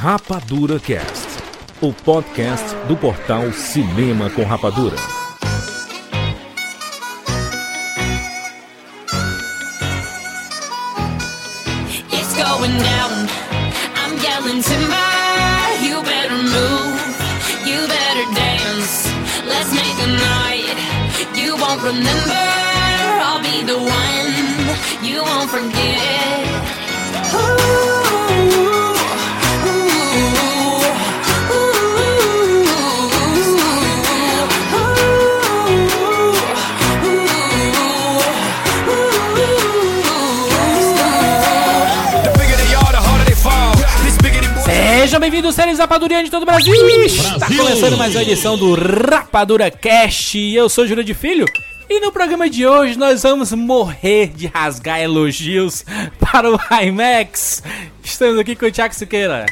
Rapadura 0.00 0.78
Cast, 0.78 1.26
o 1.80 1.92
podcast 1.92 2.64
do 2.86 2.96
portal 2.96 3.52
Cinema 3.52 4.30
com 4.30 4.44
Rapadura. 4.44 4.94
It's 12.12 12.32
going 12.36 12.78
down. 12.78 13.26
I'm 13.96 14.16
yelling 14.22 14.62
timber. 14.62 14.94
You 15.82 16.00
better 16.04 16.36
move. 16.36 17.00
You 17.66 17.88
better 17.88 18.26
dance. 18.36 19.08
Let's 19.48 19.72
make 19.72 19.98
a 19.98 20.06
night. 20.06 20.78
You 21.34 21.56
won't 21.56 21.82
remember. 21.82 22.38
I'll 23.20 23.42
be 23.42 23.64
the 23.64 23.78
one. 23.78 25.04
You 25.04 25.24
won't 25.24 25.50
forget. 25.50 26.37
Bem-vindos, 45.30 45.54
séries 45.56 45.78
Rapadurianos 45.78 46.24
de 46.24 46.30
todo 46.30 46.44
o 46.44 46.46
Brasil! 46.46 46.74
Está 47.04 47.48
começando 47.48 47.98
mais 47.98 48.14
uma 48.14 48.22
edição 48.22 48.56
do 48.56 48.72
Rapadura 48.72 49.70
Cast. 49.70 50.38
Eu 50.38 50.70
sou 50.70 50.86
Júlio 50.86 51.04
de 51.04 51.12
Filho 51.12 51.44
e 51.86 52.00
no 52.00 52.10
programa 52.10 52.48
de 52.48 52.66
hoje 52.66 52.96
nós 52.96 53.24
vamos 53.24 53.52
morrer 53.52 54.28
de 54.28 54.46
rasgar 54.46 54.98
elogios 55.02 55.84
para 56.18 56.50
o 56.50 56.58
IMAX. 56.82 57.62
Estamos 58.02 58.38
aqui 58.38 58.56
com 58.56 58.64
o 58.64 58.72
Thiago 58.72 58.94
Siqueira. 58.94 59.44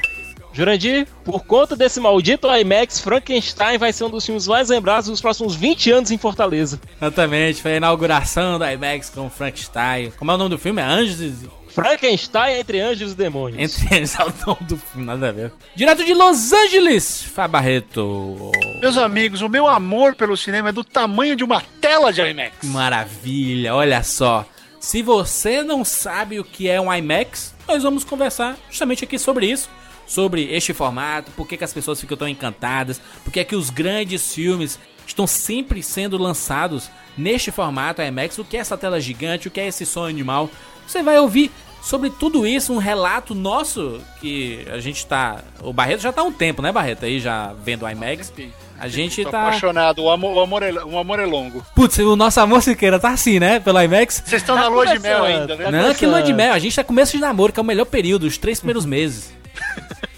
Jurandir, 0.51 1.07
por 1.23 1.45
conta 1.45 1.77
desse 1.77 2.01
maldito 2.01 2.49
IMAX, 2.49 2.99
Frankenstein 2.99 3.77
vai 3.77 3.93
ser 3.93 4.05
um 4.05 4.11
dos 4.11 4.25
filmes 4.25 4.47
mais 4.47 4.71
lembrados 4.71 5.11
dos 5.11 5.21
próximos 5.21 5.55
20 5.55 5.91
anos 5.91 6.11
em 6.11 6.17
Fortaleza. 6.17 6.81
Exatamente, 6.99 7.61
foi 7.61 7.75
a 7.75 7.77
inauguração 7.77 8.59
do 8.59 8.65
IMAX 8.65 9.11
com 9.11 9.27
o 9.27 9.31
Frankenstein. 9.31 10.11
Como 10.13 10.31
é 10.31 10.35
o 10.35 10.39
nome 10.39 10.49
do 10.49 10.59
filme? 10.59 10.81
É 10.81 10.87
Anjos 10.87 11.21
e... 11.21 11.35
Frankenstein 11.77 12.59
entre 12.59 12.81
anjos 12.81 13.13
e 13.13 13.15
demônios. 13.15 13.61
Entre 13.61 13.87
eles 13.95 14.19
é 14.19 14.25
o 14.25 14.33
nome 14.47 14.61
do 14.63 14.79
filme, 14.79 15.07
nada 15.07 15.29
a 15.29 15.33
ver. 15.33 15.53
Direto 15.75 16.03
de 16.07 16.15
Los 16.15 16.51
Angeles, 16.51 17.23
Fá 17.23 17.47
Barreto. 17.47 18.51
Meus 18.81 18.97
amigos, 18.97 19.43
o 19.43 19.49
meu 19.49 19.69
amor 19.69 20.15
pelo 20.15 20.39
cinema 20.39 20.71
é 20.71 20.73
do 20.73 20.83
tamanho 20.83 21.37
de 21.37 21.45
uma 21.45 21.61
tela 21.79 22.11
de 22.15 22.23
IMAX. 22.23 22.57
Maravilha, 22.63 23.75
olha 23.75 24.03
só. 24.03 24.47
Se 24.81 25.03
você 25.03 25.63
não 25.63 25.85
sabe 25.85 26.41
o 26.41 26.45
que 26.45 26.67
é 26.67 26.81
um 26.81 26.93
IMAX, 26.93 27.55
nós 27.69 27.83
vamos 27.83 28.05
conversar 28.05 28.57
justamente 28.71 29.05
aqui 29.05 29.19
sobre 29.19 29.45
isso. 29.45 29.69
Sobre 30.07 30.45
este 30.55 30.73
formato, 30.73 31.31
por 31.33 31.47
que, 31.47 31.59
que 31.59 31.65
as 31.65 31.75
pessoas 31.75 32.01
ficam 32.01 32.17
tão 32.17 32.29
encantadas, 32.29 33.03
por 33.23 33.31
que, 33.31 33.41
é 33.41 33.45
que 33.45 33.57
os 33.57 33.69
grandes 33.69 34.33
filmes 34.33 34.79
estão 35.07 35.27
sempre 35.27 35.83
sendo 35.83 36.17
lançados 36.17 36.89
neste 37.19 37.51
formato 37.51 38.01
IMAX, 38.01 38.39
o 38.39 38.45
que 38.45 38.57
é 38.57 38.61
essa 38.61 38.79
tela 38.79 38.99
gigante, 38.99 39.49
o 39.49 39.51
que 39.51 39.61
é 39.61 39.67
esse 39.67 39.85
som 39.85 40.07
animal. 40.07 40.49
Você 40.87 41.03
vai 41.03 41.19
ouvir 41.19 41.51
sobre 41.87 42.11
tudo 42.11 42.45
isso, 42.45 42.73
um 42.73 42.79
relato 42.79 43.33
nosso 43.33 44.01
que 44.21 44.67
a 44.73 44.81
gente 44.81 45.07
tá. 45.07 45.39
O 45.63 45.73
Barreto 45.73 46.01
já 46.01 46.13
tá 46.13 46.21
há 46.21 46.25
um 46.25 46.33
tempo, 46.33 46.61
né, 46.61 46.73
Barreto? 46.73 47.05
Aí 47.05 47.21
já 47.21 47.53
vendo 47.63 47.85
o 47.85 47.89
IMAX. 47.89 48.33
A 48.79 48.89
gente 48.89 49.23
Tô 49.23 49.31
tá. 49.31 49.47
apaixonado, 49.47 50.03
o 50.03 50.11
amor, 50.11 50.37
o, 50.37 50.41
amor 50.41 50.63
é, 50.65 50.73
o 50.73 50.99
amor 50.99 51.21
é 51.21 51.25
longo. 51.25 51.65
Putz, 51.77 51.97
o 51.99 52.17
nosso 52.17 52.41
amor 52.41 52.61
Siqueira 52.61 52.99
tá 52.99 53.11
assim, 53.11 53.39
né? 53.39 53.61
Pelo 53.61 53.81
IMAX. 53.81 54.21
Vocês 54.27 54.43
estão 54.43 54.57
Tá 54.57 54.63
na 54.63 54.69
lua 54.69 54.85
de 54.85 54.99
mel 54.99 55.23
ainda, 55.23 55.55
né? 55.55 55.65
tá 55.65 55.71
Não, 55.71 55.95
que 55.95 56.07
lua 56.07 56.23
de 56.23 56.33
mel. 56.33 56.53
A 56.53 56.59
gente 56.59 56.75
tá 56.75 56.83
começo 56.83 57.13
de 57.13 57.21
namoro, 57.21 57.53
que 57.53 57.61
é 57.61 57.63
o 57.63 57.67
melhor 57.67 57.87
período, 57.87 58.27
os 58.27 58.37
três 58.37 58.59
primeiros 58.59 58.85
meses. 58.89 59.33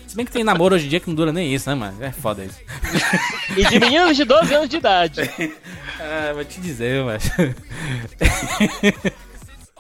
Se 0.06 0.16
bem 0.16 0.25
que 0.25 0.32
tem 0.32 0.42
namoro 0.42 0.75
hoje 0.75 0.86
em 0.86 0.88
dia 0.88 1.00
que 1.00 1.08
não 1.08 1.14
dura 1.14 1.34
nem 1.34 1.55
isso, 1.55 1.69
né, 1.69 1.75
mano? 1.75 2.03
É 2.03 2.10
foda 2.10 2.47
isso. 2.47 2.58
E 3.55 3.62
de 3.66 3.78
meninos 3.78 4.16
de 4.16 4.25
12 4.25 4.55
anos 4.55 4.69
de 4.70 4.77
idade. 4.78 5.20
Ah, 6.00 6.31
vou 6.32 6.44
te 6.44 6.60
dizer, 6.60 7.03
mas. 7.03 7.25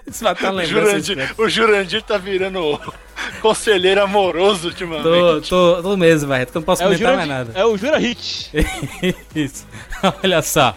Isso 0.08 0.24
vai 0.24 0.32
estar 0.32 0.50
O 0.50 0.54
lembrando. 0.56 0.86
Jurandir, 0.86 1.34
o 1.36 1.48
Jurandir 1.48 2.02
tá 2.02 2.16
virando 2.18 2.80
conselheiro 3.42 4.02
amoroso 4.02 4.68
ultimamente. 4.68 5.02
Tô, 5.04 5.40
tô, 5.42 5.82
tô 5.82 5.96
mesmo, 5.96 6.28
Barreto, 6.28 6.50
que 6.52 6.56
eu 6.56 6.60
não 6.60 6.66
posso 6.66 6.82
É 6.82 6.86
comentar 6.86 7.16
mais 7.16 7.28
nada. 7.28 7.52
é 7.54 7.64
o 7.64 7.76
Jura 7.76 7.98
Hit. 7.98 8.50
isso. 9.34 9.66
Olha 10.22 10.40
só. 10.42 10.76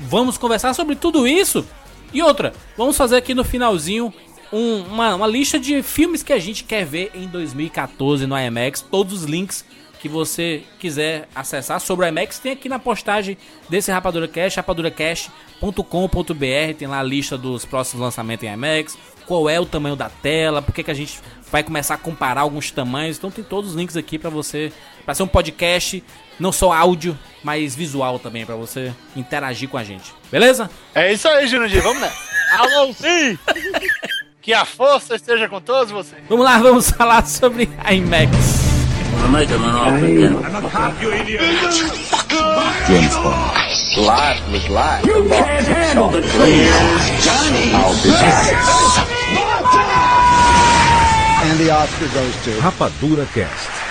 Vamos 0.00 0.38
conversar 0.38 0.72
sobre 0.74 0.94
tudo 0.94 1.26
isso. 1.26 1.66
E 2.12 2.22
outra, 2.22 2.52
vamos 2.76 2.96
fazer 2.96 3.16
aqui 3.16 3.34
no 3.34 3.44
finalzinho 3.44 4.12
um- 4.52 4.82
uma, 4.82 5.14
uma 5.14 5.26
lista 5.26 5.58
de 5.58 5.82
filmes 5.82 6.22
que 6.22 6.32
a 6.32 6.38
gente 6.38 6.64
quer 6.64 6.84
ver 6.84 7.10
em 7.14 7.26
2014 7.26 8.26
no 8.26 8.38
IMAX. 8.38 8.80
Todos 8.80 9.12
os 9.12 9.24
links 9.24 9.64
que 10.00 10.08
você 10.08 10.62
quiser 10.78 11.28
acessar 11.34 11.80
sobre 11.80 12.06
o 12.06 12.08
IMAX 12.08 12.38
tem 12.38 12.52
aqui 12.52 12.68
na 12.68 12.78
postagem 12.78 13.36
desse 13.68 13.92
Rapadura 13.92 14.26
Cash, 14.26 14.56
rapaduracast.com.br. 14.56 16.74
Tem 16.78 16.88
lá 16.88 17.00
a 17.00 17.02
lista 17.02 17.36
dos 17.36 17.64
próximos 17.64 18.02
lançamentos 18.02 18.44
em 18.44 18.52
IMAX. 18.52 18.98
Qual 19.26 19.48
é 19.48 19.60
o 19.60 19.66
tamanho 19.66 19.94
da 19.94 20.08
tela, 20.08 20.60
por 20.60 20.74
que, 20.74 20.82
que 20.82 20.90
a 20.90 20.94
gente 20.94 21.20
vai 21.50 21.62
começar 21.62 21.94
a 21.94 21.98
comparar 21.98 22.42
alguns 22.42 22.70
tamanhos. 22.70 23.18
Então 23.18 23.30
tem 23.30 23.44
todos 23.44 23.70
os 23.70 23.76
links 23.76 23.96
aqui 23.96 24.18
pra 24.18 24.30
você, 24.30 24.72
para 25.04 25.14
ser 25.14 25.22
um 25.22 25.28
podcast, 25.28 26.02
não 26.38 26.52
só 26.52 26.72
áudio, 26.72 27.18
mas 27.42 27.74
visual 27.74 28.18
também 28.18 28.46
pra 28.46 28.54
você 28.54 28.94
interagir 29.16 29.68
com 29.68 29.76
a 29.76 29.84
gente. 29.84 30.14
Beleza? 30.30 30.70
É 30.94 31.12
isso 31.12 31.28
aí, 31.28 31.46
Jurandir, 31.46 31.82
vamos 31.82 32.00
nessa. 32.00 32.30
Alô, 32.56 32.92
sim! 32.92 33.38
Que 34.40 34.52
a 34.52 34.64
força 34.64 35.16
esteja 35.16 35.48
com 35.48 35.60
todos 35.60 35.92
vocês. 35.92 36.22
Vamos 36.28 36.44
lá, 36.44 36.58
vamos 36.58 36.90
falar 36.90 37.26
sobre 37.26 37.68
IMAX. 37.92 38.69
Rapadura 52.60 53.26
Cast. 53.34 53.89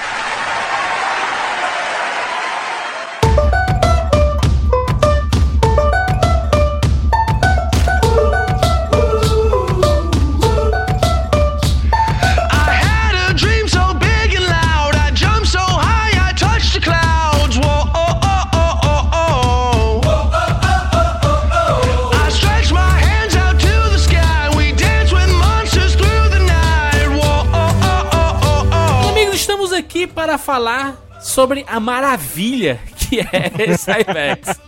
Aqui 29.90 30.06
para 30.06 30.38
falar 30.38 30.96
sobre 31.20 31.66
a 31.68 31.80
maravilha 31.80 32.80
que 32.96 33.20
é 33.20 33.72
esse 33.72 33.90
IMAX. 33.90 34.60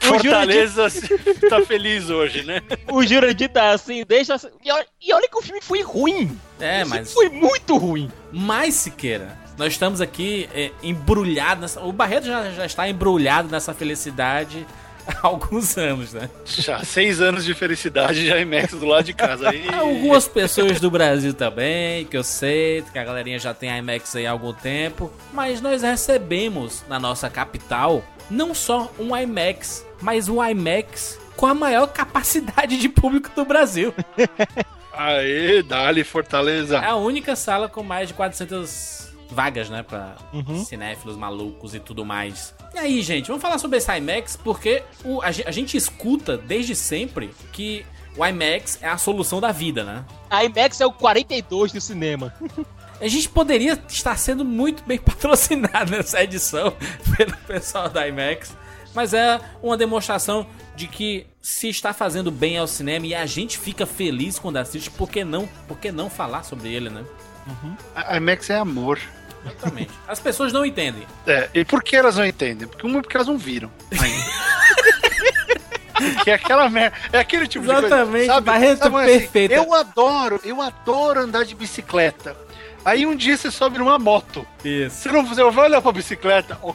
Fortaleza 0.00 0.86
tá 1.48 1.62
feliz 1.62 2.10
hoje, 2.10 2.44
né? 2.44 2.60
O 2.92 3.02
Jurandir 3.02 3.48
tá 3.48 3.70
assim, 3.70 4.04
deixa. 4.06 4.36
E 4.62 4.70
olha, 4.70 4.86
e 5.00 5.14
olha 5.14 5.28
que 5.28 5.38
o 5.38 5.40
filme 5.40 5.62
foi 5.62 5.80
ruim. 5.80 6.38
É, 6.60 6.82
Esse 6.82 6.90
mas 6.90 7.12
Foi 7.12 7.30
muito 7.30 7.78
ruim. 7.78 8.10
Mas, 8.30 8.74
Siqueira, 8.74 9.38
nós 9.56 9.72
estamos 9.72 10.02
aqui 10.02 10.46
é, 10.54 10.70
embrulhados. 10.82 11.62
Nessa... 11.62 11.80
O 11.80 11.90
Barreto 11.90 12.26
já, 12.26 12.50
já 12.50 12.66
está 12.66 12.86
embrulhado 12.88 13.48
nessa 13.48 13.72
felicidade 13.72 14.66
há 15.22 15.26
alguns 15.26 15.76
anos, 15.76 16.12
né? 16.12 16.28
Já 16.44 16.82
seis 16.84 17.20
anos 17.20 17.44
de 17.44 17.54
felicidade 17.54 18.26
já 18.26 18.38
IMAX 18.38 18.72
do 18.74 18.86
lado 18.86 19.04
de 19.04 19.12
casa. 19.12 19.50
Aí, 19.50 19.66
Algumas 19.72 20.26
pessoas 20.26 20.80
do 20.80 20.90
Brasil 20.90 21.32
também, 21.32 22.04
que 22.04 22.16
eu 22.16 22.24
sei, 22.24 22.82
que 22.92 22.98
a 22.98 23.04
galerinha 23.04 23.38
já 23.38 23.54
tem 23.54 23.76
IMAX 23.76 24.16
aí 24.16 24.26
há 24.26 24.30
algum 24.30 24.52
tempo. 24.52 25.12
Mas 25.32 25.60
nós 25.60 25.82
recebemos 25.82 26.84
na 26.88 26.98
nossa 26.98 27.30
capital 27.30 28.02
não 28.30 28.54
só 28.54 28.90
um 28.98 29.16
IMAX, 29.16 29.86
mas 30.00 30.28
um 30.28 30.44
IMAX 30.44 31.18
com 31.36 31.46
a 31.46 31.54
maior 31.54 31.86
capacidade 31.88 32.78
de 32.78 32.88
público 32.88 33.30
do 33.34 33.44
Brasil. 33.44 33.94
Aê, 34.92 35.62
dali, 35.62 36.02
Fortaleza. 36.02 36.78
É 36.78 36.86
a 36.86 36.96
única 36.96 37.36
sala 37.36 37.68
com 37.68 37.82
mais 37.82 38.08
de 38.08 38.14
400 38.14 39.12
vagas, 39.30 39.68
né? 39.68 39.82
Pra 39.82 40.16
cinéfilos 40.64 41.16
malucos 41.16 41.74
e 41.74 41.80
tudo 41.80 42.04
mais. 42.04 42.54
E 42.76 42.78
aí, 42.78 43.02
gente, 43.02 43.28
vamos 43.28 43.40
falar 43.40 43.56
sobre 43.58 43.78
esse 43.78 43.90
IMAX, 43.90 44.36
porque 44.36 44.82
o- 45.02 45.22
a, 45.22 45.28
a 45.28 45.50
gente 45.50 45.78
escuta 45.78 46.36
desde 46.36 46.76
sempre 46.76 47.30
que 47.50 47.86
o 48.14 48.24
IMAX 48.24 48.78
é 48.82 48.88
a 48.88 48.98
solução 48.98 49.40
da 49.40 49.50
vida, 49.50 49.82
né? 49.82 50.04
A 50.28 50.44
IMAX 50.44 50.78
é 50.82 50.86
o 50.86 50.92
42 50.92 51.72
do 51.72 51.80
cinema. 51.80 52.34
A 52.98 53.08
gente 53.08 53.28
poderia 53.28 53.78
estar 53.90 54.16
sendo 54.18 54.42
muito 54.42 54.82
bem 54.84 54.96
patrocinado 55.00 55.90
nessa 55.90 56.22
edição 56.22 56.72
pelo 57.16 57.36
pessoal 57.46 57.90
da 57.90 58.08
IMAX, 58.08 58.54
mas 58.94 59.12
é 59.12 59.38
uma 59.62 59.76
demonstração 59.76 60.46
de 60.74 60.86
que 60.86 61.26
se 61.42 61.68
está 61.68 61.92
fazendo 61.92 62.30
bem 62.30 62.56
ao 62.56 62.66
cinema 62.66 63.06
e 63.06 63.14
a 63.14 63.26
gente 63.26 63.58
fica 63.58 63.84
feliz 63.84 64.38
quando 64.38 64.56
assiste, 64.56 64.90
por 64.90 65.10
que 65.10 65.24
não, 65.24 65.46
por 65.68 65.78
que 65.78 65.92
não 65.92 66.08
falar 66.08 66.42
sobre 66.42 66.72
ele, 66.72 66.88
né? 66.88 67.04
A 67.94 68.16
IMAX 68.16 68.48
é 68.48 68.56
amor. 68.56 68.98
Exatamente. 69.46 69.90
As 70.06 70.20
pessoas 70.20 70.52
não 70.52 70.64
entendem. 70.64 71.06
É, 71.26 71.48
e 71.54 71.64
por 71.64 71.82
que 71.82 71.96
elas 71.96 72.16
não 72.16 72.26
entendem? 72.26 72.66
Porque 72.66 72.86
uma, 72.86 73.00
porque 73.00 73.16
elas 73.16 73.28
não 73.28 73.38
viram 73.38 73.70
ainda. 73.90 74.56
Porque 75.96 76.30
é 76.30 76.34
aquela 76.34 76.68
merda. 76.68 76.94
É 77.10 77.18
aquele 77.18 77.48
tipo 77.48 77.64
Exatamente, 77.64 77.96
de 77.96 78.26
coisa. 78.26 78.26
Sabe? 78.34 78.76
Sabe, 78.76 78.96
assim, 78.96 79.18
perfeita. 79.18 79.54
eu 79.54 79.72
adoro, 79.72 80.38
eu 80.44 80.60
adoro 80.60 81.20
andar 81.20 81.44
de 81.44 81.54
bicicleta. 81.54 82.36
Aí 82.84 83.04
um 83.04 83.16
dia 83.16 83.36
você 83.36 83.50
sobe 83.50 83.78
numa 83.78 83.98
moto. 83.98 84.46
Isso. 84.64 84.96
Você 84.96 85.10
não 85.10 85.26
você 85.26 85.42
vai 85.42 85.64
olhar 85.64 85.82
pra 85.82 85.90
bicicleta. 85.90 86.56
O? 86.62 86.72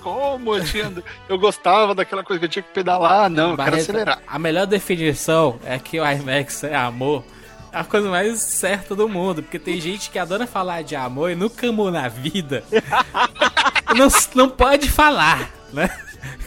Como? 0.00 0.56
Eu, 0.56 0.64
tinha, 0.64 0.90
eu 1.28 1.38
gostava 1.38 1.94
daquela 1.94 2.24
coisa 2.24 2.40
que 2.40 2.46
eu 2.46 2.48
tinha 2.48 2.62
que 2.62 2.72
pedalar. 2.72 3.28
Não, 3.28 3.50
eu 3.50 3.56
quero 3.56 3.76
acelerar. 3.76 4.22
A 4.26 4.38
melhor 4.38 4.66
definição 4.66 5.60
é 5.64 5.78
que 5.78 6.00
o 6.00 6.10
IMAX 6.10 6.64
é 6.64 6.74
amor. 6.74 7.22
É 7.72 7.78
a 7.80 7.84
coisa 7.84 8.08
mais 8.10 8.38
certa 8.40 8.94
do 8.96 9.08
mundo. 9.08 9.42
Porque 9.42 9.58
tem 9.58 9.80
gente 9.80 10.10
que 10.10 10.18
adora 10.18 10.46
falar 10.46 10.82
de 10.82 10.96
amor 10.96 11.30
e 11.30 11.34
nunca 11.34 11.68
amou 11.68 11.90
na 11.90 12.08
vida. 12.08 12.64
não, 13.96 14.08
não 14.34 14.48
pode 14.50 14.88
falar, 14.90 15.50
né? 15.72 15.88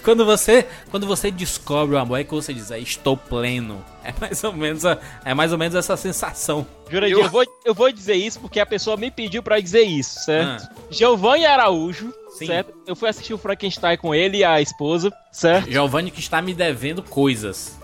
Quando 0.04 0.26
você, 0.26 0.68
quando 0.92 1.08
você 1.08 1.32
descobre 1.32 1.96
o 1.96 1.98
amor, 1.98 2.20
é 2.20 2.24
que 2.24 2.32
você 2.32 2.54
diz, 2.54 2.72
"Ah, 2.72 2.78
estou 2.78 3.16
pleno. 3.18 3.84
É 4.04 4.14
mais 4.20 4.44
ou 4.44 4.52
menos, 4.54 4.86
a- 4.86 5.00
é 5.24 5.34
mais 5.34 5.52
ou 5.54 5.58
menos 5.58 5.74
essa 5.76 5.96
sensação. 5.96 6.68
Jurandir, 6.90 7.18
Eu- 7.18 7.24
eu... 7.24 7.30
vou, 7.30 7.46
eu 7.66 7.74
vou 7.74 7.90
dizer 7.92 8.16
isso 8.16 8.40
porque 8.40 8.60
a 8.60 8.66
pessoa 8.66 8.98
me 8.98 9.10
pediu 9.10 9.42
pra 9.42 9.60
dizer 9.62 9.84
isso, 9.84 10.20
certo? 10.26 10.68
Giovanni 10.92 11.46
Araújo, 11.46 12.14
Ah. 12.14 12.32
Sim. 12.38 12.48
certo? 12.48 12.74
Eu 12.86 12.96
fui 12.98 13.08
assistir 13.08 13.34
o 13.34 13.38
Frankenstein 13.38 13.96
com 13.98 14.14
ele 14.14 14.40
e 14.40 14.44
a 14.44 14.60
esposa, 14.62 15.12
certo? 15.32 15.72
Giovanni 15.72 16.12
que 16.12 16.20
está 16.20 16.42
me 16.42 16.54
devendo 16.54 17.02
coisas. 17.02 17.80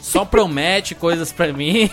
Só 0.00 0.24
promete 0.24 0.94
coisas 0.94 1.32
pra 1.32 1.52
mim. 1.52 1.90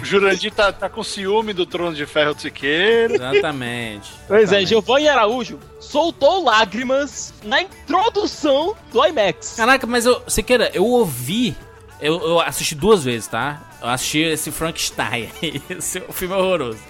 O 0.00 0.04
Jurandir 0.04 0.52
tá, 0.52 0.72
tá 0.72 0.88
com 0.88 1.02
ciúme 1.02 1.52
do 1.52 1.64
trono 1.64 1.94
de 1.94 2.04
ferro 2.06 2.34
do 2.34 2.40
Siqueira. 2.40 3.14
Exatamente. 3.14 4.10
Pois 4.26 4.40
é, 4.40 4.42
Exatamente. 4.42 4.68
Giovanni 4.68 5.08
Araújo 5.08 5.58
soltou 5.78 6.42
lágrimas 6.42 7.32
na 7.44 7.62
introdução 7.62 8.74
do 8.92 9.04
IMAX. 9.06 9.54
Caraca, 9.56 9.86
mas 9.86 10.06
eu, 10.06 10.22
Siqueira, 10.26 10.70
eu 10.74 10.84
ouvi. 10.84 11.56
Eu, 12.00 12.20
eu 12.20 12.40
assisti 12.40 12.74
duas 12.74 13.04
vezes, 13.04 13.28
tá? 13.28 13.60
Eu 13.80 13.88
assisti 13.88 14.18
esse 14.18 14.50
Frankenstein. 14.50 15.30
esse 15.70 16.00
filme 16.00 16.34
é 16.34 16.38
horroroso. 16.38 16.80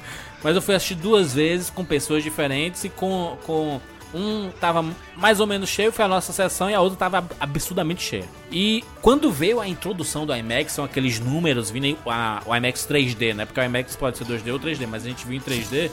Mas 0.42 0.54
eu 0.54 0.62
fui 0.62 0.74
assistir 0.74 0.94
duas 0.94 1.34
vezes 1.34 1.70
com 1.70 1.84
pessoas 1.84 2.22
diferentes 2.22 2.84
e 2.84 2.88
com. 2.88 3.36
com 3.44 3.80
um 4.14 4.50
tava 4.60 4.84
mais 5.16 5.38
ou 5.40 5.46
menos 5.46 5.68
cheio, 5.68 5.92
foi 5.92 6.04
a 6.04 6.08
nossa 6.08 6.32
sessão, 6.32 6.70
e 6.70 6.74
a 6.74 6.80
outra 6.80 6.98
tava 6.98 7.18
ab- 7.18 7.34
absurdamente 7.38 8.02
cheia. 8.02 8.24
E 8.50 8.82
quando 9.02 9.30
veio 9.30 9.60
a 9.60 9.68
introdução 9.68 10.24
do 10.26 10.34
IMAX, 10.34 10.72
são 10.72 10.84
aqueles 10.84 11.18
números 11.20 11.70
vindo 11.70 11.84
em- 11.86 11.98
a- 12.06 12.42
o 12.46 12.54
IMAX 12.56 12.86
3D, 12.86 13.34
né? 13.34 13.44
Porque 13.44 13.60
o 13.60 13.64
IMAX 13.64 13.94
pode 13.96 14.16
ser 14.18 14.24
2D 14.24 14.50
ou 14.52 14.58
3D, 14.58 14.86
mas 14.86 15.04
a 15.04 15.08
gente 15.08 15.26
viu 15.26 15.36
em 15.36 15.40
3D. 15.40 15.90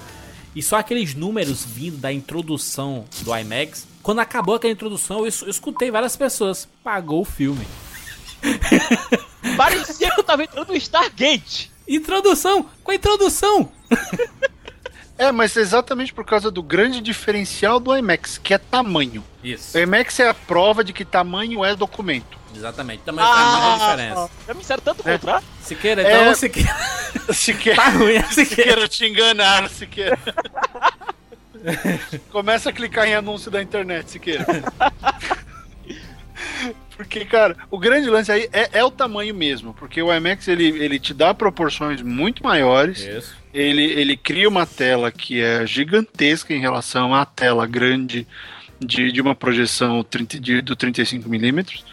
E 0.56 0.62
só 0.63 0.77
aqueles 0.77 1.13
números 1.13 1.65
vindo 1.65 1.97
da 1.97 2.13
introdução 2.13 3.03
do 3.21 3.35
IMAX. 3.38 3.85
Quando 4.01 4.19
acabou 4.19 4.56
aquela 4.56 4.71
introdução, 4.71 5.25
eu, 5.25 5.33
eu 5.41 5.50
escutei 5.50 5.91
várias 5.91 6.15
pessoas. 6.15 6.65
Pagou 6.81 7.21
o 7.21 7.25
filme. 7.25 7.67
Parecia 9.57 10.09
que 10.12 10.19
eu 10.19 10.23
tava 10.23 10.44
entrando 10.44 10.69
no 10.69 10.75
Stargate. 10.77 11.71
Introdução! 11.88 12.65
Com 12.83 12.91
a 12.91 12.95
introdução! 12.95 13.69
É, 15.17 15.31
mas 15.31 15.56
é 15.56 15.62
exatamente 15.62 16.13
por 16.13 16.25
causa 16.25 16.51
do 16.51 16.62
grande 16.62 17.00
diferencial 17.00 17.79
do 17.79 17.95
IMAX, 17.95 18.38
que 18.38 18.53
é 18.53 18.57
tamanho. 18.57 19.23
Isso. 19.44 19.77
O 19.77 19.81
IMAX 19.81 20.19
é 20.19 20.27
a 20.29 20.33
prova 20.33 20.83
de 20.83 20.91
que 20.91 21.06
tamanho 21.06 21.63
é 21.63 21.73
documento. 21.75 22.38
Exatamente. 22.53 23.03
Também 23.03 23.23
faz 23.25 23.62
muita 23.62 23.85
diferença. 23.85 24.29
já 24.47 24.53
me 24.53 24.59
disseram 24.59 24.81
tanto 24.83 25.07
É. 25.07 25.13
contrário. 25.13 25.47
Siqueira, 25.62 26.01
então, 26.01 26.12
É. 26.31 26.35
Siqueira. 26.35 26.75
Siqueira, 27.33 27.81
Tá 27.81 27.89
ruim, 27.89 28.21
Siqueira. 28.23 28.45
Siqueira 28.45 28.88
te 28.89 29.06
enganaram, 29.06 29.69
Siqueira. 29.69 30.19
Começa 32.31 32.69
a 32.69 32.73
clicar 32.73 33.07
em 33.07 33.15
anúncio 33.15 33.50
da 33.50 33.62
internet, 33.62 34.12
Siqueira. 34.12 34.45
Porque, 36.95 37.25
cara, 37.25 37.57
o 37.69 37.77
grande 37.77 38.09
lance 38.09 38.31
aí 38.31 38.47
é, 38.53 38.80
é 38.80 38.83
o 38.83 38.89
tamanho 38.92 39.33
mesmo. 39.36 39.74
Porque 39.74 40.01
o 40.01 40.13
IMAX 40.13 40.47
ele, 40.47 40.65
ele 40.83 41.00
te 41.00 41.13
dá 41.13 41.33
proporções 41.33 42.01
muito 42.01 42.44
maiores. 42.44 43.00
Isso. 43.01 43.36
Ele, 43.53 43.83
ele 43.83 44.15
cria 44.18 44.47
uma 44.50 44.65
tela 44.65 45.12
que 45.12 45.42
é 45.42 45.65
gigantesca 45.65 46.53
em 46.53 46.59
relação 46.59 47.13
à 47.13 47.25
tela 47.25 47.65
grande 47.65 48.27
de, 48.80 49.12
de 49.12 49.21
uma 49.21 49.33
projeção 49.36 50.03
30, 50.03 50.39
de- 50.39 50.62
do 50.62 50.75
35mm. 50.75 51.83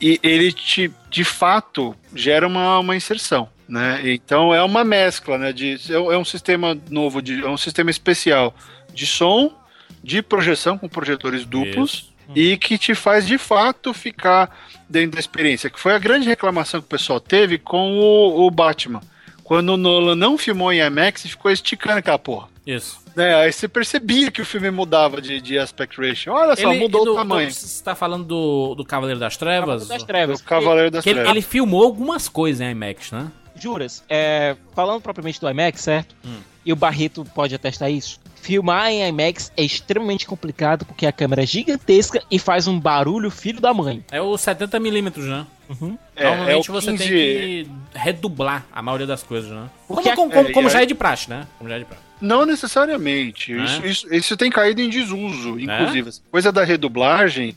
E 0.00 0.18
ele 0.22 0.52
te, 0.52 0.90
de 1.10 1.24
fato, 1.24 1.94
gera 2.14 2.46
uma, 2.46 2.78
uma 2.78 2.96
inserção. 2.96 3.48
Né? 3.68 4.00
Então 4.04 4.52
é 4.54 4.62
uma 4.62 4.82
mescla, 4.82 5.38
né? 5.38 5.52
De, 5.52 5.78
é 5.92 5.98
um- 5.98 6.12
é 6.12 6.18
um 6.18 6.24
sistema 6.24 6.76
novo, 6.90 7.22
de, 7.22 7.40
é 7.44 7.48
um 7.48 7.56
sistema 7.56 7.90
especial 7.90 8.52
de 8.92 9.06
som, 9.06 9.52
de 10.02 10.22
projeção 10.22 10.76
com 10.78 10.88
projetores 10.88 11.44
duplos 11.44 11.92
Isso. 11.92 12.09
E 12.34 12.56
que 12.56 12.78
te 12.78 12.94
faz 12.94 13.26
de 13.26 13.36
fato 13.38 13.92
ficar 13.94 14.54
dentro 14.88 15.12
da 15.12 15.20
experiência. 15.20 15.70
Que 15.70 15.78
foi 15.80 15.92
a 15.92 15.98
grande 15.98 16.28
reclamação 16.28 16.80
que 16.80 16.86
o 16.86 16.90
pessoal 16.90 17.20
teve 17.20 17.58
com 17.58 17.98
o, 17.98 18.46
o 18.46 18.50
Batman. 18.50 19.00
Quando 19.44 19.70
o 19.70 19.76
Nolan 19.76 20.14
não 20.14 20.38
filmou 20.38 20.72
em 20.72 20.78
IMAX 20.80 21.24
e 21.24 21.28
ficou 21.28 21.50
esticando 21.50 21.98
aquela 21.98 22.18
porra. 22.18 22.48
Isso. 22.64 23.00
Né? 23.16 23.34
Aí 23.34 23.52
você 23.52 23.66
percebia 23.66 24.30
que 24.30 24.40
o 24.40 24.44
filme 24.44 24.70
mudava 24.70 25.20
de, 25.20 25.40
de 25.40 25.58
aspect 25.58 26.00
ratio. 26.00 26.32
Olha 26.32 26.54
só, 26.54 26.72
mudou 26.72 27.04
do- 27.04 27.12
o 27.12 27.14
tamanho. 27.16 27.50
Você 27.50 27.82
tá 27.82 27.96
falando 27.96 28.24
do, 28.24 28.74
do 28.76 28.84
Cavaleiro 28.84 29.18
das 29.18 29.36
Trevas? 29.36 29.88
das 29.88 30.02
O 30.02 30.06
trevas. 30.06 30.40
Cavaleiro 30.40 30.90
das 30.92 31.02
Que 31.02 31.10
ele, 31.10 31.14
Trevas. 31.20 31.32
ele 31.32 31.42
filmou 31.42 31.82
algumas 31.82 32.28
coisas 32.28 32.60
em 32.60 32.70
IMAX, 32.70 33.10
né? 33.10 33.26
Juras, 33.56 34.04
é, 34.08 34.56
falando 34.72 35.00
propriamente 35.02 35.40
do 35.40 35.50
IMAX, 35.50 35.80
certo? 35.80 36.14
Hum. 36.24 36.38
E 36.64 36.72
o 36.72 36.76
Barreto 36.76 37.24
pode 37.34 37.52
atestar 37.54 37.90
isso. 37.90 38.19
Filmar 38.42 38.90
em 38.90 39.06
IMAX 39.08 39.52
é 39.56 39.62
extremamente 39.62 40.26
complicado 40.26 40.84
porque 40.86 41.06
a 41.06 41.12
câmera 41.12 41.42
é 41.42 41.46
gigantesca 41.46 42.22
e 42.30 42.38
faz 42.38 42.66
um 42.66 42.78
barulho 42.80 43.30
filho 43.30 43.60
da 43.60 43.72
mãe. 43.74 44.02
É 44.10 44.20
o 44.20 44.32
70mm, 44.32 45.18
né? 45.28 45.46
É, 46.16 46.24
é 46.24 46.26
o 46.26 46.30
Normalmente 46.30 46.70
você 46.70 46.90
15 46.92 47.04
tem 47.04 47.08
que 47.12 47.70
redublar 47.94 48.66
a 48.72 48.82
maioria 48.82 49.06
das 49.06 49.22
coisas, 49.22 49.50
né? 49.50 49.68
Como, 49.86 49.96
Porque 49.98 50.08
a- 50.10 50.16
como, 50.16 50.30
como- 50.32 50.48
é, 50.48 50.52
como 50.52 50.68
e 50.68 50.70
já 50.70 50.82
é 50.82 50.86
de 50.86 50.94
praxe, 50.94 51.28
né? 51.30 51.46
Como 51.58 51.68
já 51.70 51.76
é 51.76 51.78
de 51.80 51.84
praxe. 51.84 52.02
Não 52.20 52.44
necessariamente. 52.44 53.52
Né? 53.52 53.64
Isso, 53.64 53.86
isso, 53.86 54.14
isso 54.14 54.36
tem 54.36 54.50
caído 54.50 54.80
em 54.80 54.88
desuso, 54.90 55.58
inclusive. 55.60 56.08
Essa 56.08 56.22
Coisa 56.30 56.50
da 56.52 56.64
redublagem 56.64 57.54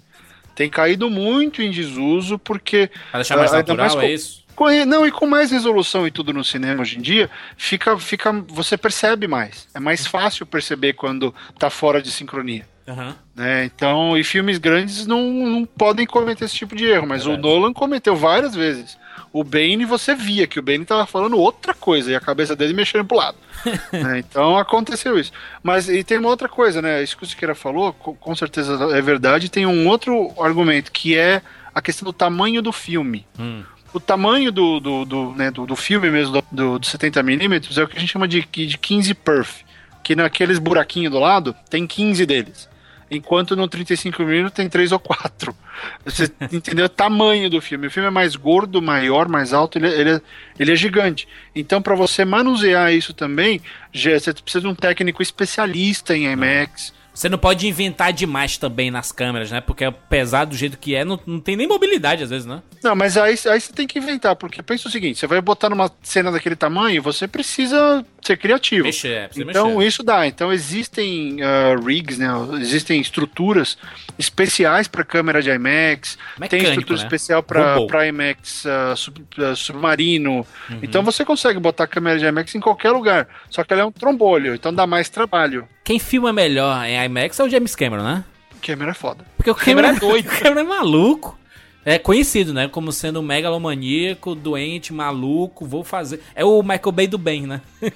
tem 0.55 0.69
caído 0.69 1.09
muito 1.09 1.61
em 1.61 1.71
desuso, 1.71 2.37
porque. 2.37 2.89
Pra 3.09 3.19
deixar 3.19 3.37
mais 3.37 3.51
natural, 3.51 3.77
mais 3.87 3.93
é 3.97 4.01
com- 4.01 4.13
isso? 4.13 4.42
Não, 4.85 5.05
e 5.05 5.11
com 5.11 5.25
mais 5.27 5.51
resolução 5.51 6.05
e 6.07 6.11
tudo 6.11 6.33
no 6.33 6.43
cinema 6.43 6.81
hoje 6.81 6.97
em 6.97 7.01
dia, 7.01 7.29
fica, 7.57 7.97
fica, 7.97 8.31
você 8.47 8.77
percebe 8.77 9.27
mais. 9.27 9.67
É 9.73 9.79
mais 9.79 10.05
fácil 10.07 10.45
perceber 10.45 10.93
quando 10.93 11.33
tá 11.57 11.69
fora 11.69 12.01
de 12.01 12.11
sincronia. 12.11 12.65
Aham. 12.85 13.15
né? 13.33 13.63
Então, 13.63 14.17
e 14.17 14.25
filmes 14.25 14.57
grandes 14.57 15.07
não, 15.07 15.31
não 15.31 15.65
podem 15.65 16.05
cometer 16.05 16.43
esse 16.43 16.55
tipo 16.55 16.75
de 16.75 16.85
erro, 16.85 17.07
mas 17.07 17.23
Verdade. 17.23 17.47
o 17.47 17.49
Nolan 17.49 17.71
cometeu 17.71 18.13
várias 18.13 18.53
vezes. 18.53 18.97
O 19.31 19.41
Bane, 19.41 19.85
você 19.85 20.13
via 20.13 20.45
que 20.45 20.59
o 20.59 20.61
Bane 20.61 20.83
tava 20.83 21.05
falando 21.05 21.37
outra 21.39 21.73
coisa 21.73 22.11
e 22.11 22.15
a 22.15 22.19
cabeça 22.19 22.57
dele 22.57 22.73
mexendo 22.73 23.05
pro 23.05 23.15
lado. 23.17 23.37
né? 23.91 24.19
Então 24.19 24.57
aconteceu 24.57 25.17
isso. 25.17 25.31
Mas 25.63 25.87
e 25.87 26.03
tem 26.03 26.17
uma 26.19 26.27
outra 26.29 26.49
coisa, 26.49 26.81
né? 26.81 27.01
Isso 27.01 27.15
que 27.17 27.23
o 27.23 27.25
Siqueira 27.25 27.55
falou, 27.55 27.93
co- 27.93 28.15
com 28.15 28.35
certeza 28.35 28.73
é 28.95 29.01
verdade. 29.01 29.49
Tem 29.49 29.65
um 29.65 29.87
outro 29.87 30.33
argumento 30.37 30.91
que 30.91 31.17
é 31.17 31.41
a 31.73 31.81
questão 31.81 32.05
do 32.05 32.11
tamanho 32.13 32.61
do 32.61 32.73
filme. 32.73 33.25
Hum. 33.39 33.63
O 33.93 33.99
tamanho 33.99 34.51
do, 34.51 34.79
do, 34.79 35.05
do, 35.05 35.31
né, 35.33 35.51
do, 35.51 35.65
do 35.65 35.75
filme 35.75 36.09
mesmo, 36.09 36.33
do, 36.33 36.43
do, 36.51 36.79
do 36.79 36.87
70mm, 36.87 37.77
é 37.77 37.83
o 37.83 37.87
que 37.87 37.97
a 37.97 37.99
gente 37.99 38.11
chama 38.11 38.27
de, 38.27 38.41
de 38.41 38.77
15 38.77 39.13
perf. 39.13 39.63
Que 40.03 40.15
naqueles 40.15 40.59
buraquinhos 40.59 41.11
do 41.11 41.19
lado, 41.19 41.55
tem 41.69 41.85
15 41.87 42.25
deles. 42.25 42.67
Enquanto 43.09 43.55
no 43.55 43.67
35mm 43.69 44.49
tem 44.49 44.67
3 44.67 44.91
ou 44.91 44.99
4. 44.99 45.55
Você 46.03 46.31
entendeu 46.51 46.85
o 46.85 46.89
tamanho 46.89 47.49
do 47.49 47.61
filme? 47.61 47.87
O 47.87 47.91
filme 47.91 48.07
é 48.07 48.11
mais 48.11 48.35
gordo, 48.35 48.81
maior, 48.81 49.29
mais 49.29 49.53
alto, 49.53 49.77
ele, 49.77 49.87
é- 49.87 49.99
ele, 50.01 50.09
é, 50.11 50.21
ele 50.59 50.71
é 50.71 50.75
gigante. 50.75 51.27
Então, 51.55 51.81
para 51.81 51.93
você 51.95 52.25
manusear 52.25 52.91
isso 52.91 53.13
também, 53.13 53.61
já- 53.93 54.19
você 54.19 54.33
precisa 54.33 54.61
de 54.61 54.67
um 54.67 54.75
técnico 54.75 55.21
especialista 55.21 56.17
em 56.17 56.25
IMAX. 56.25 56.91
Você 57.13 57.29
não 57.29 57.37
pode 57.37 57.67
inventar 57.67 58.11
demais 58.11 58.57
também 58.57 58.89
nas 58.89 59.11
câmeras, 59.11 59.51
né? 59.51 59.61
Porque 59.61 59.89
pesado 60.09 60.51
do 60.51 60.57
jeito 60.57 60.77
que 60.77 60.95
é, 60.95 61.05
não, 61.05 61.19
não 61.27 61.39
tem 61.39 61.55
nem 61.55 61.67
mobilidade 61.67 62.23
às 62.23 62.29
vezes, 62.29 62.45
né? 62.45 62.61
Não, 62.83 62.95
mas 62.95 63.15
aí, 63.17 63.37
aí 63.49 63.61
você 63.61 63.71
tem 63.71 63.85
que 63.85 63.99
inventar, 63.99 64.35
porque 64.35 64.61
pensa 64.63 64.87
o 64.87 64.91
seguinte: 64.91 65.19
você 65.19 65.27
vai 65.27 65.39
botar 65.39 65.69
numa 65.69 65.91
cena 66.01 66.31
daquele 66.31 66.55
tamanho, 66.55 67.01
você 67.01 67.27
precisa 67.27 68.03
ser 68.21 68.37
criativo. 68.37 68.85
Mexer, 68.85 69.11
é, 69.13 69.27
precisa 69.27 69.49
Então 69.49 69.75
mexer. 69.75 69.87
isso 69.87 70.03
dá. 70.03 70.25
Então 70.25 70.51
existem 70.51 71.37
ah, 71.41 71.75
rigs, 71.85 72.17
né? 72.17 72.27
Existem 72.59 72.99
estruturas 72.99 73.77
especiais 74.17 74.87
para 74.87 75.03
câmera 75.03 75.41
de 75.41 75.49
IMAX. 75.49 76.15
tem 76.15 76.41
Mecânico, 76.41 76.69
estrutura 76.69 76.99
né? 76.99 77.05
especial 77.05 77.43
para. 77.43 78.07
IMAX 78.07 78.65
ah, 78.65 78.95
sub- 78.95 79.23
ah, 79.37 79.55
submarino. 79.55 80.45
Uhum. 80.69 80.79
Então 80.81 81.03
você 81.03 81.23
consegue 81.23 81.59
botar 81.59 81.83
a 81.83 81.87
câmera 81.87 82.17
de 82.17 82.25
IMAX 82.25 82.55
em 82.55 82.59
qualquer 82.59 82.91
lugar. 82.91 83.27
Só 83.49 83.63
que 83.63 83.71
ela 83.71 83.83
é 83.83 83.85
um 83.85 83.91
trombolho, 83.91 84.55
então 84.55 84.73
dá 84.73 84.87
mais 84.87 85.09
trabalho. 85.09 85.67
Quem 85.83 85.99
filma 85.99 86.31
melhor 86.31 86.85
em 86.85 87.02
IMAX 87.05 87.39
é 87.39 87.43
o 87.43 87.49
James 87.49 87.75
Cameron, 87.75 88.03
né? 88.03 88.23
Câmera 88.61 88.91
é 88.91 88.93
foda. 88.93 89.25
Porque 89.35 89.51
o 89.51 89.55
Cameron 89.55 89.89
Cameron 89.89 89.97
é 89.97 89.99
doido. 89.99 90.29
O 90.31 90.39
Cameron 90.39 90.59
é 90.61 90.63
maluco. 90.63 91.37
É 91.85 91.99
conhecido, 91.99 92.53
né? 92.53 92.69
Como 92.69 92.93
sendo 92.93 93.19
um 93.19 93.23
megalomaníaco, 93.23 94.33
doente, 94.35 94.93
maluco, 94.93 95.65
vou 95.65 95.83
fazer. 95.83 96.21
É 96.33 96.45
o 96.45 96.63
Michael 96.63 96.91
Bay 96.93 97.07
do 97.07 97.17
bem, 97.17 97.45
né? 97.45 97.61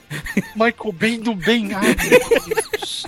Michael 0.56 0.92
Bay 0.94 1.18
do 1.18 1.34
bem. 1.34 1.74
Ai, 1.74 1.88
meu 1.88 2.66
Deus. 2.70 3.06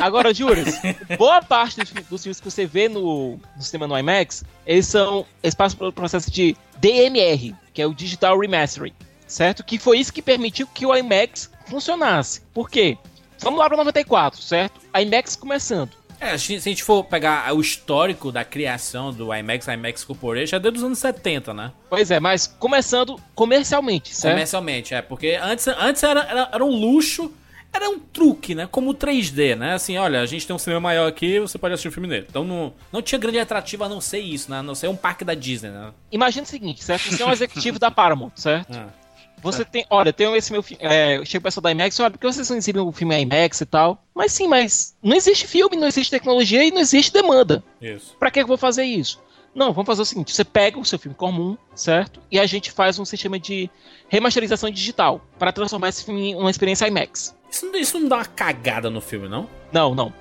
Agora, 0.00 0.34
Juras, 0.34 0.80
boa 1.16 1.40
parte 1.40 1.80
dos 2.10 2.22
filmes 2.22 2.40
que 2.40 2.50
você 2.50 2.66
vê 2.66 2.88
no, 2.88 3.38
no 3.56 3.62
cinema 3.62 3.86
no 3.86 3.96
IMAX, 3.96 4.44
eles 4.66 4.86
são. 4.86 5.24
Eles 5.40 5.54
passam 5.54 5.78
pelo 5.78 5.92
processo 5.92 6.30
de 6.30 6.56
DMR, 6.78 7.54
que 7.72 7.80
é 7.80 7.86
o 7.86 7.94
Digital 7.94 8.38
Remastering, 8.38 8.92
certo? 9.26 9.62
Que 9.62 9.78
foi 9.78 9.98
isso 9.98 10.12
que 10.12 10.20
permitiu 10.20 10.66
que 10.66 10.84
o 10.84 10.94
IMAX 10.96 11.48
funcionasse. 11.66 12.40
Por 12.52 12.68
quê? 12.68 12.98
Vamos 13.44 13.60
lá 13.60 13.68
para 13.68 13.76
94, 13.76 14.40
certo? 14.40 14.80
IMAX 14.98 15.36
começando. 15.36 15.90
É, 16.18 16.38
se 16.38 16.54
a 16.54 16.58
gente 16.58 16.82
for 16.82 17.04
pegar 17.04 17.54
o 17.54 17.60
histórico 17.60 18.32
da 18.32 18.42
criação 18.42 19.12
do 19.12 19.34
IMAX, 19.34 19.66
IMAX 19.68 20.02
Corporation, 20.02 20.56
é 20.56 20.60
desde 20.60 20.78
os 20.78 20.84
anos 20.84 20.98
70, 20.98 21.52
né? 21.52 21.70
Pois 21.90 22.10
é, 22.10 22.18
mas 22.18 22.46
começando 22.46 23.20
comercialmente, 23.34 24.14
certo? 24.14 24.32
Comercialmente, 24.32 24.94
é. 24.94 25.02
Porque 25.02 25.38
antes, 25.42 25.68
antes 25.68 26.02
era, 26.02 26.22
era, 26.22 26.48
era 26.54 26.64
um 26.64 26.70
luxo, 26.70 27.30
era 27.70 27.90
um 27.90 27.98
truque, 27.98 28.54
né? 28.54 28.66
Como 28.70 28.92
o 28.92 28.94
3D, 28.94 29.56
né? 29.56 29.74
Assim, 29.74 29.98
olha, 29.98 30.22
a 30.22 30.26
gente 30.26 30.46
tem 30.46 30.56
um 30.56 30.58
cinema 30.58 30.80
maior 30.80 31.06
aqui, 31.06 31.38
você 31.38 31.58
pode 31.58 31.74
assistir 31.74 31.88
o 31.88 31.92
filme 31.92 32.08
nele. 32.08 32.26
Então 32.26 32.44
não, 32.44 32.72
não 32.90 33.02
tinha 33.02 33.18
grande 33.18 33.38
atrativo 33.38 33.84
a 33.84 33.88
não 33.90 34.00
ser 34.00 34.20
isso, 34.20 34.50
né? 34.50 34.60
A 34.60 34.62
não 34.62 34.74
ser 34.74 34.88
um 34.88 34.96
parque 34.96 35.22
da 35.22 35.34
Disney, 35.34 35.68
né? 35.68 35.92
Imagina 36.10 36.44
o 36.44 36.48
seguinte, 36.48 36.82
certo? 36.82 37.10
Você 37.10 37.22
é 37.22 37.26
um 37.26 37.32
executivo 37.32 37.78
da 37.78 37.90
Paramount, 37.90 38.32
certo? 38.36 38.74
Ah. 38.74 38.88
Você 39.44 39.64
tem, 39.64 39.84
olha, 39.90 40.12
tem 40.12 40.34
esse 40.36 40.50
meu 40.50 40.62
filme, 40.62 40.82
é, 40.84 41.24
chega 41.24 41.40
o 41.40 41.42
pessoal 41.44 41.62
da 41.62 41.70
IMAX, 41.70 42.00
olha, 42.00 42.10
por 42.10 42.18
que 42.18 42.26
vocês 42.26 42.48
não 42.50 42.56
exibem 42.56 42.82
o 42.82 42.90
filme 42.90 43.16
IMAX 43.20 43.60
e 43.60 43.66
tal? 43.66 44.02
Mas 44.14 44.32
sim, 44.32 44.48
mas 44.48 44.96
não 45.02 45.14
existe 45.16 45.46
filme, 45.46 45.76
não 45.76 45.86
existe 45.86 46.10
tecnologia 46.10 46.64
e 46.64 46.70
não 46.70 46.80
existe 46.80 47.12
demanda. 47.12 47.62
Isso. 47.80 48.16
Pra 48.18 48.30
que 48.30 48.40
eu 48.40 48.46
vou 48.46 48.56
fazer 48.56 48.84
isso? 48.84 49.22
Não, 49.54 49.72
vamos 49.72 49.86
fazer 49.86 50.02
o 50.02 50.04
seguinte, 50.04 50.34
você 50.34 50.44
pega 50.44 50.78
o 50.80 50.84
seu 50.84 50.98
filme 50.98 51.14
comum, 51.14 51.56
certo? 51.76 52.20
E 52.30 52.40
a 52.40 52.46
gente 52.46 52.72
faz 52.72 52.98
um 52.98 53.04
sistema 53.04 53.38
de 53.38 53.70
remasterização 54.08 54.68
digital 54.70 55.20
para 55.38 55.52
transformar 55.52 55.90
esse 55.90 56.04
filme 56.04 56.30
em 56.30 56.34
uma 56.34 56.50
experiência 56.50 56.88
IMAX. 56.88 57.36
Isso, 57.50 57.66
não- 57.66 57.76
isso 57.78 58.00
não 58.00 58.08
dá 58.08 58.16
uma 58.16 58.24
cagada 58.24 58.90
no 58.90 59.00
filme, 59.00 59.28
não? 59.28 59.48
Não, 59.72 59.94
não. 59.94 60.12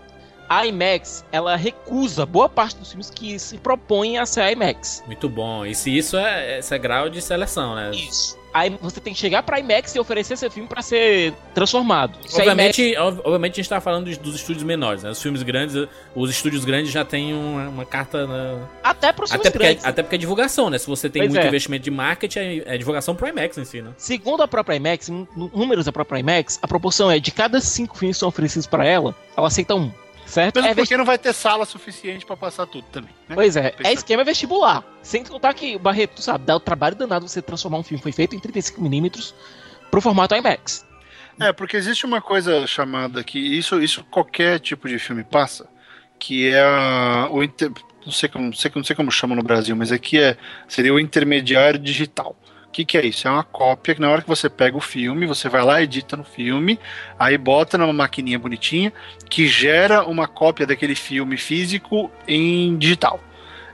A 0.48 0.68
IMAX, 0.68 1.26
ela 1.32 1.56
recusa 1.56 2.26
boa 2.28 2.48
parte 2.48 2.76
dos 2.78 2.90
filmes 2.90 3.10
que 3.10 3.40
se 3.40 3.58
propõem 3.58 4.20
a 4.20 4.26
ser 4.26 4.52
IMAX. 4.52 5.02
Muito 5.08 5.28
bom. 5.28 5.66
E 5.66 5.74
se 5.74 5.98
isso 5.98 6.16
é, 6.18 6.60
esse 6.60 6.76
é 6.76 6.78
grau 6.78 7.10
de 7.10 7.22
seleção, 7.22 7.74
né? 7.76 7.90
Isso. 7.92 8.38
Aí 8.54 8.78
você 8.82 9.00
tem 9.02 9.14
que 9.14 9.20
chegar 9.20 9.42
pra 9.42 9.60
IMAX 9.60 9.96
e 9.96 10.00
oferecer 10.00 10.38
seu 10.38 10.52
filme 10.52 10.70
pra 10.70 10.82
ser 10.84 11.34
transformado. 11.56 12.18
Se 12.28 12.38
Obviamente, 12.38 12.96
ob- 12.98 13.20
obviamente 13.24 13.54
a 13.54 13.56
gente 13.56 13.70
tá 13.70 13.82
falando 13.82 14.06
dos, 14.06 14.18
dos 14.18 14.36
estúdios 14.36 14.64
menores, 14.64 15.02
né? 15.04 15.10
Os 15.10 15.22
filmes 15.22 15.42
grandes, 15.42 15.76
os 16.16 16.30
estúdios 16.30 16.64
grandes 16.64 16.92
já 16.92 17.04
têm 17.04 17.34
uma, 17.34 17.68
uma 17.70 17.86
carta. 17.86 18.28
né? 18.28 18.54
IMAX, 18.54 18.70
até 18.84 19.12
pros 19.12 19.32
filmes 19.32 19.48
Até 19.48 19.52
porque, 19.52 19.66
é, 19.66 19.70
grandes. 19.70 19.86
até 19.86 20.04
porque 20.04 20.16
é 20.16 20.20
divulgação, 20.20 20.70
né? 20.70 20.78
Se 20.78 20.86
você 20.88 21.10
tem 21.10 21.24
Pois 21.24 21.32
muito 21.34 21.44
é. 21.44 21.48
investimento 21.48 21.84
de 21.84 21.92
marketing, 21.92 22.40
é, 22.40 22.76
é 22.76 22.78
divulgação 22.78 23.16
pro 23.16 23.28
IMAX 23.28 23.58
em 23.58 23.66
si, 23.66 23.82
né? 23.82 23.92
Segundo 23.98 24.44
a 24.44 24.48
própria 24.48 24.76
IMAX, 24.76 25.10
números 25.36 25.86
da 25.86 25.92
própria 25.92 26.20
IMAX, 26.20 26.60
a 26.62 26.68
proporção 26.68 27.10
é 27.10 27.20
de 27.20 27.32
cada 27.32 27.60
cinco 27.60 27.98
filmes 27.98 28.18
que 28.18 28.20
são 28.20 28.30
oferecidos 28.30 28.68
pra 28.68 28.86
ela, 28.86 29.16
ela 29.36 29.48
aceita 29.48 29.74
um. 29.74 29.92
Certo? 30.26 30.56
Mesmo 30.56 30.70
É 30.72 30.76
porque 30.76 30.98
não 30.98 31.06
vai 31.06 31.18
ter 31.18 31.34
sala 31.34 31.66
suficiente 31.66 32.26
pra 32.26 32.36
passar 32.38 32.66
tudo 32.66 32.86
também. 32.92 33.12
né? 33.28 33.36
Pois 33.36 33.56
é, 33.56 33.74
é 33.84 33.94
esquema 33.94 34.24
vestibular. 34.24 34.84
Sem 35.02 35.24
contar 35.24 35.54
que, 35.54 35.78
Barreto, 35.78 36.16
tu 36.16 36.22
sabe, 36.22 36.46
dá 36.46 36.56
o 36.56 36.60
trabalho 36.60 36.96
danado 36.96 37.28
você 37.28 37.42
transformar 37.42 37.78
um 37.80 37.84
filme 37.84 38.00
que 38.00 38.04
foi 38.04 38.12
feito 38.12 38.36
em 38.36 38.40
35mm 38.40 39.34
pro 39.92 40.02
formato 40.02 40.34
IMAX. 40.36 40.86
É, 41.40 41.52
porque 41.52 41.76
existe 41.78 42.06
uma 42.06 42.22
coisa 42.22 42.66
chamada 42.68 43.24
que 43.24 43.40
isso, 43.40 43.82
isso 43.82 44.04
qualquer 44.06 44.60
tipo 44.60 44.88
de 44.88 44.98
filme 45.00 45.24
passa, 45.24 45.68
que 46.20 46.48
é 46.50 46.62
a- 46.62 47.28
o 47.32 47.44
inter- 47.44 47.72
não 48.06 48.12
sei 48.12 48.30
como, 48.30 48.46
não 48.46 48.54
sei, 48.54 48.72
não 48.76 48.84
sei 48.84 48.96
como 48.96 49.12
chama 49.12 49.36
no 49.36 49.44
Brasil, 49.44 49.76
mas 49.76 49.92
aqui 49.92 50.20
é 50.20 50.38
seria 50.68 50.94
o 50.94 51.00
intermediário 51.00 51.80
digital. 51.80 52.36
O 52.74 52.76
que, 52.76 52.84
que 52.86 52.98
é 52.98 53.06
isso? 53.06 53.28
É 53.28 53.32
uma 53.32 53.44
cópia 53.44 53.94
que 53.94 54.02
na 54.02 54.10
hora 54.10 54.24
que 54.24 54.28
você 54.28 54.50
pega 54.50 54.76
o 54.76 54.82
filme, 54.82 55.28
você 55.28 55.48
vai 55.48 55.64
lá, 55.64 55.80
edita 55.84 56.18
no 56.18 56.24
filme, 56.24 56.80
aí 57.20 57.38
bota 57.38 57.78
numa 57.78 57.94
maquininha 57.94 58.40
bonitinha 58.40 58.92
que 59.30 59.46
gera 59.46 60.04
uma 60.06 60.28
cópia 60.28 60.66
daquele 60.66 60.96
filme 60.96 61.38
físico 61.38 62.10
em 62.28 62.76
digital. 62.76 63.20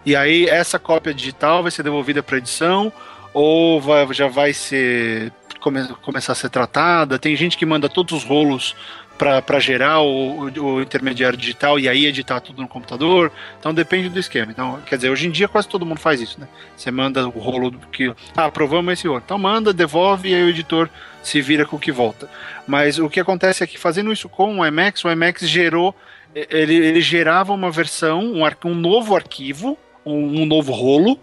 E 0.06 0.18
aí 0.18 0.50
essa 0.50 0.78
cópia 0.78 1.14
digital 1.14 1.62
vai 1.62 1.72
ser 1.72 1.82
devolvida 1.82 2.22
para 2.22 2.40
edição 2.40 2.92
ou 3.34 3.80
vai- 3.80 4.14
já 4.14 4.28
vai 4.28 4.52
ser 4.52 5.32
come- 5.62 5.88
começar 6.02 6.34
a 6.34 6.36
ser 6.36 6.50
tratada. 6.50 7.18
Tem 7.18 7.34
gente 7.38 7.58
que 7.58 7.66
manda 7.66 7.88
todos 7.88 8.12
os 8.18 8.26
rolos 8.26 8.76
para 9.20 9.60
gerar 9.60 10.00
o, 10.00 10.46
o- 10.50 10.82
intermediário 10.82 11.38
digital 11.38 11.78
e 11.78 11.90
aí 11.90 12.06
editar 12.06 12.40
tudo 12.40 12.62
no 12.62 12.68
computador. 12.68 13.32
Então 13.60 13.74
depende 13.74 14.08
do 14.10 14.18
esquema. 14.18 14.52
Então, 14.52 14.80
quer 14.86 14.96
dizer, 14.96 15.10
hoje 15.10 15.28
em 15.28 15.32
dia 15.32 15.48
quase 15.48 15.68
todo 15.68 15.86
mundo 15.86 16.00
faz 16.00 16.22
isso, 16.22 16.40
né? 16.40 16.48
Você 16.76 16.90
manda 16.90 17.28
o 17.28 17.40
rolo 17.40 17.70
do 17.70 17.80
que. 17.88 18.12
Ah, 18.36 18.46
aprovamos 18.46 18.94
esse 18.94 19.08
rolo. 19.08 19.22
Então 19.24 19.38
manda, 19.38 19.74
devolve 19.74 20.30
e 20.30 20.34
aí 20.36 20.44
o 20.44 20.50
editor 20.50 20.90
se 21.22 21.42
vira 21.42 21.66
com 21.66 21.76
o 21.76 21.80
que 21.80 21.92
volta. 21.92 22.30
Mas 22.66 22.98
o 22.98 23.10
que 23.10 23.20
acontece 23.20 23.62
é 23.64 23.68
que 23.68 23.78
fazendo 23.78 24.12
isso 24.12 24.30
com 24.30 24.60
o 24.60 24.66
IMAX, 24.66 25.04
o 25.04 25.12
IMAX 25.12 25.42
gerou. 25.48 25.94
Ele, 26.34 26.76
ele 26.76 27.02
gerava 27.02 27.52
uma 27.52 27.72
versão, 27.72 28.22
um, 28.24 28.46
ar- 28.46 28.56
um 28.64 28.76
novo 28.76 29.16
arquivo, 29.16 29.78
um, 30.06 30.42
um 30.44 30.46
novo 30.46 30.72
rolo 30.72 31.20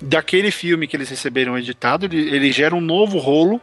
daquele 0.00 0.50
filme 0.50 0.86
que 0.86 0.96
eles 0.96 1.08
receberam 1.08 1.56
editado, 1.58 2.06
ele, 2.06 2.34
ele 2.34 2.52
gera 2.52 2.74
um 2.74 2.80
novo 2.80 3.18
rolo 3.18 3.60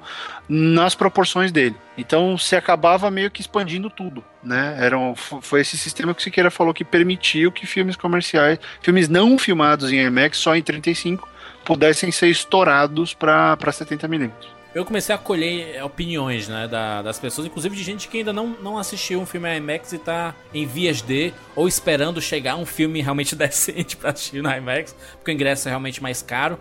nas 0.49 0.95
proporções 0.95 1.51
dele. 1.51 1.75
Então 1.97 2.37
se 2.37 2.55
acabava 2.55 3.09
meio 3.11 3.29
que 3.31 3.41
expandindo 3.41 3.89
tudo, 3.89 4.23
né? 4.43 4.75
Era 4.79 4.97
um- 4.97 5.15
fo- 5.15 5.41
foi 5.41 5.61
esse 5.61 5.77
sistema 5.77 6.13
que 6.13 6.19
o 6.21 6.23
Siqueira 6.23 6.49
falou 6.51 6.73
que 6.73 6.83
permitiu 6.83 7.51
que 7.51 7.65
filmes 7.65 7.95
comerciais, 7.95 8.59
filmes 8.81 9.07
não 9.07 9.37
filmados 9.37 9.91
em 9.91 9.99
IMAX 10.01 10.37
só 10.37 10.55
em 10.55 10.61
35 10.61 11.27
pudessem 11.63 12.11
ser 12.11 12.27
estourados 12.27 13.13
para 13.13 13.55
70mm. 13.57 14.31
Eu 14.73 14.83
comecei 14.83 15.13
a 15.13 15.17
colher 15.19 15.75
é, 15.75 15.83
opiniões, 15.83 16.47
né, 16.47 16.67
da- 16.67 17.01
das 17.03 17.19
pessoas, 17.19 17.45
inclusive 17.45 17.75
de 17.75 17.83
gente 17.83 18.07
que 18.07 18.17
ainda 18.17 18.33
não, 18.33 18.47
não 18.47 18.77
assistiu 18.77 19.19
um 19.21 19.25
filme 19.25 19.55
IMAX 19.57 19.93
e 19.93 19.99
tá 19.99 20.33
em 20.53 20.65
vias 20.65 21.01
de, 21.01 21.31
ou 21.55 21.67
esperando 21.67 22.19
chegar 22.21 22.55
um 22.55 22.65
filme 22.65 22.99
realmente 23.01 23.35
decente 23.37 23.95
pra 23.95 24.09
assistir 24.11 24.41
no 24.41 24.49
IMAX, 24.51 24.95
porque 25.17 25.31
o 25.31 25.33
ingresso 25.33 25.67
é 25.67 25.71
realmente 25.71 26.01
mais 26.01 26.21
caro. 26.23 26.57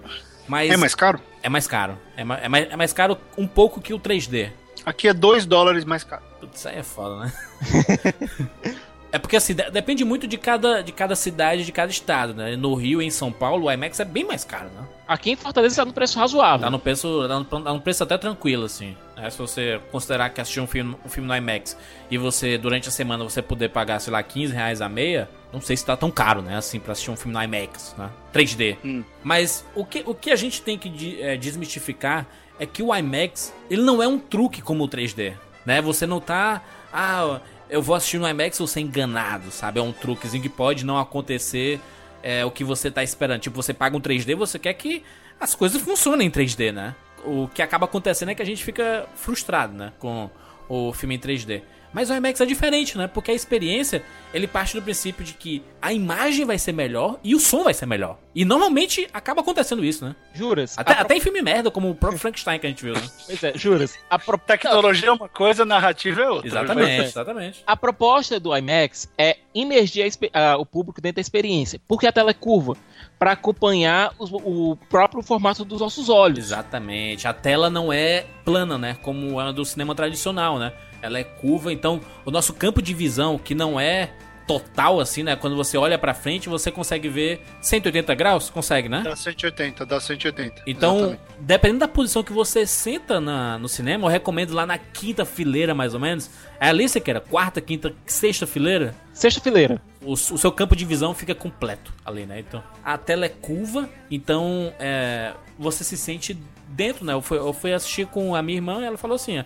Mas 0.47 0.71
É 0.71 0.77
mais 0.77 0.95
caro? 0.95 1.21
é 1.43 1.49
mais 1.49 1.67
caro. 1.67 1.97
É, 2.17 2.25
ma- 2.25 2.37
é 2.39 2.49
mais, 2.49 2.71
é 2.73 2.77
mais 2.77 2.93
caro 2.93 3.17
um 3.39 3.47
pouco 3.47 3.81
que 3.81 3.95
o 3.95 3.99
3D. 3.99 4.51
Aqui 4.85 5.07
é 5.09 5.15
2 5.15 5.47
dólares 5.47 5.85
mais 5.85 6.03
caro. 6.05 6.23
Putz, 6.41 6.59
isso 6.59 6.69
aí 6.69 6.79
é 6.79 6.83
foda, 6.83 7.25
né? 7.25 7.33
é 9.13 9.19
porque 9.19 9.37
assim, 9.37 9.55
de- 9.55 9.71
depende 9.71 10.05
muito 10.05 10.27
de 10.27 10.37
cada, 10.39 10.83
de 10.83 10.91
cada 10.91 11.15
cidade, 11.15 11.65
de 11.65 11.71
cada 11.71 11.91
estado, 11.93 12.33
né? 12.35 12.57
No 12.57 12.75
Rio 12.75 13.01
e 13.03 13.05
em 13.07 13.11
São 13.11 13.31
Paulo, 13.31 13.67
o 13.67 13.71
IMAX 13.73 14.01
é 14.01 14.05
bem 14.05 14.25
mais 14.25 14.43
caro, 14.45 14.65
né? 14.67 14.85
Aqui 15.07 15.31
em 15.31 15.37
Fortaleza 15.37 15.77
tá 15.77 15.85
no 15.85 15.93
preço 15.93 16.19
razoável. 16.19 16.65
Tá 16.65 16.71
no 16.71 16.79
preço, 16.79 17.29
tá 17.29 17.39
no, 17.39 17.45
tá 17.45 17.59
no 17.75 17.81
preço 17.81 18.03
até 18.03 18.17
tranquilo, 18.17 18.65
assim. 18.65 18.97
É, 19.17 19.29
se 19.29 19.37
você 19.39 19.79
considerar 19.93 20.31
que 20.31 20.41
assistir 20.41 20.61
um 20.61 20.67
filme, 20.67 20.97
um 21.05 21.09
filme 21.09 21.29
no 21.29 21.37
IMAX 21.37 21.77
e 22.11 22.17
você, 22.17 22.57
durante 22.57 22.89
a 22.89 22.91
semana, 22.93 23.23
você 23.23 23.43
poder 23.43 23.69
pagar, 23.69 24.01
sei 24.01 24.13
lá, 24.13 24.23
15 24.23 24.53
reais 24.55 24.81
a 24.81 24.89
meia, 24.89 25.29
não 25.53 25.61
sei 25.61 25.77
se 25.77 25.85
tá 25.85 25.97
tão 25.97 26.11
caro, 26.11 26.41
né? 26.41 26.57
Assim, 26.57 26.81
pra 26.81 26.93
assistir 26.93 27.11
um 27.11 27.17
filme 27.17 27.35
no 27.37 27.43
IMAX, 27.43 27.95
né? 27.99 28.09
3D. 28.33 28.79
Hum. 28.85 29.05
Mas 29.23 29.65
o 29.75 29.85
que, 29.85 30.03
o 30.07 30.15
que 30.15 30.31
a 30.31 30.37
gente 30.37 30.63
tem 30.63 30.79
que 30.79 30.89
de- 30.89 31.21
é, 31.23 31.37
desmistificar 31.37 32.27
é 32.59 32.65
que 32.67 32.83
o 32.83 32.95
IMAX, 32.95 33.53
ele 33.71 33.83
não 33.83 34.03
é 34.03 34.09
um 34.09 34.19
truque 34.19 34.63
como 34.63 34.85
o 34.85 34.89
3D, 34.89 35.35
né? 35.67 35.83
Você 35.83 36.07
não 36.07 36.19
tá... 36.21 36.63
Ah, 36.95 37.41
eu 37.73 37.81
vou 37.81 37.97
assistir 37.97 38.19
no 38.19 38.29
IMAX 38.29 38.59
vou 38.59 38.67
ser 38.67 38.81
enganado, 38.81 39.51
sabe? 39.51 39.81
É 39.81 39.83
um 39.83 39.93
truquezinho 39.93 40.43
que 40.43 40.49
pode 40.51 40.85
não 40.85 40.99
acontecer 40.99 41.81
é, 42.23 42.45
o 42.45 42.51
que 42.51 42.63
você 42.63 42.91
tá 42.91 43.03
esperando. 43.03 43.41
Tipo, 43.41 43.57
você 43.57 43.73
paga 43.73 43.97
um 43.97 44.01
3D, 44.01 44.37
você 44.37 44.59
quer 44.59 44.75
que 44.75 45.03
as 45.41 45.55
coisas 45.55 45.81
funcionem 45.81 46.29
em 46.29 46.31
3D, 46.31 46.71
né? 46.71 46.95
O 47.25 47.49
que 47.49 47.63
acaba 47.63 47.87
acontecendo 47.87 48.29
é 48.29 48.35
que 48.35 48.43
a 48.43 48.45
gente 48.45 48.63
fica 48.63 49.07
frustrado, 49.15 49.73
né? 49.73 49.91
Com 49.99 50.29
o 50.69 50.93
filme 50.93 51.15
em 51.15 51.19
3D. 51.19 51.63
Mas 51.93 52.11
o 52.11 52.15
IMAX 52.15 52.41
é 52.41 52.47
diferente, 52.47 52.97
né? 52.97 53.07
Porque 53.07 53.31
a 53.31 53.35
experiência, 53.35 54.03
ele 54.33 54.47
parte 54.47 54.75
do 54.75 54.83
princípio 54.83 55.25
de 55.25 55.35
que 55.35 55.63
a 55.81 55.93
imagem 55.93 56.45
vai 56.47 56.59
ser 56.59 56.73
melhor 56.73 57.19
e 57.23 57.35
o 57.35 57.41
som 57.41 57.65
vai 57.65 57.75
ser 57.75 57.87
melhor. 57.87 58.19
E 58.35 58.45
normalmente 58.45 59.07
acaba 59.13 59.43
acontecendo 59.43 59.85
isso, 59.85 60.05
né? 60.07 60.17
Juras? 60.33 60.79
Até, 60.79 60.93
A 60.93 60.97
pro- 60.97 61.05
até 61.05 61.17
em 61.17 61.21
filme 61.21 61.43
merda, 61.43 61.71
como 61.71 61.91
o 61.91 61.95
próprio 61.95 62.19
Frankenstein 62.19 62.59
que 62.59 62.67
a 62.67 62.71
gente 62.71 62.83
viu, 62.83 62.95
né? 62.95 63.03
Pois 63.27 63.45
é, 63.45 63.53
juras. 63.57 63.99
A, 64.09 64.19
pro- 64.19 64.39
Tecnologia 64.39 65.09
é 65.09 65.13
uma 65.13 65.29
coisa, 65.29 65.65
narrativa 65.67 66.23
é 66.23 66.29
outra. 66.31 66.49
Exatamente, 66.49 67.03
exatamente. 67.05 67.63
a 67.67 67.77
proposta 67.77 68.41
do 68.41 68.57
IMAX 68.57 69.11
é 69.19 69.37
imergir 69.55 70.11
a 70.33 70.53
a- 70.53 70.57
o 70.57 70.65
público 70.65 71.01
dentro 71.01 71.17
da 71.17 71.21
experiência. 71.21 71.81
Porque 71.87 72.07
a 72.07 72.13
tela 72.13 72.31
é 72.31 72.35
curva. 72.35 72.75
Para 73.19 73.33
acompanhar 73.33 74.15
os- 74.19 74.33
o 74.33 74.77
próprio 74.89 75.23
formato 75.23 75.65
dos 75.65 75.81
nossos 75.81 76.09
olhos. 76.09 76.39
Exatamente. 76.39 77.29
A 77.29 77.33
tela 77.35 77.69
não 77.69 77.93
é 77.93 78.25
plana, 78.45 78.79
né? 78.79 78.97
Como 79.03 79.39
a 79.39 79.53
do 79.53 79.65
cinema 79.65 79.95
tradicional, 79.95 80.59
né? 80.59 80.73
Ela 81.03 81.19
é 81.19 81.25
curva, 81.25 81.73
então 81.73 82.01
o 82.25 82.31
nosso 82.31 82.55
campo 82.55 82.81
de 82.81 82.95
visão, 82.95 83.37
que 83.37 83.55
não 83.55 83.79
é 83.79 84.11
total, 84.45 84.99
assim, 85.01 85.23
né? 85.23 85.37
Quando 85.37 85.55
você 85.57 85.79
olha 85.79 85.97
pra 85.97 86.13
frente, 86.13 86.49
você 86.49 86.71
consegue 86.71 87.09
ver 87.09 87.43
180 87.61 88.13
graus? 88.15 88.51
Consegue, 88.51 88.89
né? 88.89 89.01
Dá 89.05 89.15
180, 89.15 89.87
dá 89.87 90.01
180. 90.01 90.63
Então, 90.67 90.97
exatamente. 90.97 91.21
dependendo 91.39 91.79
da 91.81 91.89
posição 91.89 92.25
que 92.25 92.33
você 92.33 92.67
senta 92.67 93.21
na- 93.21 93.57
no 93.59 93.69
cinema, 93.69 94.05
eu 94.07 94.11
recomendo 94.11 94.53
lá 94.53 94.67
na 94.67 94.77
quinta 94.79 95.25
fileira, 95.25 95.75
mais 95.75 95.95
ou 95.95 96.01
menos. 96.01 96.29
É 96.61 96.69
ali, 96.69 96.89
você 96.89 97.01
quer? 97.01 97.21
Quarta, 97.21 97.61
quinta, 97.61 97.95
sexta 98.05 98.45
fileira? 98.47 98.95
Sexta 99.13 99.41
fileira. 99.41 99.81
o, 100.05 100.13
o 100.15 100.17
seu 100.17 100.51
campo 100.51 100.75
de 100.75 100.85
visão 100.85 101.15
fica 101.15 101.35
completo 101.37 101.93
ali, 102.05 102.27
né? 102.27 102.41
Então, 102.41 102.63
a 102.85 102.99
tela 102.99 103.25
é 103.25 103.29
curva, 103.29 103.89
então 104.11 104.73
é, 104.81 105.33
você 105.57 105.85
se 105.85 105.97
sente 105.97 106.37
dentro, 106.69 107.05
né? 107.05 107.13
Eu 107.13 107.23
fui, 107.23 107.39
eu 107.39 107.53
fui 107.53 107.73
assistir 107.73 108.07
com 108.09 108.35
a 108.35 108.43
minha 108.43 108.59
irmã 108.59 108.81
e 108.83 108.85
ela 108.87 108.99
falou 108.99 109.15
assim: 109.15 109.39
ó, 109.39 109.45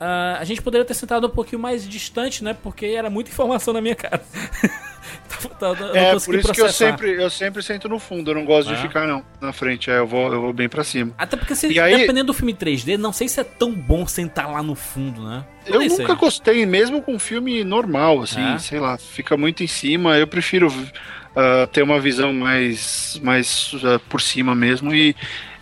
"Ah, 0.00 0.36
a 0.40 0.44
gente 0.44 0.62
poderia 0.62 0.84
ter 0.84 0.94
sentado 0.94 1.26
um 1.26 1.30
pouquinho 1.30 1.60
mais 1.60 1.88
distante, 1.88 2.42
né? 2.44 2.54
Porque 2.62 2.86
era 2.86 3.08
muita 3.10 3.30
informação 3.30 3.72
na 3.74 3.80
minha 3.80 3.94
cara. 3.96 4.22
Eu 5.60 5.74
não 5.76 5.94
É, 5.96 6.10
por 6.12 6.16
isso 6.16 6.30
que 6.30 6.36
eu 6.36 6.42
processar. 6.64 6.72
sempre, 6.72 7.22
eu 7.22 7.30
sempre 7.30 7.62
sento 7.62 7.88
no 7.88 7.98
fundo, 7.98 8.30
eu 8.30 8.34
não 8.34 8.44
gosto 8.44 8.68
de 8.74 8.80
ficar 8.80 9.06
não, 9.06 9.24
na 9.40 9.52
frente, 9.52 9.90
é, 9.90 9.98
eu 9.98 10.06
vou, 10.06 10.32
eu 10.32 10.40
vou 10.40 10.52
bem 10.52 10.68
pra 10.68 10.82
cima. 10.82 11.12
Até 11.16 11.36
porque, 11.36 11.54
se, 11.54 11.68
E 11.72 11.78
aí- 11.80 11.96
dependendo 11.96 12.26
do 12.28 12.34
filme 12.34 12.52
3D, 12.52 12.96
não 12.96 13.12
sei 13.12 13.28
se 13.28 13.38
é 13.40 13.44
tão 13.44 13.72
bom 13.72 14.06
sentar 14.06 14.50
lá 14.50 14.62
no 14.62 14.74
fundo, 14.74 15.22
né? 15.22 15.44
Eu 15.66 15.80
nunca 15.80 16.14
gostei, 16.14 16.64
mesmo 16.66 17.00
com 17.02 17.18
filme 17.18 17.62
normal, 17.62 18.22
assim, 18.22 18.40
É? 18.54 18.58
sei 18.58 18.80
lá, 18.80 18.98
fica 18.98 19.36
muito 19.36 19.62
em 19.62 19.66
cima. 19.66 20.16
Eu 20.18 20.26
prefiro 20.26 20.72
ah, 21.36 21.68
ter 21.72 21.82
uma 21.82 22.00
visão 22.00 22.32
mais, 22.32 23.20
mais 23.22 23.70
ah, 23.84 24.00
por 24.08 24.20
cima 24.20 24.54
mesmo 24.54 24.92
e, 24.94 25.14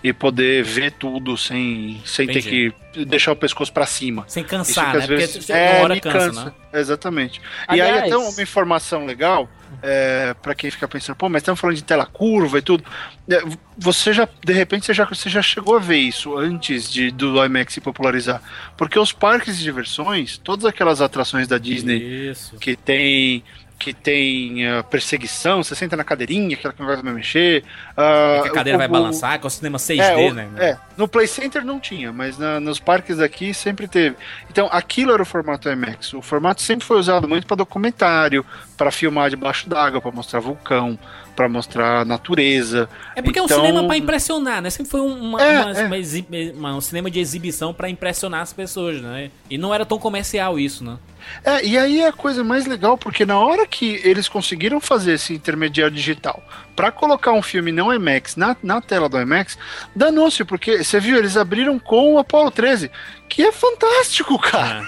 e 0.08 0.12
poder 0.12 0.62
ver 0.62 0.92
tudo 0.92 1.36
sem, 1.36 2.00
sem 2.04 2.28
ter 2.28 2.40
que 2.42 2.72
deixar 3.06 3.32
o 3.32 3.36
pescoço 3.36 3.72
pra 3.72 3.84
cima. 3.86 4.24
Sem 4.28 4.44
cansar, 4.44 4.92
que 4.92 4.96
né? 4.98 5.02
às 5.02 5.08
vezes 5.08 5.36
Porque 5.38 5.52
é, 5.52 5.70
uma 5.72 5.80
hora 5.82 5.94
me 5.94 6.00
cansa, 6.00 6.44
né? 6.44 6.52
Exatamente. 6.72 7.40
E 7.68 7.72
aí 7.72 7.80
Aliás- 7.80 8.12
até 8.12 8.16
uma 8.16 8.40
informação 8.42 9.04
legal, 9.04 9.48
é, 9.82 10.32
para 10.40 10.54
quem 10.54 10.70
fica 10.70 10.86
pensando, 10.86 11.16
pô, 11.16 11.28
mas 11.28 11.42
estamos 11.42 11.60
falando 11.60 11.74
de 11.76 11.82
tela 11.82 12.06
curva 12.06 12.58
e 12.58 12.62
tudo. 12.62 12.84
É, 13.28 13.42
Você 13.76 14.12
já, 14.12 14.28
de 14.44 14.52
repente, 14.52 14.86
você 14.86 14.94
já, 14.94 15.04
você 15.04 15.28
já 15.28 15.42
chegou 15.42 15.74
a 15.74 15.80
ver 15.80 15.98
isso 15.98 16.36
antes 16.36 16.88
de, 16.88 17.10
do 17.10 17.44
IMAX 17.44 17.74
se 17.74 17.80
popularizar. 17.80 18.40
Porque 18.76 18.98
os 18.98 19.12
parques 19.12 19.58
de 19.58 19.64
diversões, 19.64 20.38
todas 20.38 20.64
aquelas 20.64 21.00
atrações 21.00 21.48
da 21.48 21.58
Disney 21.58 22.30
Isso. 22.30 22.56
que 22.58 22.76
tem 22.76 23.42
que 23.78 23.92
tem 23.92 24.66
eh, 24.66 24.82
perseguição, 24.84 25.62
você 25.62 25.74
senta 25.74 25.96
na 25.96 26.02
cadeirinha, 26.04 26.56
aquela 26.56 26.72
que 26.72 26.80
não 26.80 26.86
vai 26.86 26.96
mexer. 27.12 27.62
ah, 27.96 28.40
que 28.42 28.48
a 28.48 28.52
cadeira 28.52 28.76
o- 28.76 28.78
vai 28.78 28.88
o- 28.88 28.90
balançar, 28.90 29.38
com 29.38 29.46
o 29.46 29.50
cinema 29.50 29.78
6D, 29.78 30.02
é, 30.02 30.30
o- 30.30 30.34
né? 30.34 30.48
é, 30.58 30.76
no 30.96 31.06
Play 31.06 31.26
Center 31.26 31.64
não 31.64 31.78
tinha, 31.78 32.12
mas 32.12 32.38
na- 32.38 32.58
nos 32.58 32.80
parques 32.80 33.20
aqui 33.20 33.52
sempre 33.52 33.86
teve. 33.86 34.16
Então, 34.50 34.68
aquilo 34.72 35.12
era 35.12 35.22
o 35.22 35.26
formato 35.26 35.68
IMAX. 35.68 36.14
O 36.14 36.22
formato 36.22 36.62
sempre 36.62 36.86
foi 36.86 36.98
usado 36.98 37.28
muito 37.28 37.46
para 37.46 37.56
documentário, 37.58 38.44
para 38.76 38.90
filmar 38.90 39.28
debaixo 39.30 39.68
d'água, 39.68 40.00
para 40.00 40.10
mostrar 40.10 40.40
vulcão, 40.40 40.98
para 41.36 41.48
mostrar 41.48 42.04
natureza. 42.06 42.88
É 43.14 43.20
porque 43.22 43.38
é 43.38 43.42
um 43.42 43.44
Então- 43.44 43.60
cinema 43.60 43.86
pra 43.86 43.96
impressionar, 43.96 44.62
né? 44.62 44.70
Sempre 44.70 44.90
foi 44.90 45.00
um, 45.02 45.14
uma- 45.20 45.42
É, 45.42 45.60
uma- 45.60 45.70
é. 45.78 46.52
uma 46.54 46.74
um 46.74 46.80
cinema 46.80 47.10
de 47.10 47.20
exibição 47.20 47.72
pra 47.74 47.88
impressionar 47.90 48.40
as 48.40 48.52
pessoas, 48.52 49.00
né? 49.00 49.30
E 49.50 49.58
não 49.58 49.72
era 49.72 49.84
tão 49.86 49.98
comercial 49.98 50.58
isso, 50.58 50.82
né? 50.82 50.96
É, 51.44 51.64
e 51.66 51.76
aí 51.76 52.00
é 52.00 52.06
a 52.08 52.12
coisa 52.12 52.44
mais 52.44 52.66
legal, 52.66 52.96
porque 52.96 53.26
na 53.26 53.36
hora 53.38 53.66
que 53.66 54.00
eles 54.04 54.28
conseguiram 54.28 54.80
fazer 54.80 55.14
esse 55.14 55.34
intermediário 55.34 55.92
digital 55.94 56.40
para 56.76 56.92
colocar 56.92 57.32
um 57.32 57.42
filme 57.42 57.72
não 57.72 57.92
IMAX 57.92 58.36
na, 58.36 58.56
na 58.62 58.80
tela 58.80 59.08
do 59.08 59.20
IMAX, 59.20 59.58
danou-se, 59.94 60.44
porque 60.44 60.84
você 60.84 61.00
viu, 61.00 61.16
eles 61.18 61.36
abriram 61.36 61.80
com 61.80 62.14
o 62.14 62.18
Apollo 62.18 62.52
13, 62.52 62.92
que 63.28 63.42
é 63.42 63.50
fantástico, 63.50 64.38
cara. 64.38 64.86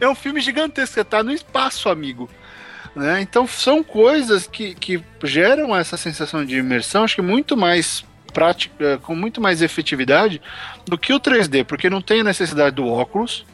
É 0.00 0.08
um 0.08 0.14
filme 0.14 0.40
gigantesco, 0.40 0.94
você 0.94 1.04
tá 1.04 1.22
no 1.22 1.32
espaço, 1.32 1.88
amigo. 1.90 2.30
Né? 2.94 3.20
Então 3.20 3.46
são 3.46 3.82
coisas 3.82 4.46
que, 4.46 4.74
que 4.74 5.02
geram 5.22 5.74
essa 5.74 5.96
sensação 5.96 6.44
de 6.44 6.56
imersão, 6.56 7.04
acho 7.04 7.16
que 7.16 7.22
muito 7.22 7.56
mais 7.56 8.04
prática, 8.32 8.98
com 9.02 9.14
muito 9.14 9.40
mais 9.40 9.62
efetividade 9.62 10.40
do 10.86 10.98
que 10.98 11.12
o 11.12 11.20
3D, 11.20 11.64
porque 11.64 11.88
não 11.90 12.00
tem 12.00 12.20
a 12.20 12.24
necessidade 12.24 12.76
do 12.76 12.86
óculos, 12.86 13.44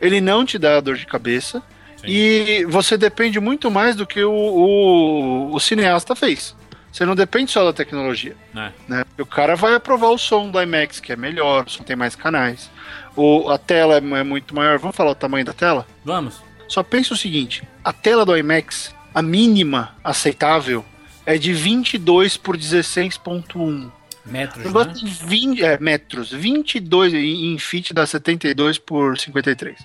ele 0.00 0.20
não 0.20 0.44
te 0.44 0.58
dá 0.58 0.80
dor 0.80 0.96
de 0.96 1.06
cabeça, 1.06 1.62
e 2.04 2.64
você 2.68 2.96
depende 2.96 3.40
muito 3.40 3.70
mais 3.70 3.96
do 3.96 4.06
que 4.06 4.22
o, 4.22 4.30
o, 4.30 5.54
o 5.54 5.60
cineasta 5.60 6.14
fez. 6.14 6.54
Você 6.92 7.04
não 7.04 7.14
depende 7.14 7.50
só 7.50 7.64
da 7.64 7.72
tecnologia. 7.72 8.36
É. 8.56 8.70
Né? 8.88 9.04
O 9.18 9.26
cara 9.26 9.54
vai 9.54 9.74
aprovar 9.74 10.08
o 10.08 10.18
som 10.18 10.50
do 10.50 10.60
IMAX, 10.60 11.00
que 11.00 11.12
é 11.12 11.16
melhor, 11.16 11.66
o 11.66 11.70
som 11.70 11.82
tem 11.82 11.96
mais 11.96 12.14
canais. 12.14 12.70
O, 13.14 13.50
a 13.50 13.58
tela 13.58 13.94
é, 13.94 13.98
é 13.98 14.22
muito 14.22 14.54
maior. 14.54 14.78
Vamos 14.78 14.96
falar 14.96 15.10
o 15.10 15.14
tamanho 15.14 15.44
da 15.44 15.52
tela? 15.52 15.86
Vamos. 16.04 16.40
Só 16.68 16.82
pensa 16.82 17.14
o 17.14 17.16
seguinte: 17.16 17.62
a 17.82 17.92
tela 17.92 18.24
do 18.24 18.36
IMAX, 18.36 18.94
a 19.14 19.22
mínima 19.22 19.96
aceitável, 20.04 20.84
é 21.26 21.36
de 21.38 21.52
22 21.52 22.36
por 22.36 22.56
16.1. 22.56 23.90
Metros, 24.26 24.62
Eu 24.64 24.70
né? 24.70 24.72
gosto 24.74 25.04
de 25.04 25.10
20 25.10 25.64
é, 25.64 25.78
metros. 25.80 26.30
22 26.30 27.14
em, 27.14 27.54
em 27.54 27.58
feet 27.58 27.94
dá 27.94 28.04
72 28.06 28.78
por 28.78 29.18
53. 29.18 29.78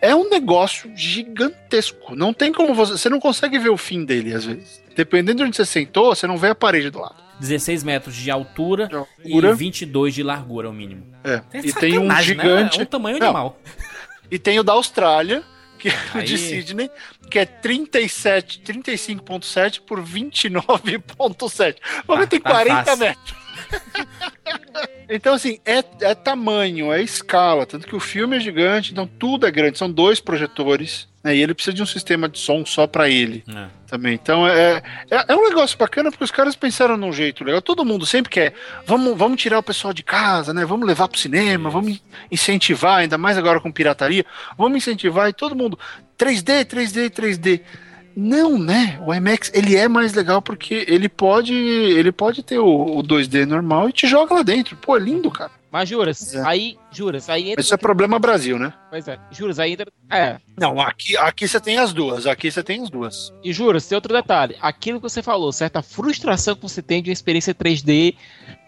É 0.00 0.14
um 0.14 0.30
negócio 0.30 0.90
gigantesco. 0.96 2.14
Não 2.16 2.32
tem 2.32 2.52
como 2.52 2.72
você. 2.74 2.92
Você 2.92 3.10
não 3.10 3.20
consegue 3.20 3.58
ver 3.58 3.68
o 3.68 3.76
fim 3.76 4.04
dele, 4.04 4.32
às 4.32 4.44
vezes. 4.44 4.82
Dependendo 4.96 5.38
de 5.38 5.42
onde 5.44 5.56
você 5.56 5.66
sentou, 5.66 6.14
você 6.14 6.26
não 6.26 6.38
vê 6.38 6.48
a 6.48 6.54
parede 6.54 6.88
do 6.90 7.00
lado. 7.00 7.16
16 7.40 7.84
metros 7.84 8.16
de 8.16 8.30
altura, 8.30 8.88
De 8.88 8.94
altura. 8.96 9.50
e 9.50 9.54
22 9.54 10.14
de 10.14 10.22
largura, 10.22 10.70
o 10.70 10.72
mínimo. 10.72 11.04
É. 11.22 11.42
É 11.52 11.58
E 11.62 11.72
tem 11.72 11.98
um 11.98 12.06
né? 12.06 12.22
gigante. 12.22 12.80
É 12.80 12.82
um 12.82 12.86
tamanho 12.86 13.18
Não, 13.18 13.26
animal. 13.26 13.60
E 14.30 14.38
tem 14.38 14.58
o 14.58 14.62
da 14.64 14.72
Austrália, 14.72 15.42
que 15.78 15.88
é 15.88 15.92
o 16.14 16.18
Aí. 16.18 16.24
de 16.24 16.36
Sydney, 16.38 16.90
que 17.30 17.38
é 17.38 17.46
37, 17.46 18.60
35.7 18.64 19.80
por 19.86 20.02
29.7. 20.02 21.76
O 22.04 22.06
bagulho 22.08 22.28
tem 22.28 22.40
tá 22.40 22.50
40 22.50 22.84
fácil. 22.84 22.96
metros. 22.98 23.47
então, 25.08 25.34
assim, 25.34 25.58
é, 25.64 25.82
é 26.02 26.14
tamanho, 26.14 26.92
é 26.92 27.02
escala. 27.02 27.66
Tanto 27.66 27.86
que 27.86 27.96
o 27.96 28.00
filme 28.00 28.36
é 28.36 28.40
gigante, 28.40 28.92
então 28.92 29.06
tudo 29.06 29.46
é 29.46 29.50
grande. 29.50 29.78
São 29.78 29.90
dois 29.90 30.20
projetores. 30.20 31.08
né, 31.24 31.34
e 31.34 31.42
ele 31.42 31.52
precisa 31.52 31.74
de 31.74 31.82
um 31.82 31.86
sistema 31.86 32.28
de 32.28 32.38
som 32.38 32.64
só 32.64 32.86
pra 32.86 33.08
ele 33.08 33.42
É. 33.48 33.66
também. 33.88 34.14
Então 34.14 34.46
é, 34.46 34.82
é, 35.10 35.24
é 35.28 35.34
um 35.36 35.48
negócio 35.48 35.76
bacana 35.76 36.10
porque 36.10 36.22
os 36.24 36.30
caras 36.30 36.54
pensaram 36.54 36.96
num 36.96 37.12
jeito 37.12 37.42
legal. 37.42 37.60
Todo 37.60 37.84
mundo 37.84 38.06
sempre 38.06 38.30
quer. 38.30 38.54
Vamos, 38.86 39.16
vamos 39.18 39.40
tirar 39.42 39.58
o 39.58 39.62
pessoal 39.62 39.92
de 39.92 40.02
casa, 40.02 40.54
né? 40.54 40.64
Vamos 40.64 40.86
levar 40.86 41.08
pro 41.08 41.18
cinema, 41.18 41.70
vamos 41.70 42.00
incentivar, 42.30 42.98
ainda 43.00 43.18
mais 43.18 43.36
agora 43.36 43.60
com 43.60 43.72
pirataria. 43.72 44.24
Vamos 44.56 44.76
incentivar 44.78 45.28
e 45.28 45.32
todo 45.32 45.56
mundo. 45.56 45.78
3D, 46.16 46.64
3D, 46.64 47.10
3D. 47.10 47.60
Não, 48.20 48.58
né? 48.58 48.98
O 49.06 49.14
IMAX 49.14 49.48
ele 49.54 49.76
é 49.76 49.86
mais 49.86 50.12
legal 50.12 50.42
porque 50.42 50.84
ele 50.88 51.08
pode 51.08 51.54
ele 51.54 52.10
pode 52.10 52.42
ter 52.42 52.58
o, 52.58 52.98
o 52.98 53.00
2D 53.00 53.46
normal 53.46 53.88
e 53.88 53.92
te 53.92 54.08
joga 54.08 54.34
lá 54.34 54.42
dentro. 54.42 54.76
Pô, 54.76 54.96
é 54.96 55.00
lindo, 55.00 55.30
cara. 55.30 55.52
Mas 55.70 55.88
juras, 55.88 56.34
É. 56.34 56.42
aí, 56.44 56.76
juras, 56.90 57.28
aí 57.30 57.50
entra. 57.50 57.60
Isso 57.60 57.72
é 57.72 57.76
problema 57.76 58.18
Brasil, 58.18 58.58
né? 58.58 58.72
Pois 58.90 59.06
é, 59.06 59.18
juras, 59.30 59.60
aí 59.60 59.72
entra. 59.74 59.86
É. 60.10 60.38
Não, 60.58 60.80
aqui, 60.80 61.16
aqui 61.16 61.46
você 61.46 61.60
tem 61.60 61.78
as 61.78 61.92
duas. 61.92 62.26
Aqui 62.26 62.50
você 62.50 62.60
tem 62.62 62.82
as 62.82 62.90
duas. 62.90 63.32
E 63.44 63.52
juras, 63.52 63.86
tem 63.86 63.94
outro 63.94 64.12
detalhe. 64.12 64.56
Aquilo 64.60 64.98
que 64.98 65.08
você 65.08 65.22
falou, 65.22 65.52
certa 65.52 65.80
frustração 65.80 66.56
que 66.56 66.62
você 66.62 66.82
tem 66.82 67.00
de 67.00 67.10
uma 67.10 67.12
experiência 67.12 67.54
3D 67.54 68.16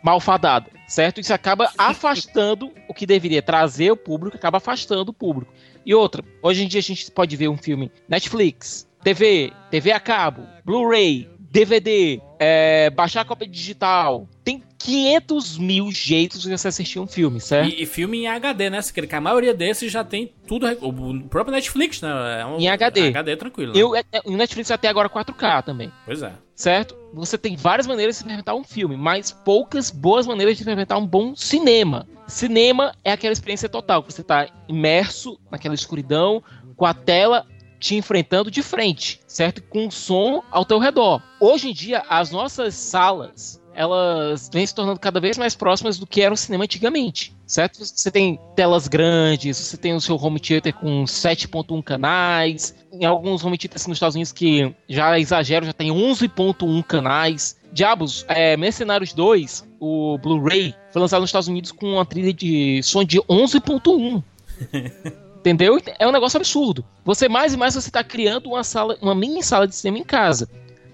malfadada, 0.03 0.67
certo? 0.87 1.21
Isso 1.21 1.35
acaba 1.35 1.73
afastando 1.77 2.71
o 2.89 2.95
que 2.95 3.07
deveria 3.07 3.43
trazer 3.43 3.91
o 3.91 3.97
público, 3.97 4.37
acaba 4.37 4.59
afastando 4.59 5.11
o 5.11 5.15
público. 5.15 5.53
E 5.85 5.95
outra, 5.95 6.23
hoje 6.43 6.63
em 6.65 6.69
dia 6.69 6.79
a 6.81 6.83
gente 6.83 7.11
pode 7.11 7.35
ver 7.35 7.49
um 7.49 7.57
filme 7.57 7.91
Netflix, 8.09 8.87
TV, 9.03 9.53
TV 9.71 9.93
a 9.93 10.01
cabo, 10.01 10.47
Blu-ray, 10.65 11.29
DVD, 11.39 12.21
é, 12.39 12.91
baixar 12.91 13.23
a 13.23 13.25
cópia 13.25 13.49
digital. 13.49 14.29
Tem 14.45 14.63
500 14.79 15.59
mil 15.59 15.91
jeitos 15.91 16.43
de 16.43 16.57
você 16.57 16.69
assistir 16.69 16.99
um 17.01 17.07
filme, 17.07 17.41
certo? 17.41 17.69
E, 17.69 17.83
e 17.83 17.87
filme 17.87 18.21
em 18.21 18.29
HD, 18.29 18.71
né? 18.71 18.81
Se 18.81 18.93
quer 18.93 19.07
que 19.07 19.15
a 19.15 19.21
maioria 19.21 19.53
desses 19.53 19.91
já 19.91 20.05
tem 20.05 20.33
tudo. 20.47 20.67
O 20.81 21.29
próprio 21.29 21.53
Netflix, 21.53 22.01
né? 22.01 22.41
É 22.41 22.47
um, 22.47 22.59
Em 22.59 22.69
HD. 22.69 23.09
HD 23.09 23.37
tranquilo. 23.37 23.73
né? 23.75 23.79
Eu, 23.81 23.97
é, 23.97 24.05
é, 24.13 24.21
o 24.25 24.37
Netflix 24.37 24.71
até 24.71 24.89
agora 24.89 25.09
4K 25.09 25.65
também. 25.65 25.91
Pois 26.07 26.23
é. 26.23 26.33
certo? 26.55 26.97
Você 27.13 27.37
tem 27.37 27.57
várias 27.57 27.87
maneiras 27.87 28.15
de 28.15 28.21
experimentar 28.21 28.55
um 28.55 28.63
filme, 28.63 28.97
mas 28.97 29.33
poucas 29.33 29.91
boas 29.91 30.27
maneiras 30.27 30.57
de 30.57 30.63
experimentar 30.63 30.99
um 30.99 31.07
bom 31.07 31.35
cinema. 31.35 32.07
Cinema 32.29 32.95
é 33.05 33.11
aquela 33.13 33.33
experiência 33.33 33.69
total, 33.69 34.05
que 34.05 34.13
você 34.13 34.21
está 34.21 34.47
imerso 34.69 35.37
naquela 35.51 35.75
escuridão, 35.75 36.43
com 36.77 36.87
a 36.87 36.95
tela 36.95 37.45
te 37.81 37.97
enfrentando 37.97 38.51
de 38.51 38.63
frente, 38.63 39.21
certo? 39.27 39.63
Com 39.63 39.91
som 39.91 40.45
ao 40.51 40.65
teu 40.65 40.79
redor. 40.79 41.23
Hoje 41.41 41.71
em 41.71 41.73
dia, 41.73 42.05
as 42.09 42.31
nossas 42.31 42.75
salas, 42.75 43.61
elas 43.75 44.51
vêm 44.53 44.67
se 44.67 44.75
tornando 44.75 45.01
cada 45.01 45.19
vez 45.19 45.39
mais 45.39 45.55
próximas 45.55 45.99
do 45.99 46.07
que 46.07 46.21
era 46.21 46.35
o 46.35 46.37
cinema 46.37 46.65
antigamente, 46.65 47.35
certo? 47.47 47.79
Você 47.79 48.11
tem 48.11 48.39
telas 48.55 48.87
grandes, 48.87 49.57
você 49.57 49.77
tem 49.77 49.95
o 49.95 50.01
seu 50.01 50.17
home 50.17 50.39
theater 50.39 50.75
com 50.75 51.05
7.1 51.05 51.83
canais, 51.83 52.75
em 52.93 53.07
alguns 53.07 53.43
home 53.43 53.57
theaters 53.57 53.87
nos 53.87 53.97
Estados 53.97 54.15
Unidos 54.15 54.33
que 54.33 54.75
já 54.89 55.19
exagero, 55.19 55.65
já 55.65 55.73
tem 55.73 55.91
11.1 55.91 56.83
canais. 56.85 57.59
Diabos, 57.73 58.27
é, 58.29 58.57
Mercenários 58.57 59.15
2, 59.15 59.67
o 59.81 60.19
Blu-ray, 60.19 60.75
foi 60.93 61.01
lançado 61.01 61.21
nos 61.21 61.31
Estados 61.31 61.49
Unidos 61.49 61.73
com 61.73 61.95
uma 61.95 62.05
trilha 62.05 62.35
de 62.35 62.83
som 62.83 63.05
de 63.05 63.19
11.1. 63.23 64.23
Entendeu? 65.41 65.81
É 65.99 66.07
um 66.07 66.13
negócio 66.13 66.37
absurdo. 66.37 66.85
Você 67.05 67.29
mais 67.29 67.55
e 67.55 67.57
mais 67.57 67.75
você 67.75 67.89
está 67.89 68.05
criando 68.05 68.47
uma 68.51 68.63
sala, 68.63 68.97
uma 69.01 69.15
mini 69.15 69.43
sala 69.43 69.67
de 69.67 69.75
cinema 69.75 69.99
em 69.99 70.05
casa. 70.05 70.49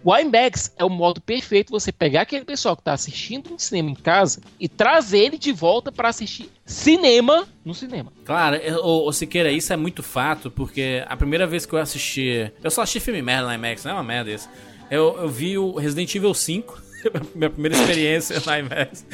O 0.05 0.17
IMAX 0.17 0.73
é 0.79 0.85
o 0.85 0.89
modo 0.89 1.21
perfeito 1.21 1.73
você 1.73 1.91
pegar 1.91 2.21
aquele 2.21 2.45
pessoal 2.45 2.77
que 2.77 2.81
está 2.81 2.93
assistindo 2.93 3.53
um 3.53 3.59
cinema 3.59 3.91
em 3.91 3.95
casa 3.97 4.41
e 4.61 4.69
trazer 4.69 5.19
ele 5.19 5.37
de 5.37 5.51
volta 5.51 5.91
para 5.91 6.09
assistir 6.09 6.49
cinema 6.65 7.45
no 7.65 7.75
cinema. 7.75 8.13
Claro, 8.25 8.57
o, 8.85 9.13
Siqueira, 9.13 9.51
isso 9.51 9.73
é 9.73 9.77
muito 9.77 10.05
fato, 10.05 10.49
porque 10.49 11.03
a 11.09 11.17
primeira 11.17 11.45
vez 11.45 11.67
que 11.67 11.73
eu 11.73 11.81
assisti. 11.81 12.53
Eu 12.63 12.71
só 12.71 12.83
assisti 12.83 13.01
filme 13.01 13.21
merda 13.21 13.49
na 13.49 13.57
IMAX, 13.57 13.83
não 13.83 13.91
é 13.91 13.95
uma 13.95 14.05
merda 14.05 14.31
isso. 14.31 14.49
Eu, 14.89 15.19
eu 15.23 15.29
vi 15.29 15.59
o 15.59 15.75
Resident 15.75 16.15
Evil 16.15 16.33
5. 16.33 16.86
Minha 17.35 17.51
primeira 17.51 17.77
experiência 17.77 18.41
na 18.45 18.59
IMAX. 18.59 19.07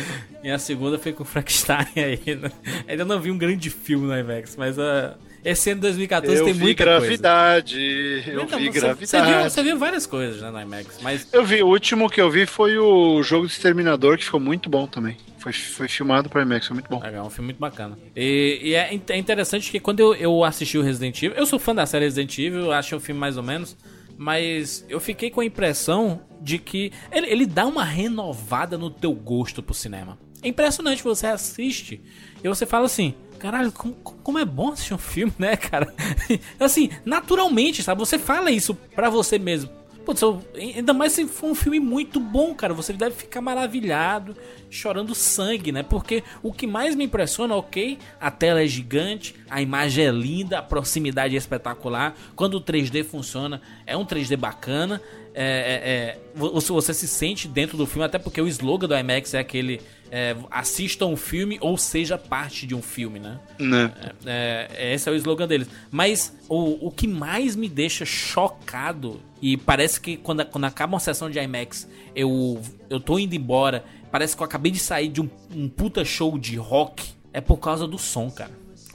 E 0.42 0.51
a 0.51 0.59
segunda 0.59 0.99
foi 0.99 1.12
com 1.12 1.23
o 1.23 1.27
Frankenstein 1.27 1.87
aí. 1.97 2.35
Né? 2.37 2.51
Ainda 2.88 3.05
não 3.05 3.21
vi 3.21 3.31
um 3.31 3.38
grande 3.38 3.71
filme 3.71 4.07
na 4.07 4.21
IMAX, 4.21 4.57
mas 4.57 4.79
uh, 4.79 5.14
esse 5.45 5.71
ano 5.71 5.81
de 5.81 5.87
2014 5.88 6.38
eu 6.38 6.45
tem 6.45 6.55
muita 6.55 6.85
gravidade, 6.85 7.75
coisa. 7.75 8.31
eu 8.31 8.42
Então, 8.45 8.59
vi 8.59 8.66
você, 8.71 8.81
gravidade. 8.81 9.07
Você 9.07 9.23
viu, 9.23 9.51
você 9.51 9.62
viu 9.62 9.79
várias 9.79 10.07
coisas 10.07 10.40
né, 10.40 10.51
na 10.51 10.62
IMAX, 10.62 10.99
mas 11.03 11.27
Eu 11.33 11.45
vi, 11.45 11.62
o 11.62 11.66
último 11.66 12.09
que 12.09 12.21
eu 12.21 12.31
vi 12.31 12.47
foi 12.47 12.79
o 12.79 13.23
jogo 13.23 13.47
do 13.47 13.51
Exterminador, 13.51 14.16
que 14.18 14.25
ficou 14.25 14.40
muito 14.40 14.68
bom 14.71 14.87
também. 14.87 15.16
Foi, 15.38 15.53
foi 15.53 15.88
filmado 15.88 16.29
para 16.29 16.42
IMAX, 16.42 16.68
foi 16.68 16.75
muito 16.75 16.88
bom. 16.88 17.01
Legal, 17.03 17.25
é 17.25 17.27
um 17.27 17.31
filme 17.31 17.47
muito 17.47 17.59
bacana. 17.59 17.99
E, 18.14 18.61
e 18.62 18.75
é, 18.75 18.97
é 19.09 19.16
interessante 19.18 19.68
que 19.73 19.81
quando 19.81 19.99
eu, 19.99 20.14
eu 20.14 20.45
assisti 20.45 20.79
o 20.79 20.83
Resident 20.83 21.21
Evil, 21.21 21.37
eu 21.37 21.45
sou 21.47 21.59
fã 21.59 21.75
da 21.75 21.85
série 21.85 22.05
Resident 22.05 22.38
Evil, 22.38 22.71
achei 22.71 22.97
o 22.97 23.01
filme 23.01 23.21
mais 23.21 23.37
ou 23.37 23.42
menos, 23.42 23.77
mas 24.16 24.85
eu 24.88 25.01
fiquei 25.01 25.31
com 25.31 25.40
a 25.40 25.44
impressão 25.44 26.22
de 26.40 26.59
que 26.59 26.92
ele, 27.11 27.27
ele 27.27 27.46
dá 27.46 27.66
uma 27.66 27.85
renovada 27.85 28.77
no 28.77 28.90
teu 28.90 29.12
gosto 29.12 29.62
pro 29.62 29.75
cinema. 29.75 30.18
É 30.42 30.48
impressionante, 30.48 31.03
você 31.03 31.27
assiste 31.27 32.01
e 32.42 32.48
você 32.48 32.66
fala 32.66 32.87
assim, 32.87 33.14
caralho, 33.38 33.70
como, 33.72 33.94
como 33.94 34.38
é 34.38 34.44
bom 34.44 34.72
assistir 34.72 34.94
um 34.94 34.98
filme, 34.98 35.33
né, 35.38 35.57
cara? 35.57 35.94
assim, 36.59 36.90
naturalmente, 37.05 37.83
sabe? 37.83 38.01
Você 38.01 38.18
fala 38.18 38.51
isso 38.51 38.75
pra 38.94 39.09
você 39.09 39.38
mesmo. 39.38 39.70
Putz, 40.05 40.23
ainda 40.55 40.93
mais 40.93 41.12
se 41.12 41.27
for 41.27 41.51
um 41.51 41.55
filme 41.55 41.79
muito 41.79 42.19
bom, 42.19 42.55
cara. 42.55 42.75
Você 42.75 42.93
deve 42.93 43.15
ficar 43.15 43.41
maravilhado, 43.41 44.37
chorando 44.69 45.15
sangue, 45.15 45.73
né? 45.73 45.83
Porque 45.83 46.23
o 46.43 46.53
que 46.53 46.67
mais 46.67 46.95
me 46.95 47.05
impressiona, 47.05 47.55
ok, 47.55 47.99
a 48.21 48.31
tela 48.31 48.62
é 48.62 48.67
gigante, 48.67 49.35
a 49.49 49.62
imagem 49.62 50.07
é 50.07 50.11
linda, 50.11 50.59
a 50.59 50.62
proximidade 50.62 51.35
é 51.35 51.38
espetacular. 51.38 52.15
Quando 52.35 52.55
o 52.55 52.61
3D 52.61 53.05
funciona, 53.05 53.61
é 53.87 53.97
um 53.97 54.05
3D 54.05 54.37
bacana. 54.37 55.01
É, 55.35 55.45
é, 55.45 55.90
é, 55.90 56.18
você, 56.35 56.73
você 56.73 56.92
se 56.92 57.09
sente 57.09 57.49
dentro 57.49 57.77
do 57.77 57.87
filme, 57.87 58.05
até 58.05 58.18
porque 58.18 58.40
o 58.40 58.47
slogan 58.49 58.87
do 58.87 58.97
IMAX 58.97 59.35
é 59.35 59.38
aquele. 59.38 59.81
É, 60.11 60.37
assista 60.51 61.07
um 61.07 61.16
filme 61.16 61.57
ou 61.62 61.79
seja 61.79 62.18
parte 62.18 62.66
de 62.66 62.75
um 62.75 62.83
filme, 62.83 63.18
né? 63.18 63.40
Né? 63.59 63.90
É, 64.27 64.92
esse 64.95 65.09
é 65.09 65.12
o 65.12 65.14
slogan 65.14 65.49
deles. 65.49 65.68
Mas 65.90 66.37
o, 66.51 66.88
o 66.88 66.90
que 66.90 67.09
mais 67.09 67.57
me 67.57 67.66
deixa 67.66 68.05
chocado, 68.05 69.21
e 69.40 69.57
parece 69.57 69.99
que 69.99 70.18
quando, 70.18 70.45
quando 70.45 70.64
acaba 70.64 70.92
uma 70.92 71.01
sessão 71.01 71.31
de 71.31 71.38
IMAX, 71.38 71.88
eu, 72.14 72.61
eu 72.90 73.01
tô 73.01 73.18
indo 73.18 73.35
embora, 73.35 73.85
parece 74.11 74.37
que 74.37 74.42
eu 74.42 74.45
acabei 74.45 74.71
de 74.71 74.79
sair 74.79 75.09
de 75.09 75.23
um, 75.23 75.31
um 75.55 75.66
puta 75.66 76.05
show 76.05 76.38
de 76.38 76.57
rock, 76.57 77.14
é 77.33 77.40
por 77.40 77.57
causa 77.57 77.87
do 77.87 77.97
som, 77.97 78.31
cara. 78.31 78.53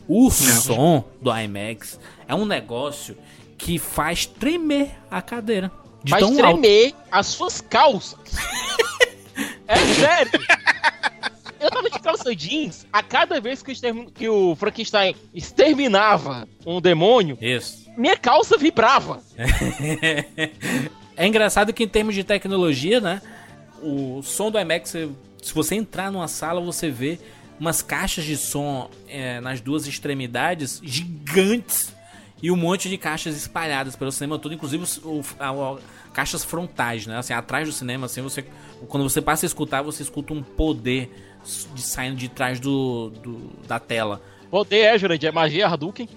O 0.07 0.29
som 0.29 1.03
do 1.19 1.35
IMAX 1.35 1.99
é 2.27 2.35
um 2.35 2.45
negócio 2.45 3.17
que 3.57 3.79
faz 3.79 4.27
tremer 4.27 4.91
a 5.09 5.21
cadeira. 5.21 5.71
De 6.03 6.11
Vai 6.11 6.19
tão 6.19 6.29
alto. 6.29 6.37
tremer 6.61 6.93
as 7.11 7.27
suas 7.27 7.59
calças. 7.61 8.17
é 9.67 9.75
sério. 9.77 10.31
Eu 11.59 11.71
tava 11.71 11.89
de 11.89 11.99
calça 11.99 12.35
jeans 12.35 12.85
a 12.93 13.01
cada 13.01 13.41
vez 13.41 13.63
que 13.63 13.71
extermin- 13.71 14.09
que 14.13 14.29
o 14.29 14.55
Frankenstein 14.55 15.15
exterminava 15.33 16.47
um 16.65 16.79
demônio, 16.79 17.37
Isso. 17.41 17.85
minha 17.97 18.15
calça 18.15 18.57
vibrava. 18.57 19.21
É 21.19 21.25
engraçado 21.25 21.73
que 21.73 21.83
em 21.83 21.87
termos 21.87 22.13
de 22.13 22.23
tecnologia, 22.23 23.01
né? 23.01 23.23
O 23.81 24.21
som 24.21 24.51
do 24.51 24.59
IMAX, 24.59 24.89
se 24.91 25.51
você 25.53 25.73
entrar 25.73 26.11
numa 26.11 26.27
sala, 26.27 26.61
você 26.61 26.91
vê 26.91 27.17
umas 27.59 27.81
caixas 27.81 28.23
de 28.23 28.37
som 28.37 28.87
é, 29.07 29.39
nas 29.41 29.59
duas 29.59 29.87
extremidades 29.87 30.79
gigantes 30.83 31.91
e 32.41 32.51
um 32.51 32.55
monte 32.55 32.89
de 32.89 32.97
caixas 32.97 33.35
espalhadas 33.35 33.95
pelo 33.95 34.11
cinema 34.11 34.37
todo, 34.37 34.53
inclusive 34.53 34.83
o- 35.03 35.21
a- 35.39 35.49
a- 35.49 35.77
caixas 36.13 36.43
frontais, 36.43 37.05
né? 37.07 37.17
Assim, 37.17 37.33
atrás 37.33 37.67
do 37.67 37.73
cinema, 37.73 38.05
assim, 38.05 38.21
você 38.21 38.45
quando 38.87 39.03
você 39.09 39.21
passa 39.21 39.45
a 39.45 39.47
escutar, 39.47 39.81
você 39.81 40.03
escuta 40.03 40.33
um 40.33 40.43
poder 40.43 41.09
de 41.73 41.81
saindo 41.81 42.15
de 42.17 42.27
trás 42.27 42.59
do, 42.59 43.09
do- 43.23 43.51
da 43.67 43.79
tela. 43.79 44.21
Poder 44.51 44.77
é, 44.79 44.97
Jurandir, 44.97 45.29
é 45.29 45.31
magia 45.31 45.67
Hadouken. 45.67 46.07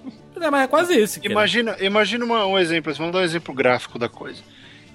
É, 0.41 0.51
mas 0.51 0.63
é 0.65 0.67
quase 0.67 0.95
isso. 0.99 1.21
cara. 1.21 1.33
Imagina, 1.33 1.77
imagina 1.81 2.25
uma- 2.25 2.47
um 2.47 2.59
exemplo, 2.59 2.93
vamos 2.95 3.13
dar 3.13 3.19
um 3.21 3.23
exemplo 3.25 3.53
gráfico 3.55 3.99
da 3.99 4.09
coisa. 4.09 4.41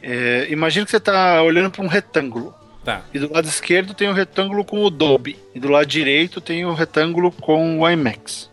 É, 0.01 0.47
imagina 0.49 0.85
que 0.85 0.91
você 0.91 0.97
está 0.97 1.41
olhando 1.41 1.69
para 1.71 1.83
um 1.83 1.87
retângulo. 1.87 2.53
Tá. 2.83 3.03
E 3.13 3.17
do 3.19 3.33
lado 3.33 3.47
esquerdo 3.47 3.93
tem 3.95 4.07
o 4.07 4.13
retângulo 4.13 4.63
com 4.63 4.83
o 4.83 4.89
Dolby. 4.91 5.37
E 5.55 5.59
do 5.59 5.67
lado 5.69 5.85
direito 5.87 6.39
tem 6.39 6.65
o 6.65 6.73
retângulo 6.73 7.31
com 7.31 7.79
o 7.79 7.89
IMAX. 7.89 8.49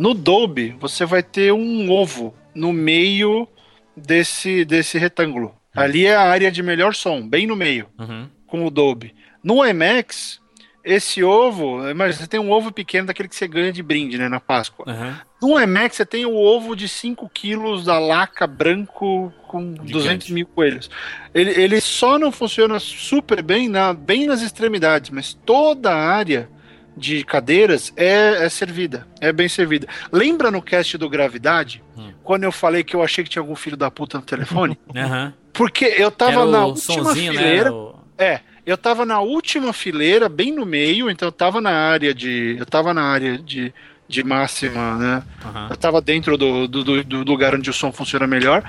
No 0.00 0.14
Dolby, 0.14 0.74
você 0.80 1.04
vai 1.04 1.22
ter 1.22 1.52
um 1.52 1.90
ovo 1.90 2.34
no 2.54 2.72
meio 2.72 3.46
desse, 3.94 4.64
desse 4.64 4.96
retângulo. 4.98 5.54
Ali 5.76 6.06
é 6.06 6.16
a 6.16 6.22
área 6.22 6.50
de 6.50 6.62
melhor 6.62 6.94
som, 6.94 7.20
bem 7.28 7.46
no 7.46 7.54
meio, 7.54 7.86
Uhum. 7.98 8.26
com 8.46 8.64
o 8.64 8.70
Dolby. 8.70 9.14
No 9.44 9.64
IMAX, 9.64 10.40
esse 10.82 11.22
ovo, 11.22 11.86
imagina, 11.88 12.22
você 12.22 12.26
tem 12.26 12.40
um 12.40 12.50
ovo 12.50 12.72
pequeno 12.72 13.08
daquele 13.08 13.28
que 13.28 13.36
você 13.36 13.46
ganha 13.46 13.70
de 13.70 13.82
brinde, 13.82 14.16
né, 14.16 14.26
na 14.26 14.40
Páscoa. 14.40 14.86
Uhum. 14.88 15.14
No 15.50 15.60
IMAX 15.60 15.96
você 15.96 16.06
tem 16.06 16.24
o 16.24 16.34
ovo 16.34 16.74
de 16.74 16.88
5 16.88 17.28
quilos 17.28 17.84
da 17.84 17.98
laca 17.98 18.46
branco 18.46 19.30
com 19.46 19.74
200 19.74 20.30
mil 20.30 20.46
coelhos. 20.46 20.90
Ele, 21.34 21.50
ele 21.50 21.78
só 21.80 22.18
não 22.18 22.32
funciona 22.32 22.78
super 22.80 23.42
bem, 23.42 23.68
na, 23.68 23.92
bem 23.92 24.26
nas 24.26 24.40
extremidades, 24.40 25.10
mas 25.10 25.34
toda 25.34 25.90
a 25.92 26.08
área 26.10 26.48
de 26.96 27.24
cadeiras 27.24 27.92
é, 27.96 28.44
é 28.44 28.48
servida, 28.48 29.06
é 29.20 29.32
bem 29.32 29.48
servida. 29.48 29.86
Lembra 30.12 30.50
no 30.50 30.60
cast 30.62 30.96
do 30.98 31.08
Gravidade, 31.08 31.82
Hum. 31.96 32.12
quando 32.22 32.44
eu 32.44 32.52
falei 32.52 32.82
que 32.84 32.94
eu 32.96 33.02
achei 33.02 33.22
que 33.24 33.30
tinha 33.30 33.42
algum 33.42 33.56
filho 33.56 33.76
da 33.76 33.90
puta 33.90 34.18
no 34.18 34.24
telefone? 34.24 34.78
Aham. 34.94 35.32
Porque 35.52 35.84
eu 35.84 36.10
tava 36.10 36.46
na 36.46 36.66
última 36.66 37.04
sonzinho, 37.04 37.32
fileira. 37.32 37.70
né? 37.70 37.76
o- 37.76 37.94
É, 38.18 38.40
eu 38.66 38.76
tava 38.76 39.04
na 39.06 39.20
última 39.20 39.72
fileira, 39.72 40.28
bem 40.28 40.52
no 40.52 40.64
meio, 40.66 41.10
então 41.10 41.28
eu 41.28 41.32
tava 41.32 41.60
na 41.60 41.70
área 41.72 42.12
de. 42.14 42.56
Eu 42.58 42.66
tava 42.66 42.92
na 42.94 43.02
área 43.02 43.38
de, 43.38 43.72
de 44.10 44.22
máxima, 44.24 44.96
né? 44.96 45.22
Aham. 45.44 45.68
Eu 45.70 45.76
tava 45.76 46.00
dentro 46.00 46.36
do, 46.36 46.66
do, 46.66 46.84
do- 46.84 47.04
do 47.04 47.22
lugar 47.24 47.54
onde 47.54 47.70
o 47.70 47.72
som 47.72 47.92
funciona 47.92 48.26
melhor. 48.26 48.62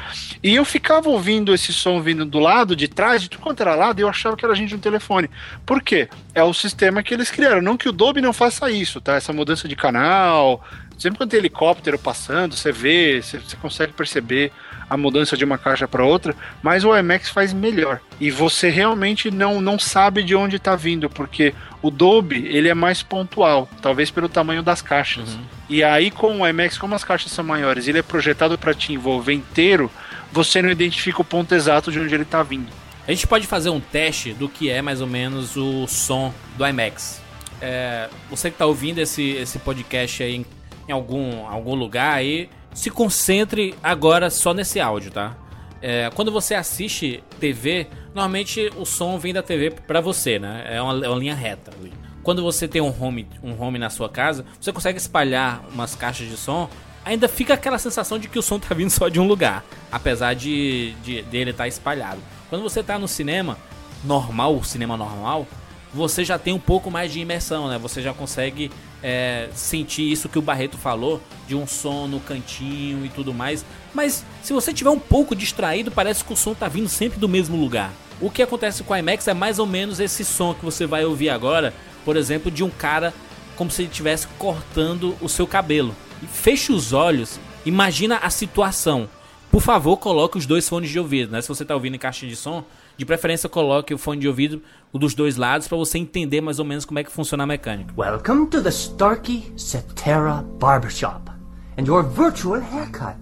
E 0.43 0.55
eu 0.55 0.63
ficava 0.63 1.09
ouvindo 1.09 1.53
esse 1.53 1.73
som 1.73 2.01
vindo 2.01 2.23
do 2.25 2.39
lado, 2.39 2.75
de 2.75 2.87
trás, 2.87 3.21
de 3.23 3.29
tudo 3.29 3.41
quanto 3.41 3.61
era 3.61 3.75
lado, 3.75 3.99
e 3.99 4.03
eu 4.03 4.07
achava 4.07 4.37
que 4.37 4.45
era 4.45 4.53
gente 4.55 4.73
no 4.73 4.79
telefone. 4.79 5.29
Por 5.65 5.81
quê? 5.81 6.07
É 6.35 6.43
o 6.43 6.53
sistema 6.53 7.01
que 7.03 7.13
eles 7.13 7.31
criaram. 7.31 7.61
Não 7.61 7.75
que 7.75 7.89
o 7.89 7.91
Dolby 7.91 8.21
não 8.21 8.31
faça 8.31 8.69
isso, 8.71 9.01
tá? 9.01 9.15
Essa 9.15 9.33
mudança 9.33 9.67
de 9.67 9.75
canal. 9.75 10.63
Sempre 10.97 11.17
quando 11.17 11.31
tem 11.31 11.39
helicóptero 11.39 11.97
passando, 11.97 12.55
você 12.55 12.71
vê, 12.71 13.21
você, 13.21 13.39
você 13.39 13.57
consegue 13.57 13.91
perceber 13.91 14.51
a 14.91 14.97
mudança 14.97 15.37
de 15.37 15.45
uma 15.45 15.57
caixa 15.57 15.87
para 15.87 16.03
outra, 16.03 16.35
mas 16.61 16.83
o 16.83 16.93
IMAX 16.93 17.29
faz 17.29 17.53
melhor. 17.53 18.01
E 18.19 18.29
você 18.29 18.69
realmente 18.69 19.31
não, 19.31 19.61
não 19.61 19.79
sabe 19.79 20.21
de 20.21 20.35
onde 20.35 20.57
está 20.57 20.75
vindo, 20.75 21.09
porque 21.09 21.53
o 21.81 21.89
Dolby 21.89 22.45
ele 22.47 22.67
é 22.67 22.73
mais 22.73 23.01
pontual, 23.01 23.69
talvez 23.81 24.11
pelo 24.11 24.27
tamanho 24.27 24.61
das 24.61 24.81
caixas. 24.81 25.37
E 25.69 25.81
aí 25.81 26.11
com 26.11 26.41
o 26.41 26.45
IMAX, 26.45 26.77
como 26.77 26.93
as 26.93 27.05
caixas 27.05 27.31
são 27.31 27.41
maiores, 27.41 27.87
ele 27.87 27.99
é 27.99 28.01
projetado 28.01 28.57
para 28.57 28.73
te 28.73 28.91
envolver 28.91 29.31
inteiro, 29.31 29.89
você 30.29 30.61
não 30.61 30.69
identifica 30.69 31.21
o 31.21 31.25
ponto 31.25 31.55
exato 31.55 31.89
de 31.89 31.97
onde 31.97 32.13
ele 32.13 32.23
está 32.23 32.43
vindo. 32.43 32.67
A 33.07 33.11
gente 33.11 33.25
pode 33.25 33.47
fazer 33.47 33.69
um 33.69 33.79
teste 33.79 34.33
do 34.33 34.49
que 34.49 34.69
é 34.69 34.81
mais 34.81 34.99
ou 34.99 35.07
menos 35.07 35.55
o 35.55 35.87
som 35.87 36.33
do 36.57 36.67
IMAX. 36.67 37.21
É, 37.61 38.09
você 38.29 38.49
que 38.49 38.55
está 38.55 38.65
ouvindo 38.65 38.99
esse, 38.99 39.23
esse 39.37 39.57
podcast 39.57 40.21
aí 40.21 40.35
em, 40.35 40.45
em 40.89 40.91
algum, 40.91 41.47
algum 41.47 41.75
lugar 41.75 42.13
aí, 42.15 42.49
se 42.73 42.89
concentre 42.89 43.75
agora 43.81 44.29
só 44.29 44.53
nesse 44.53 44.79
áudio, 44.79 45.11
tá? 45.11 45.35
É, 45.81 46.09
quando 46.13 46.31
você 46.31 46.53
assiste 46.53 47.23
TV, 47.39 47.87
normalmente 48.13 48.71
o 48.77 48.85
som 48.85 49.17
vem 49.17 49.33
da 49.33 49.41
TV 49.41 49.71
pra 49.71 49.99
você, 49.99 50.37
né? 50.37 50.63
É 50.67 50.81
uma, 50.81 51.05
é 51.05 51.09
uma 51.09 51.17
linha 51.17 51.35
reta 51.35 51.71
ali. 51.77 51.91
Quando 52.21 52.43
você 52.43 52.67
tem 52.67 52.81
um 52.81 52.93
home, 53.03 53.27
um 53.43 53.59
home 53.59 53.79
na 53.79 53.89
sua 53.89 54.07
casa, 54.07 54.45
você 54.59 54.71
consegue 54.71 54.99
espalhar 54.99 55.63
umas 55.73 55.95
caixas 55.95 56.27
de 56.27 56.37
som, 56.37 56.69
ainda 57.03 57.27
fica 57.27 57.55
aquela 57.55 57.79
sensação 57.79 58.19
de 58.19 58.27
que 58.27 58.37
o 58.37 58.43
som 58.43 58.59
tá 58.59 58.75
vindo 58.75 58.91
só 58.91 59.09
de 59.09 59.19
um 59.19 59.25
lugar, 59.25 59.65
apesar 59.91 60.35
de, 60.35 60.93
de 61.03 61.23
dele 61.23 61.49
estar 61.49 61.67
espalhado. 61.67 62.21
Quando 62.49 62.61
você 62.61 62.83
tá 62.83 62.99
no 62.99 63.07
cinema 63.07 63.57
normal, 64.03 64.63
cinema 64.63 64.95
normal, 64.95 65.47
você 65.93 66.23
já 66.23 66.39
tem 66.39 66.53
um 66.53 66.59
pouco 66.59 66.89
mais 66.89 67.11
de 67.11 67.19
imersão, 67.19 67.67
né? 67.67 67.77
Você 67.77 68.01
já 68.01 68.13
consegue 68.13 68.71
é, 69.03 69.49
sentir 69.53 70.09
isso 70.09 70.29
que 70.29 70.39
o 70.39 70.41
Barreto 70.41 70.77
falou, 70.77 71.21
de 71.47 71.55
um 71.55 71.67
som 71.67 72.07
no 72.07 72.19
cantinho 72.19 73.05
e 73.05 73.09
tudo 73.09 73.33
mais. 73.33 73.65
Mas 73.93 74.23
se 74.41 74.53
você 74.53 74.73
tiver 74.73 74.89
um 74.89 74.99
pouco 74.99 75.35
distraído, 75.35 75.91
parece 75.91 76.23
que 76.23 76.31
o 76.31 76.35
som 76.35 76.53
tá 76.53 76.67
vindo 76.67 76.87
sempre 76.87 77.19
do 77.19 77.27
mesmo 77.27 77.57
lugar. 77.57 77.91
O 78.21 78.29
que 78.29 78.41
acontece 78.41 78.83
com 78.83 78.93
o 78.93 78.97
IMAX 78.97 79.27
é 79.27 79.33
mais 79.33 79.59
ou 79.59 79.65
menos 79.65 79.99
esse 79.99 80.23
som 80.23 80.53
que 80.53 80.63
você 80.63 80.85
vai 80.85 81.03
ouvir 81.03 81.29
agora, 81.29 81.73
por 82.05 82.15
exemplo, 82.15 82.51
de 82.51 82.63
um 82.63 82.69
cara 82.69 83.13
como 83.55 83.69
se 83.69 83.81
ele 83.81 83.89
estivesse 83.89 84.27
cortando 84.39 85.15
o 85.19 85.27
seu 85.27 85.45
cabelo. 85.45 85.95
feche 86.31 86.71
os 86.71 86.93
olhos, 86.93 87.39
imagina 87.65 88.17
a 88.17 88.29
situação. 88.29 89.09
Por 89.51 89.61
favor, 89.61 89.97
coloque 89.97 90.37
os 90.37 90.45
dois 90.45 90.69
fones 90.69 90.89
de 90.89 90.97
ouvido, 90.97 91.31
né? 91.31 91.41
Se 91.41 91.49
você 91.49 91.65
tá 91.65 91.73
ouvindo 91.75 91.95
em 91.95 91.99
caixa 91.99 92.25
de 92.25 92.35
som, 92.35 92.63
de 92.95 93.05
preferência 93.05 93.49
coloque 93.49 93.93
o 93.93 93.97
fone 93.97 94.21
de 94.21 94.27
ouvido 94.27 94.61
dos 94.99 95.13
dois 95.13 95.37
lados 95.37 95.67
para 95.67 95.77
você 95.77 95.97
entender 95.97 96.41
mais 96.41 96.59
ou 96.59 96.65
menos 96.65 96.85
como 96.85 96.99
é 96.99 97.03
que 97.03 97.11
funciona 97.11 97.43
a 97.43 97.47
mecânica. 97.47 97.93
Welcome 97.95 98.47
to 98.47 98.61
the 98.61 98.71
Starkey 98.71 99.53
Cetera 99.57 100.43
Barbershop 100.59 101.31
and 101.77 101.85
your 101.85 102.03
virtual 102.03 102.59
haircut. 102.59 103.17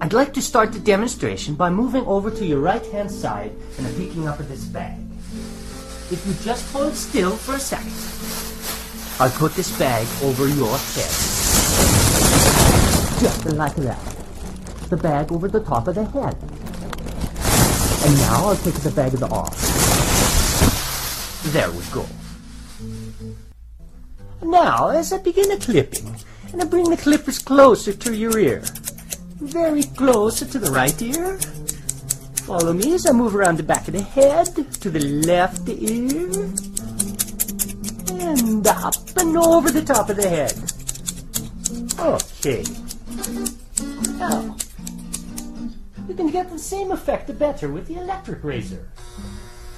I'd 0.00 0.12
like 0.12 0.32
to 0.32 0.42
start 0.42 0.72
the 0.72 0.80
demonstration 0.80 1.54
by 1.54 1.70
moving 1.70 2.04
over 2.06 2.30
to 2.30 2.44
your 2.44 2.60
right 2.60 2.84
hand 2.92 3.10
side 3.10 3.52
and 3.78 3.86
picking 3.96 4.26
up 4.28 4.38
this 4.38 4.64
bag. 4.64 4.98
If 6.10 6.26
you 6.26 6.34
just 6.44 6.70
hold 6.72 6.94
still 6.94 7.30
for 7.30 7.54
a 7.54 7.58
second, 7.58 7.94
I'll 9.18 9.30
put 9.30 9.54
this 9.54 9.70
bag 9.78 10.06
over 10.22 10.48
your 10.48 10.76
head. 10.76 11.10
Just 13.20 13.46
like 13.54 13.76
that. 13.76 14.00
The 14.90 14.96
bag 14.96 15.32
over 15.32 15.48
the 15.48 15.60
top 15.60 15.88
of 15.88 15.94
the 15.94 16.04
head. 16.04 16.36
And 18.04 18.14
now 18.18 18.48
I'll 18.48 18.56
take 18.56 18.74
the 18.74 18.90
bag 18.90 19.14
off. 19.22 19.83
There 21.52 21.70
we 21.70 21.84
go. 21.92 22.06
Now, 24.42 24.88
as 24.88 25.12
I 25.12 25.18
begin 25.18 25.48
the 25.50 25.58
clipping, 25.58 26.16
and 26.52 26.62
I 26.62 26.64
bring 26.64 26.88
the 26.88 26.96
clippers 26.96 27.38
closer 27.38 27.92
to 27.92 28.14
your 28.14 28.38
ear, 28.38 28.62
very 29.40 29.82
close 29.82 30.40
to 30.40 30.58
the 30.58 30.70
right 30.70 31.00
ear. 31.02 31.38
Follow 32.46 32.72
me 32.72 32.94
as 32.94 33.06
I 33.06 33.12
move 33.12 33.36
around 33.36 33.58
the 33.58 33.62
back 33.62 33.88
of 33.88 33.94
the 33.94 34.02
head 34.02 34.46
to 34.80 34.90
the 34.90 35.00
left 35.00 35.68
ear, 35.68 36.50
and 38.20 38.66
up 38.66 38.94
and 39.16 39.36
over 39.36 39.70
the 39.70 39.82
top 39.82 40.08
of 40.10 40.16
the 40.16 40.28
head. 40.28 40.54
Okay. 42.00 42.64
Now, 44.18 44.56
you 46.08 46.14
can 46.14 46.30
get 46.30 46.50
the 46.50 46.58
same 46.58 46.90
effect 46.90 47.38
better 47.38 47.68
with 47.68 47.86
the 47.86 47.96
electric 47.96 48.42
razor. 48.42 48.88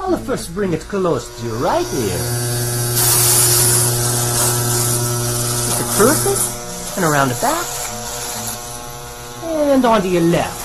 I'll 0.00 0.18
first 0.18 0.54
bring 0.54 0.72
it 0.72 0.80
close 0.82 1.40
to 1.40 1.46
your 1.46 1.56
right 1.56 1.86
ear. 1.94 2.18
It's 5.66 5.78
the 5.78 5.86
perfect, 5.98 6.96
and 6.96 7.04
around 7.04 7.28
the 7.28 7.38
back, 7.40 7.66
and 9.44 9.84
onto 9.84 10.08
your 10.08 10.22
left. 10.22 10.62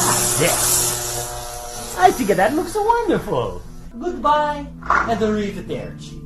Ah, 0.00 0.36
this. 0.38 1.96
I 1.98 2.10
think 2.10 2.30
that 2.30 2.54
looks 2.54 2.74
wonderful. 2.74 3.62
Goodbye, 3.98 4.66
and 5.08 5.22
arrivederci. 5.22 6.22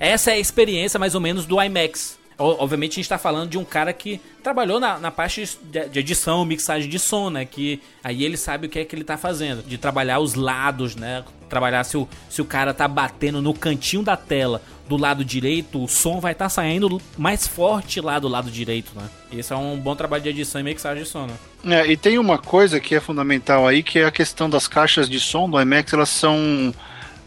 Essa 0.00 0.30
é 0.30 0.34
a 0.34 0.38
experiência 0.38 0.98
mais 0.98 1.14
ou 1.14 1.20
menos 1.20 1.44
do 1.44 1.60
IMAX. 1.60 2.17
Obviamente 2.38 2.92
a 2.92 2.94
gente 2.96 3.08
tá 3.08 3.18
falando 3.18 3.50
de 3.50 3.58
um 3.58 3.64
cara 3.64 3.92
que 3.92 4.20
trabalhou 4.44 4.78
na, 4.78 4.96
na 4.98 5.10
parte 5.10 5.58
de, 5.60 5.98
edição, 5.98 6.44
mixagem 6.44 6.88
de 6.88 6.98
som, 6.98 7.30
né? 7.30 7.44
Que 7.44 7.80
aí 8.02 8.24
ele 8.24 8.36
sabe 8.36 8.68
o 8.68 8.70
que 8.70 8.78
é 8.78 8.84
que 8.84 8.94
ele 8.94 9.02
tá 9.02 9.16
fazendo. 9.16 9.62
De 9.62 9.76
trabalhar 9.76 10.20
os 10.20 10.34
lados, 10.34 10.94
né? 10.94 11.24
Trabalhar 11.48 11.82
se 11.82 11.96
o, 11.96 12.08
se 12.30 12.40
o 12.40 12.44
cara 12.44 12.72
tá 12.72 12.86
batendo 12.86 13.42
no 13.42 13.52
cantinho 13.52 14.04
da 14.04 14.16
tela 14.16 14.62
do 14.88 14.96
lado 14.96 15.24
direito, 15.24 15.82
o 15.82 15.88
som 15.88 16.20
vai 16.20 16.32
estar 16.32 16.46
tá 16.46 16.48
saindo 16.48 17.00
mais 17.16 17.46
forte 17.46 18.00
lá 18.00 18.18
do 18.18 18.28
lado 18.28 18.50
direito, 18.50 18.92
né? 18.94 19.08
Esse 19.32 19.52
é 19.52 19.56
um 19.56 19.76
bom 19.76 19.96
trabalho 19.96 20.22
de 20.22 20.28
edição 20.30 20.60
e 20.60 20.64
mixagem 20.64 21.02
de 21.02 21.08
som, 21.08 21.26
né? 21.26 21.34
É, 21.76 21.90
e 21.90 21.96
tem 21.96 22.18
uma 22.18 22.38
coisa 22.38 22.78
que 22.78 22.94
é 22.94 23.00
fundamental 23.00 23.66
aí, 23.66 23.82
que 23.82 23.98
é 23.98 24.04
a 24.04 24.10
questão 24.12 24.48
das 24.48 24.68
caixas 24.68 25.08
de 25.08 25.18
som 25.18 25.50
do 25.50 25.60
IMAX, 25.60 25.92
elas 25.92 26.08
são. 26.08 26.72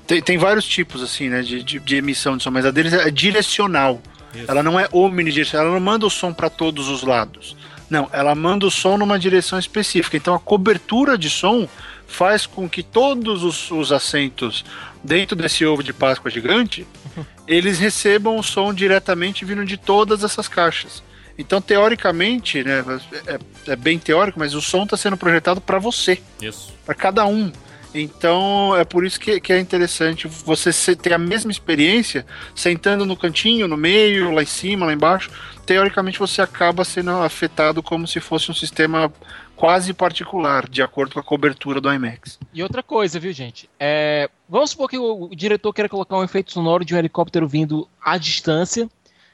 Tem, 0.07 0.21
tem 0.21 0.37
vários 0.37 0.65
tipos, 0.65 1.01
assim, 1.03 1.29
né, 1.29 1.41
de, 1.41 1.61
de, 1.61 1.79
de 1.79 1.95
emissão 1.97 2.35
de 2.37 2.43
som, 2.43 2.51
mas 2.51 2.65
a 2.65 2.71
deles 2.71 2.93
é 2.93 3.11
direcional. 3.11 4.01
Ela 4.47 4.63
não 4.63 4.79
é 4.79 4.87
omnidirecional, 4.91 5.67
ela 5.67 5.75
não 5.75 5.85
manda 5.85 6.05
o 6.05 6.09
som 6.09 6.33
para 6.33 6.49
todos 6.49 6.87
os 6.87 7.03
lados. 7.03 7.55
Não, 7.89 8.09
ela 8.13 8.33
manda 8.33 8.65
o 8.65 8.71
som 8.71 8.97
numa 8.97 9.19
direção 9.19 9.59
específica. 9.59 10.15
Então 10.15 10.33
a 10.33 10.39
cobertura 10.39 11.17
de 11.17 11.29
som 11.29 11.67
faz 12.07 12.45
com 12.45 12.69
que 12.69 12.83
todos 12.83 13.43
os, 13.43 13.71
os 13.71 13.91
assentos 13.91 14.63
dentro 15.03 15.35
desse 15.35 15.65
ovo 15.65 15.83
de 15.83 15.93
Páscoa 15.93 16.29
gigante 16.31 16.85
eles 17.47 17.79
recebam 17.79 18.37
o 18.37 18.43
som 18.43 18.73
diretamente 18.73 19.43
vindo 19.43 19.65
de 19.65 19.77
todas 19.77 20.23
essas 20.23 20.47
caixas. 20.47 21.03
Então, 21.37 21.61
teoricamente, 21.61 22.63
né, 22.63 22.83
é, 23.25 23.39
é 23.71 23.75
bem 23.75 23.97
teórico, 23.97 24.37
mas 24.37 24.53
o 24.53 24.61
som 24.61 24.83
está 24.83 24.95
sendo 24.95 25.17
projetado 25.17 25.59
para 25.59 25.79
você, 25.79 26.21
Isso. 26.41 26.73
para 26.85 26.93
cada 26.93 27.25
um. 27.25 27.51
Então, 27.93 28.75
é 28.75 28.83
por 28.85 29.05
isso 29.05 29.19
que, 29.19 29.39
que 29.39 29.51
é 29.51 29.59
interessante 29.59 30.27
você 30.27 30.71
se- 30.71 30.95
ter 30.95 31.13
a 31.13 31.17
mesma 31.17 31.51
experiência 31.51 32.25
sentando 32.55 33.05
no 33.05 33.17
cantinho, 33.17 33.67
no 33.67 33.75
meio, 33.77 34.31
lá 34.31 34.41
em 34.43 34.45
cima, 34.45 34.85
lá 34.85 34.93
embaixo. 34.93 35.29
Teoricamente, 35.65 36.17
você 36.19 36.41
acaba 36.41 36.83
sendo 36.83 37.11
afetado 37.11 37.83
como 37.83 38.07
se 38.07 38.19
fosse 38.19 38.49
um 38.49 38.53
sistema 38.53 39.11
quase 39.55 39.93
particular, 39.93 40.67
de 40.67 40.81
acordo 40.81 41.13
com 41.13 41.19
a 41.19 41.23
cobertura 41.23 41.79
do 41.79 41.93
IMAX. 41.93 42.39
E 42.53 42.63
outra 42.63 42.81
coisa, 42.81 43.19
viu, 43.19 43.31
gente? 43.31 43.69
É, 43.79 44.27
vamos 44.49 44.71
supor 44.71 44.89
que 44.89 44.97
o, 44.97 45.25
o 45.31 45.35
diretor 45.35 45.71
queira 45.71 45.87
colocar 45.87 46.17
um 46.17 46.23
efeito 46.23 46.51
sonoro 46.51 46.83
de 46.83 46.95
um 46.95 46.97
helicóptero 46.97 47.47
vindo 47.47 47.87
à 48.03 48.17
distância 48.17 48.89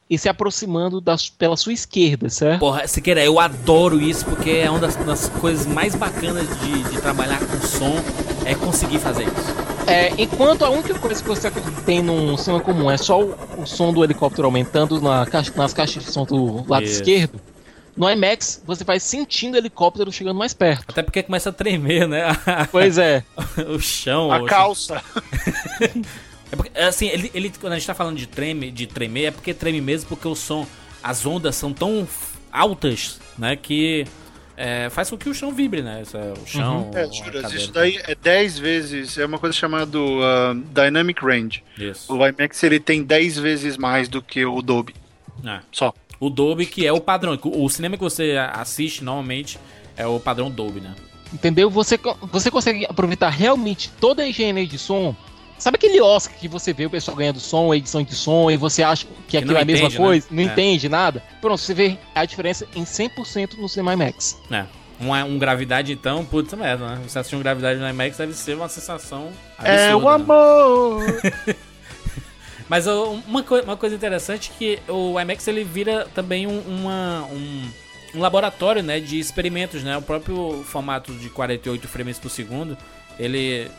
e 0.10 0.18
se 0.18 0.28
aproximando 0.28 1.00
da, 1.00 1.16
pela 1.38 1.56
sua 1.58 1.74
esquerda, 1.74 2.30
certo? 2.30 2.60
Porra, 2.60 2.88
Siqueira, 2.88 3.24
eu 3.24 3.40
adoro 3.40 4.00
isso 4.02 4.26
porque 4.26 4.50
é 4.52 4.70
uma 4.70 4.80
das, 4.80 4.96
das 4.98 5.30
coisas 5.30 5.66
mais 5.66 5.96
bacanas 5.96 6.48
de, 6.62 6.84
de 6.90 7.02
trabalhar 7.02 7.40
com 7.40 7.62
som 7.66 7.96
é 8.50 8.56
conseguir 8.56 9.00
fazer 9.00 9.24
isso. 9.24 9.68
É, 9.88 10.12
enquanto 10.22 10.66
a 10.66 10.70
única 10.70 10.94
coisa 11.00 11.22
que 11.22 11.28
você 11.30 11.50
tem 11.86 12.02
num 12.02 12.36
cinema 12.38 12.62
comum 12.64 12.90
é 12.92 12.98
só 12.98 13.22
o, 13.22 13.36
o 13.62 13.66
som 13.66 13.94
do 13.94 14.04
helicóptero 14.04 14.46
aumentando 14.46 15.00
na 15.02 15.26
caixa- 15.26 15.54
nas 15.56 15.74
caixas 15.74 16.04
de 16.04 16.12
som 16.12 16.26
do 16.26 16.66
lado 16.70 16.84
Isso. 16.84 16.96
esquerdo, 16.96 17.40
no 17.96 18.10
IMAX 18.10 18.62
você 18.66 18.84
vai 18.84 19.00
sentindo 19.00 19.56
o 19.56 19.58
helicóptero 19.58 20.12
chegando 20.12 20.38
mais 20.38 20.54
perto. 20.54 20.86
Até 20.90 21.02
porque 21.04 21.24
começa 21.24 21.50
a 21.50 21.54
tremer, 21.54 22.08
né? 22.08 22.28
Pois 22.72 22.98
é. 22.98 23.24
o 23.74 23.80
chão. 23.80 24.32
A 24.32 24.40
o- 24.42 24.46
calça. 24.46 25.02
É 26.50 26.56
porque, 26.56 26.80
assim, 26.80 27.08
ele, 27.08 27.30
ele- 27.34 27.52
quando 27.60 27.74
a 27.74 27.76
gente 27.78 27.86
tá 27.88 27.94
falando 27.94 28.16
de 28.16 28.26
treme, 28.26 28.72
de 28.72 28.88
tremer, 28.88 29.26
é 29.26 29.32
porque 29.32 29.54
treme 29.54 29.82
mesmo 29.82 30.08
porque 30.08 30.28
o 30.30 30.34
som, 30.36 30.66
as 31.04 31.26
ondas 31.26 31.56
são 31.58 31.74
tão 31.74 32.08
altas, 32.50 33.20
né, 33.38 33.58
que 33.58 34.06
é, 34.58 34.90
faz 34.90 35.10
com 35.10 35.18
que 35.18 35.30
o 35.30 35.34
chão 35.34 35.54
vibre, 35.54 35.82
né? 35.84 36.02
Essa- 36.02 36.34
O 36.42 36.46
chão. 36.48 36.90
É, 36.94 37.04
a 37.04 37.06
juras, 37.08 37.54
isso 37.54 37.72
daí 37.72 37.98
é 38.08 38.16
10 38.16 38.58
vezes, 38.58 39.18
é 39.18 39.26
uma 39.26 39.38
coisa 39.38 39.56
chamada 39.56 39.98
uh, 40.00 40.56
Dynamic 40.74 41.24
Range. 41.24 41.64
Isso. 41.78 42.12
O 42.12 42.26
IMAX 42.28 42.64
ele 42.64 42.80
tem 42.80 43.04
10 43.04 43.38
vezes 43.38 43.78
mais 43.78 44.10
do 44.10 44.22
que 44.22 44.44
o 44.46 44.62
Dolby, 44.62 44.96
É. 45.46 45.60
só. 45.72 45.94
O 46.20 46.30
Dolby, 46.32 46.66
que 46.66 46.86
é 46.88 46.92
o 46.92 47.00
padrão. 47.00 47.38
O 47.44 47.70
cinema 47.70 47.96
que 47.96 48.04
você 48.04 48.36
assiste 48.52 49.04
normalmente 49.04 49.60
é 49.96 50.08
o 50.08 50.20
padrão 50.20 50.50
Dolby, 50.50 50.82
né? 50.82 50.96
Entendeu? 51.32 51.70
Você, 51.70 52.00
você 52.32 52.50
consegue 52.50 52.86
aproveitar 52.90 53.30
realmente 53.30 53.92
toda 54.00 54.24
a 54.24 54.28
engenharia 54.28 54.66
de 54.66 54.80
som. 54.80 55.16
Sabe 55.58 55.76
aquele 55.76 56.00
Oscar 56.02 56.38
que 56.38 56.48
você 56.48 56.72
vê 56.72 56.86
o 56.86 56.90
pessoal 56.90 57.18
ganhando 57.18 57.40
som, 57.40 57.74
edição 57.74 58.04
de 58.04 58.14
som, 58.16 58.50
e 58.52 58.58
você 58.58 58.84
acha 58.84 59.08
que 59.28 59.38
aquilo 59.38 59.58
é 59.58 59.62
a 59.62 59.66
mesma 59.66 59.88
entende, 59.88 60.00
né? 60.00 60.06
coisa, 60.06 60.28
não 60.30 60.44
É. 60.44 60.46
entende 60.46 60.88
nada? 60.90 61.24
Pronto, 61.42 61.58
você 61.60 61.74
vê 61.74 61.98
a 62.14 62.24
diferença 62.26 62.68
em 62.76 62.84
100% 62.84 63.58
no 63.58 63.68
cinema 63.68 63.94
IMAX. 63.94 64.38
É. 64.52 64.66
Um, 65.00 65.12
um 65.14 65.38
gravidade, 65.40 65.92
então, 65.92 66.24
puta 66.26 66.56
merda, 66.56 66.88
né? 66.88 67.02
Você 67.08 67.18
assistir 67.20 67.36
um 67.36 67.40
gravidade 67.40 67.80
no 67.80 67.88
IMAX 67.90 68.18
deve 68.18 68.34
ser 68.34 68.56
uma 68.56 68.70
sensação 68.70 69.30
absurda. 69.58 69.82
É 69.82 69.96
o 69.96 70.02
né? 70.02 70.10
amor! 70.16 71.04
Mas 72.70 72.86
ó, 72.86 73.12
uma, 73.28 73.42
coi- 73.44 73.62
uma 73.62 73.78
coisa 73.78 73.96
interessante 73.96 74.52
é 74.54 74.58
que 74.58 74.80
o 74.92 75.20
IMAX 75.20 75.48
ele 75.48 75.64
vira 75.64 76.08
também 76.14 76.46
um, 76.48 76.60
uma- 76.60 77.26
um, 77.32 77.70
um 78.16 78.20
laboratório 78.20 78.84
né, 78.84 79.00
de 79.00 79.18
experimentos. 79.20 79.84
Né? 79.84 79.96
O 79.98 80.02
próprio 80.02 80.64
formato 80.66 81.14
de 81.14 81.30
48 81.30 81.88
frames 81.88 82.20
por 82.20 82.30
segundo 82.30 82.78
ele 83.18 83.72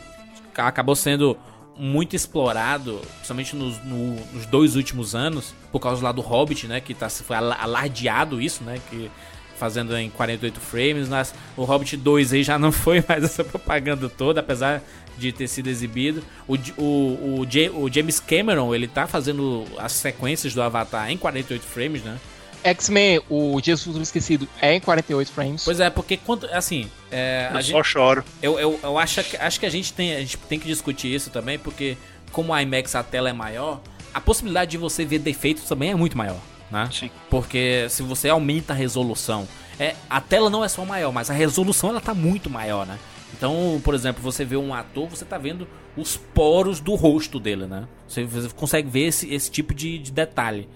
ca- 0.53 0.67
acabou 0.67 0.95
sendo 0.95 1.37
muito 1.79 2.15
explorado, 2.15 2.99
principalmente 3.15 3.55
nos, 3.55 3.83
no- 3.85 4.15
nos 4.33 4.45
dois 4.45 4.75
últimos 4.75 5.15
anos, 5.15 5.55
por 5.71 5.79
causa 5.79 6.03
lá 6.03 6.11
do 6.11 6.21
Hobbit, 6.21 6.67
né? 6.67 6.81
Que 6.81 6.93
tá, 6.93 7.09
foi 7.09 7.35
ala- 7.37 7.57
alardeado 7.59 8.41
isso, 8.41 8.63
né? 8.63 8.79
Que 8.89 9.09
fazendo 9.57 9.95
em 9.97 10.09
48 10.09 10.59
frames. 10.59 11.09
O 11.57 11.63
Hobbit 11.63 11.97
2 11.97 12.33
aí 12.33 12.43
já 12.43 12.57
não 12.59 12.71
foi 12.71 13.03
mais 13.07 13.23
essa 13.25 13.43
propaganda 13.43 14.07
toda, 14.09 14.39
apesar 14.41 14.81
de 15.17 15.31
ter 15.31 15.47
sido 15.47 15.67
exibido. 15.67 16.23
O, 16.47 16.55
o, 16.77 17.45
o, 17.45 17.83
o 17.83 17.91
James 17.91 18.19
Cameron, 18.19 18.73
ele 18.75 18.87
tá 18.87 19.05
fazendo 19.07 19.65
as 19.77 19.91
sequências 19.93 20.53
do 20.53 20.61
Avatar 20.61 21.09
em 21.11 21.17
48 21.17 21.61
frames, 21.65 22.03
né? 22.03 22.17
X-Men, 22.63 23.21
o 23.29 23.59
do 23.59 23.77
Futuro 23.77 24.03
Esquecido, 24.03 24.47
é 24.61 24.73
em 24.73 24.79
48 24.79 25.31
frames. 25.31 25.63
Pois 25.63 25.79
é, 25.79 25.89
porque 25.89 26.17
quando, 26.17 26.45
assim, 26.51 26.89
é, 27.11 27.49
Eu 27.53 27.61
gente, 27.61 27.71
só 27.71 27.83
choro. 27.83 28.23
eu, 28.41 28.59
eu, 28.59 28.79
eu 28.83 28.97
acho, 28.97 29.23
que, 29.23 29.37
acho 29.37 29.59
que 29.59 29.65
a 29.65 29.69
gente, 29.69 29.93
tem, 29.93 30.15
a 30.15 30.19
gente 30.19 30.37
tem 30.37 30.59
que 30.59 30.67
discutir 30.67 31.13
isso 31.13 31.29
também, 31.29 31.57
porque 31.57 31.97
como 32.31 32.53
a 32.53 32.61
IMAX 32.61 32.95
a 32.95 33.03
tela 33.03 33.29
é 33.29 33.33
maior, 33.33 33.81
a 34.13 34.21
possibilidade 34.21 34.71
de 34.71 34.77
você 34.77 35.05
ver 35.05 35.19
defeitos 35.19 35.63
também 35.63 35.91
é 35.91 35.95
muito 35.95 36.17
maior, 36.17 36.39
né? 36.69 36.89
Sim. 36.91 37.09
Porque 37.29 37.87
se 37.89 38.03
você 38.03 38.29
aumenta 38.29 38.73
a 38.73 38.75
resolução, 38.75 39.47
é, 39.79 39.95
a 40.09 40.19
tela 40.19 40.49
não 40.49 40.63
é 40.63 40.67
só 40.67 40.83
maior, 40.85 41.11
mas 41.11 41.29
a 41.29 41.33
resolução 41.33 41.89
ela 41.89 42.01
tá 42.01 42.13
muito 42.13 42.49
maior, 42.49 42.85
né? 42.85 42.97
Então, 43.33 43.79
por 43.83 43.93
exemplo, 43.93 44.21
você 44.21 44.43
vê 44.43 44.57
um 44.57 44.73
ator, 44.73 45.07
você 45.07 45.23
tá 45.23 45.37
vendo 45.37 45.67
os 45.95 46.17
poros 46.17 46.79
do 46.79 46.95
rosto 46.95 47.39
dele, 47.39 47.67
né? 47.67 47.87
Você, 48.07 48.23
você 48.23 48.49
consegue 48.49 48.89
ver 48.89 49.05
esse, 49.07 49.33
esse 49.33 49.49
tipo 49.49 49.73
de, 49.73 49.99
de 49.99 50.11
detalhe. 50.11 50.67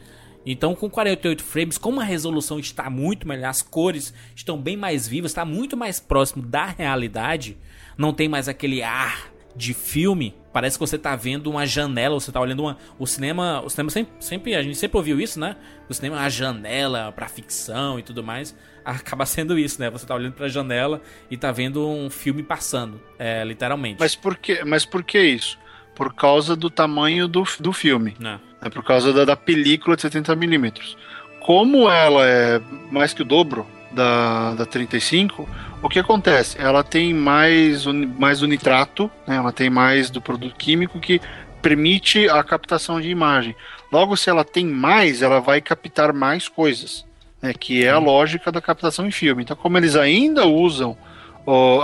Então, 0.45 0.75
com 0.75 0.89
48 0.89 1.43
frames, 1.43 1.77
como 1.77 2.01
a 2.01 2.03
resolução 2.03 2.60
está 2.60 2.89
muito 2.89 3.27
melhor, 3.27 3.49
as 3.49 3.62
cores 3.62 4.13
estão 4.36 4.58
bem 4.58 4.75
mais 4.75 5.08
vivas, 5.08 5.32
está 5.32 5.45
muito 5.45 5.77
mais 5.77 5.99
próximo 5.99 6.43
da 6.43 6.65
realidade, 6.65 7.58
não 7.97 8.13
tem 8.13 8.27
mais 8.27 8.47
aquele 8.47 8.84
ar 8.84 9.34
de 9.56 9.73
filme. 9.73 10.36
Parece 10.51 10.77
que 10.77 10.79
você 10.79 10.97
tá 10.97 11.15
vendo 11.15 11.49
uma 11.49 11.65
janela, 11.65 12.19
você 12.19 12.32
tá 12.32 12.39
olhando 12.39 12.62
uma. 12.62 12.77
O 12.99 13.08
cinema. 13.08 13.62
O 13.62 13.69
cinema 13.69 13.89
sempre, 13.89 14.13
sempre. 14.19 14.56
A 14.56 14.62
gente 14.62 14.77
sempre 14.77 14.97
ouviu 14.97 15.19
isso, 15.19 15.39
né? 15.39 15.56
O 15.89 15.93
cinema 15.93 16.17
é 16.17 16.19
uma 16.19 16.29
janela 16.29 17.12
pra 17.12 17.27
ficção 17.27 17.97
e 17.97 18.03
tudo 18.03 18.23
mais. 18.23 18.56
Acaba 18.86 19.25
sendo 19.25 19.58
isso, 19.58 19.79
né? 19.79 19.89
Você 19.89 20.06
tá 20.06 20.13
olhando 20.13 20.34
pra 20.34 20.47
janela 20.47 21.01
e 21.32 21.38
tá 21.38 21.51
vendo 21.51 21.88
um 21.88 22.10
filme 22.10 22.43
passando. 22.43 23.01
É, 23.17 23.43
literalmente. 23.43 23.99
Mas 23.99 24.15
por 24.15 24.38
que, 24.38 24.63
mas 24.63 24.86
por 24.86 25.03
que 25.03 25.19
isso? 25.19 25.58
Por 25.95 26.13
causa 26.13 26.56
do 26.56 26.69
tamanho 26.69 27.27
do, 27.27 27.43
do 27.60 27.71
filme. 27.73 28.15
Né? 28.19 28.39
É 28.62 28.69
por 28.69 28.84
causa 28.84 29.12
da, 29.13 29.25
da 29.25 29.36
película 29.36 29.95
de 29.95 30.01
70mm. 30.03 30.95
Como 31.39 31.89
ela 31.89 32.25
é 32.25 32.62
mais 32.91 33.13
que 33.13 33.21
o 33.21 33.25
dobro 33.25 33.67
da, 33.91 34.53
da 34.56 34.65
35, 34.65 35.47
o 35.82 35.89
que 35.89 35.99
acontece? 35.99 36.58
Ela 36.60 36.84
tem 36.84 37.13
mais, 37.13 37.86
uni- 37.86 38.06
mais 38.08 38.41
o 38.41 38.47
nitrato, 38.47 39.12
né? 39.27 39.36
ela 39.36 39.51
tem 39.51 39.69
mais 39.69 40.10
do 40.10 40.21
produto 40.21 40.56
químico 40.56 40.99
que 40.99 41.21
permite 41.62 42.27
a 42.29 42.43
captação 42.43 42.99
de 42.99 43.10
imagem. 43.10 43.56
Logo, 43.91 44.15
se 44.17 44.29
ela 44.29 44.43
tem 44.43 44.65
mais, 44.65 45.21
ela 45.21 45.39
vai 45.39 45.62
captar 45.62 46.12
mais 46.13 46.47
coisas, 46.47 47.06
né? 47.41 47.53
que 47.53 47.84
é 47.86 47.89
a 47.91 47.99
lógica 47.99 48.51
da 48.51 48.62
captação 48.62 49.06
em 49.06 49.12
filme. 49.12 49.43
Então, 49.43 49.56
como 49.56 49.77
eles 49.77 49.95
ainda 49.95 50.45
usam 50.45 50.97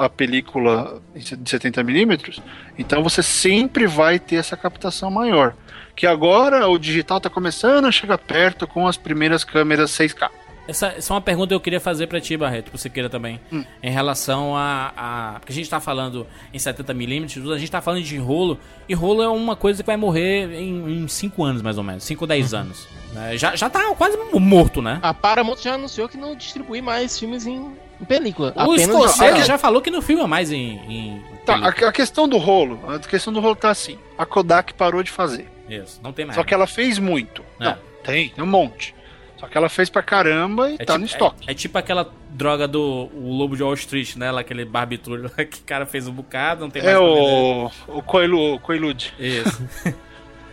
a 0.02 0.10
película 0.10 1.02
de 1.14 1.22
70mm, 1.36 2.42
então 2.78 3.04
você 3.04 3.22
sempre 3.22 3.86
vai 3.88 4.18
ter 4.20 4.36
essa 4.38 4.56
captação 4.56 5.12
maior. 5.12 5.54
Que 5.96 6.08
agora 6.08 6.68
o 6.68 6.78
digital 6.78 7.18
está 7.18 7.30
começando 7.30 7.86
a 7.86 7.92
chegar 7.92 8.18
perto 8.18 8.66
com 8.66 8.88
as 8.88 8.96
primeiras 8.96 9.44
câmeras 9.44 9.92
6K. 9.92 10.30
Essa, 10.66 10.88
essa 10.90 11.12
é 11.12 11.16
uma 11.16 11.20
pergunta 11.22 11.48
que 11.50 11.56
eu 11.56 11.60
queria 11.60 11.80
fazer 11.80 12.06
pra 12.06 12.22
ti, 12.22 12.38
Barreto, 12.38 12.72
você 12.72 12.90
queira 12.90 13.10
também. 13.10 13.40
Em 13.82 13.90
relação 13.90 14.56
a, 14.56 14.94
a. 14.96 15.40
Porque 15.40 15.52
a 15.52 15.56
gente 15.56 15.68
tá 15.70 15.80
falando 15.80 16.28
em 16.54 16.58
70mm, 16.60 17.52
a 17.52 17.58
gente 17.58 17.72
tá 17.72 17.82
falando 17.82 18.04
de 18.04 18.18
rolo, 18.18 18.58
e 18.88 18.94
rolo 18.94 19.24
é 19.24 19.28
uma 19.28 19.56
coisa 19.56 19.82
que 19.82 19.88
vai 19.88 19.98
morrer 19.98 20.54
em 20.54 21.08
5 21.08 21.44
anos, 21.44 21.62
mais 21.64 21.78
ou 21.80 21.84
menos. 21.84 22.04
5 22.04 22.24
ou 22.24 22.28
10 22.28 22.54
anos. 22.54 22.88
né? 23.14 23.36
Já, 23.36 23.56
já 23.56 23.68
tá 23.68 23.94
quase 23.96 24.16
morto, 24.34 24.80
né? 24.82 25.00
A 25.02 25.12
Paramount 25.12 25.58
já 25.58 25.74
anunciou 25.74 26.08
que 26.08 26.18
não 26.18 26.36
distribui 26.36 26.82
mais 26.82 27.18
filmes 27.18 27.48
em, 27.48 27.74
em 28.02 28.06
película. 28.06 28.54
O 28.68 28.78
Scorsese 28.78 29.44
já 29.46 29.58
falou 29.58 29.82
que 29.82 29.90
não 29.92 30.02
filma 30.02 30.28
mais 30.28 30.52
em. 30.52 30.76
em 30.88 31.24
Tá, 31.46 31.56
a, 31.56 31.68
a 31.70 31.92
questão 31.92 32.28
do 32.28 32.38
rolo, 32.38 32.80
a 32.88 33.00
questão 33.00 33.34
do 33.34 33.40
rolo 33.40 33.56
tá 33.56 33.70
assim. 33.72 33.98
A 34.18 34.26
Kodak 34.26 34.74
parou 34.76 35.02
de 35.02 35.10
fazer. 35.10 35.48
Isso, 35.68 36.00
não 36.04 36.14
tem 36.14 36.26
mais. 36.26 36.36
Só 36.36 36.44
que 36.44 36.54
ela 36.54 36.68
fez 36.68 37.00
muito. 37.00 37.44
É. 37.60 37.66
Não, 37.66 37.78
tem, 38.04 38.30
tem 38.30 38.44
um 38.44 38.48
monte. 38.48 38.94
Só 39.40 39.48
que 39.48 39.58
ela 39.58 39.70
fez 39.70 39.90
pra 39.90 40.04
caramba 40.04 40.70
e 40.70 40.74
É 40.76 40.78
tá 40.80 40.86
tipo, 40.86 40.98
no 41.00 41.06
estoque. 41.06 41.48
É, 41.48 41.52
é 41.52 41.56
tipo 41.56 41.78
aquela 41.78 42.12
droga 42.30 42.68
do 42.68 43.10
o 43.14 43.34
Lobo 43.38 43.56
de 43.56 43.64
Wall 43.64 43.74
Street, 43.76 44.16
né? 44.18 44.30
Lá, 44.32 44.42
aquele 44.42 44.66
barbitúrio 44.66 45.24
lá 45.38 45.46
que 45.46 45.60
o 45.60 45.64
cara 45.66 45.86
fez 45.86 46.08
um 46.08 46.12
bocado, 46.12 46.62
não 46.62 46.70
tem 46.70 46.84
mais 46.84 46.94
É, 46.94 47.00
pra 47.00 47.08
vender. 47.08 47.72
o, 47.88 47.98
o 47.98 48.04
Coilu, 48.04 48.56
o 48.56 48.60
Coilude. 48.60 49.14
Isso, 49.18 49.64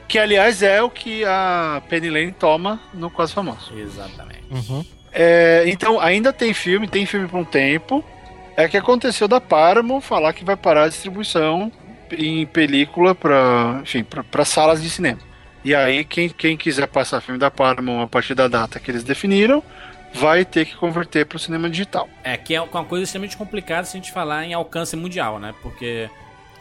Que, 0.09 0.21
aliás, 0.21 0.63
é 0.63 0.81
o 0.81 0.89
que 0.89 1.25
a 1.25 1.83
Penny 1.89 2.09
Lane 2.09 2.31
toma 2.33 2.79
no 2.95 3.11
Quase 3.11 3.33
Famoso. 3.33 3.77
exatamente. 3.77 4.45
Uhum. 4.53 4.85
É, 5.19 5.65
então, 5.67 5.99
ainda 5.99 6.31
tem 6.31 6.53
filme, 6.53 6.87
tem 6.87 7.07
filme 7.07 7.27
por 7.27 7.41
um 7.41 7.45
tempo. 7.45 8.05
É 8.55 8.69
que 8.69 8.77
aconteceu 8.77 9.27
da 9.27 9.41
Paramount 9.41 10.03
falar 10.03 10.35
que 10.35 10.45
vai 10.45 10.57
parar 10.57 10.85
a 10.85 10.89
distribuição 10.89 11.73
em 12.13 12.45
película 12.45 13.15
para, 13.15 13.81
enfim, 13.83 14.05
para 14.05 14.45
salas 14.45 14.83
de 14.83 14.91
cinema. 14.91 15.19
E 15.65 15.75
aí, 15.75 16.05
quem, 16.05 16.29
quem 16.29 16.55
quiser 16.55 16.87
passar 16.87 17.23
filme 17.23 17.41
da 17.41 17.51
Paramount 17.51 18.03
a 18.03 18.07
partir 18.07 18.35
da 18.35 18.47
data 18.47 18.79
que 18.79 18.91
eles 18.91 19.03
definiram, 19.03 19.63
vai 20.13 20.45
ter 20.45 20.67
que 20.67 20.77
converter 20.77 21.25
para 21.25 21.37
o 21.37 21.39
cinema 21.39 21.69
digital. 21.71 22.09
É, 22.23 22.37
que 22.37 22.55
é 22.55 22.61
uma 22.61 22.85
coisa 22.85 23.05
extremamente 23.05 23.39
complicada 23.39 23.87
se 23.87 23.97
a 23.97 24.01
gente 24.01 24.13
falar 24.13 24.45
em 24.45 24.53
alcance 24.53 24.95
mundial, 24.97 25.39
né? 25.39 25.55
Porque 25.63 26.11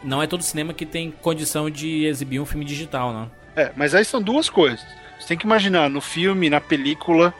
não 0.02 0.24
é 0.24 0.28
todo 0.28 0.42
cinema 0.44 0.74
que 0.74 0.86
tem 0.86 1.12
condição 1.12 1.70
de 1.70 2.06
exibir 2.06 2.40
um 2.40 2.46
filme 2.46 2.64
digital, 2.64 3.14
né? 3.14 3.28
É, 3.56 3.72
mas 3.76 3.94
aí 3.94 4.06
são 4.06 4.22
duas 4.22 4.50
coisas. 4.50 4.86
Você 5.20 5.28
tem 5.28 5.38
que 5.38 5.46
imaginar 5.46 5.90
no 5.90 6.00
filme, 6.00 6.50
na 6.50 6.62
película 6.62 7.34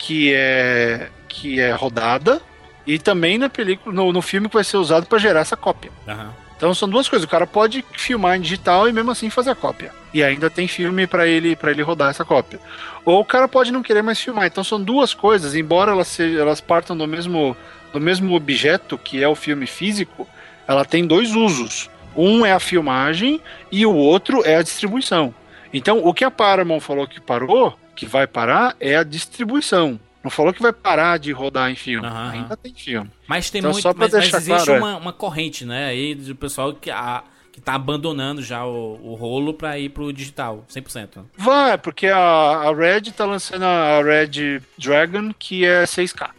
que 0.00 0.32
é 0.32 1.10
que 1.28 1.60
é 1.60 1.72
rodada 1.72 2.40
e 2.86 2.98
também 2.98 3.36
na 3.36 3.50
película, 3.50 3.94
no, 3.94 4.12
no 4.12 4.22
filme 4.22 4.48
que 4.48 4.54
vai 4.54 4.64
ser 4.64 4.78
usado 4.78 5.06
para 5.06 5.18
gerar 5.18 5.40
essa 5.40 5.56
cópia. 5.56 5.92
Aham. 6.08 6.32
Então 6.56 6.74
são 6.74 6.88
duas 6.88 7.08
coisas. 7.08 7.26
O 7.26 7.30
cara 7.30 7.46
pode 7.46 7.84
filmar 7.92 8.36
em 8.36 8.40
digital 8.40 8.88
e 8.88 8.92
mesmo 8.92 9.10
assim 9.10 9.30
fazer 9.30 9.50
a 9.50 9.54
cópia. 9.54 9.92
E 10.12 10.22
ainda 10.22 10.50
tem 10.50 10.66
filme 10.66 11.06
para 11.06 11.26
ele 11.26 11.54
para 11.54 11.70
ele 11.70 11.82
rodar 11.82 12.10
essa 12.10 12.24
cópia. 12.24 12.58
Ou 13.04 13.20
o 13.20 13.24
cara 13.24 13.46
pode 13.46 13.70
não 13.70 13.82
querer 13.82 14.02
mais 14.02 14.18
filmar. 14.18 14.46
Então 14.46 14.64
são 14.64 14.82
duas 14.82 15.12
coisas, 15.12 15.54
embora 15.54 15.92
elas 15.92 16.08
sejam, 16.08 16.40
elas 16.40 16.60
partam 16.60 16.96
do 16.96 17.06
mesmo 17.06 17.56
do 17.92 18.00
mesmo 18.00 18.34
objeto 18.34 18.96
que 18.96 19.22
é 19.22 19.28
o 19.28 19.34
filme 19.34 19.66
físico, 19.66 20.26
ela 20.66 20.84
tem 20.84 21.06
dois 21.06 21.34
usos. 21.34 21.90
Um 22.16 22.44
é 22.44 22.52
a 22.52 22.60
filmagem 22.60 23.40
e 23.70 23.84
o 23.84 23.94
outro 23.94 24.42
é 24.44 24.56
a 24.56 24.62
distribuição. 24.62 25.34
Então 25.72 26.00
o 26.02 26.12
que 26.14 26.24
a 26.24 26.30
Paramount 26.30 26.80
falou 26.80 27.06
que 27.06 27.20
parou, 27.20 27.78
que 28.00 28.06
vai 28.06 28.26
parar 28.26 28.74
é 28.80 28.96
a 28.96 29.02
distribuição. 29.02 30.00
Não 30.24 30.30
falou 30.30 30.52
que 30.54 30.62
vai 30.62 30.72
parar 30.72 31.18
de 31.18 31.32
rodar 31.32 31.70
em 31.70 31.74
filme. 31.76 32.06
Aham, 32.06 32.30
Ainda 32.30 32.56
tem 32.56 32.72
filme. 32.74 33.10
Mas 33.26 33.50
tem 33.50 33.58
Então, 33.58 33.72
muito. 33.72 33.82
só 33.82 33.90
Mas, 33.90 34.12
mas 34.12 34.22
deixar 34.22 34.38
existe 34.38 34.64
claro, 34.64 34.72
é. 34.72 34.78
uma, 34.78 34.96
uma 34.96 35.12
corrente, 35.12 35.64
né? 35.66 35.86
Aí 35.86 36.14
do 36.14 36.34
pessoal 36.34 36.72
que, 36.72 36.90
a, 36.90 37.22
que 37.52 37.60
tá 37.60 37.74
abandonando 37.74 38.42
já 38.42 38.64
o, 38.64 38.98
o 39.02 39.14
rolo 39.14 39.52
pra 39.52 39.78
ir 39.78 39.90
pro 39.90 40.12
digital, 40.12 40.64
100%. 40.70 41.24
Vai, 41.36 41.76
porque 41.76 42.06
a, 42.06 42.18
a 42.18 42.74
Red 42.74 43.02
tá 43.16 43.24
lançando 43.26 43.64
a 43.64 44.02
Red 44.02 44.60
Dragon, 44.78 45.32
que 45.38 45.64
é 45.66 45.84
6K. 45.84 46.30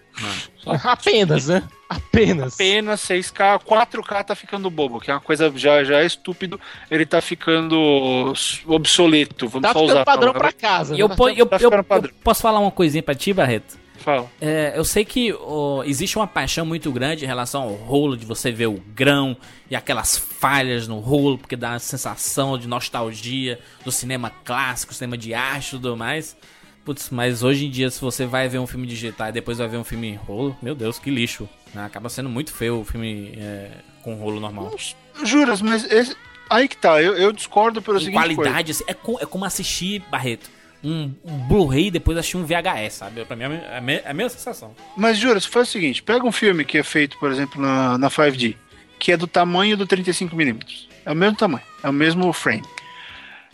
Apenas, 0.83 1.47
né? 1.47 1.63
Apenas. 1.89 2.53
Apenas 2.53 3.01
6K, 3.01 3.59
4K 3.63 4.23
tá 4.23 4.35
ficando 4.35 4.69
bobo, 4.69 4.99
que 4.99 5.11
é 5.11 5.13
uma 5.13 5.19
coisa 5.19 5.51
já, 5.55 5.83
já 5.83 5.99
é 6.01 6.05
estúpido, 6.05 6.59
ele 6.89 7.05
tá 7.05 7.19
ficando 7.21 8.33
obsoleto, 8.65 9.47
vamos 9.47 9.67
Tá 9.67 9.73
só 9.73 9.79
ficando 9.79 9.91
usar 9.91 10.01
a 10.01 10.05
padrão 10.05 10.33
pra 10.33 10.51
casa. 10.51 10.95
Eu, 10.95 11.07
né? 11.07 11.15
eu, 11.35 11.45
tá 11.45 11.55
eu- 11.55 11.59
ficando 11.59 11.75
eu 11.79 11.83
padrão. 11.83 12.13
posso 12.23 12.41
falar 12.41 12.59
uma 12.59 12.71
coisinha 12.71 13.03
pra 13.03 13.15
ti, 13.15 13.33
Barreto? 13.33 13.79
Fala. 13.97 14.27
É, 14.41 14.73
eu 14.75 14.83
sei 14.83 15.05
que 15.05 15.31
ó, 15.33 15.83
existe 15.83 16.17
uma 16.17 16.25
paixão 16.25 16.65
muito 16.65 16.91
grande 16.91 17.23
em 17.23 17.27
relação 17.27 17.61
ao 17.63 17.73
rolo, 17.73 18.17
de 18.17 18.25
você 18.25 18.51
ver 18.51 18.65
o 18.67 18.81
grão 18.95 19.37
e 19.69 19.75
aquelas 19.75 20.17
falhas 20.17 20.87
no 20.87 20.99
rolo, 20.99 21.37
porque 21.37 21.55
dá 21.55 21.71
uma 21.71 21.79
sensação 21.79 22.57
de 22.57 22.67
nostalgia 22.67 23.59
do 23.85 23.91
cinema 23.91 24.31
clássico, 24.43 24.91
cinema 24.93 25.15
de 25.17 25.35
arte 25.35 25.67
e 25.67 25.71
tudo 25.71 25.95
mais. 25.95 26.35
Putz, 26.83 27.09
mas 27.11 27.43
hoje 27.43 27.67
em 27.67 27.69
dia, 27.69 27.89
se 27.91 28.01
você 28.01 28.25
vai 28.25 28.47
ver 28.49 28.57
um 28.59 28.65
filme 28.65 28.87
digital 28.87 29.29
e 29.29 29.31
depois 29.31 29.59
vai 29.59 29.67
ver 29.67 29.77
um 29.77 29.83
filme 29.83 30.07
em 30.09 30.15
rolo, 30.15 30.57
meu 30.61 30.73
Deus, 30.73 30.97
que 30.97 31.09
lixo. 31.11 31.47
né? 31.73 31.85
Acaba 31.85 32.09
sendo 32.09 32.27
muito 32.29 32.51
feio 32.53 32.79
o 32.79 32.85
filme 32.85 33.33
é, 33.37 33.69
com 34.03 34.15
rolo 34.15 34.39
normal. 34.39 34.75
Juras, 35.23 35.61
mas 35.61 35.83
esse- 35.91 36.15
aí 36.49 36.67
que 36.67 36.75
tá, 36.75 37.01
eu, 37.01 37.13
eu 37.15 37.31
discordo 37.31 37.81
pelo 37.81 37.99
seguinte 37.99 38.15
qualidade, 38.15 38.71
assim, 38.71 38.83
é, 38.87 38.93
co- 38.95 39.19
é 39.21 39.25
como 39.25 39.45
assistir, 39.45 40.01
Barreto, 40.09 40.49
um, 40.83 41.13
um 41.23 41.37
Blu-ray 41.47 41.87
e 41.87 41.91
depois 41.91 42.17
assistir 42.17 42.37
um 42.37 42.43
VHS, 42.45 42.93
sabe? 42.95 43.23
Pra 43.25 43.35
mim 43.35 43.43
é 43.43 43.45
a 43.45 43.49
me- 43.49 43.55
é 43.57 43.77
a 43.77 43.81
me- 43.81 43.93
é 43.93 44.09
a 44.09 44.13
mesma 44.15 44.29
sensação. 44.31 44.75
Mas, 44.97 45.17
Juras, 45.19 45.45
faz 45.45 45.69
o 45.69 45.71
seguinte: 45.71 46.01
pega 46.01 46.25
um 46.25 46.31
filme 46.31 46.65
que 46.65 46.79
é 46.79 46.83
feito, 46.83 47.17
por 47.19 47.31
exemplo, 47.31 47.61
na, 47.61 47.95
na 47.99 48.09
5D, 48.09 48.55
que 48.97 49.11
é 49.11 49.17
do 49.17 49.27
tamanho 49.27 49.77
do 49.77 49.85
35mm. 49.85 50.87
É 51.05 51.11
o 51.11 51.15
mesmo 51.15 51.37
tamanho, 51.37 51.63
é 51.83 51.87
o 51.89 51.93
mesmo 51.93 52.33
frame. 52.33 52.63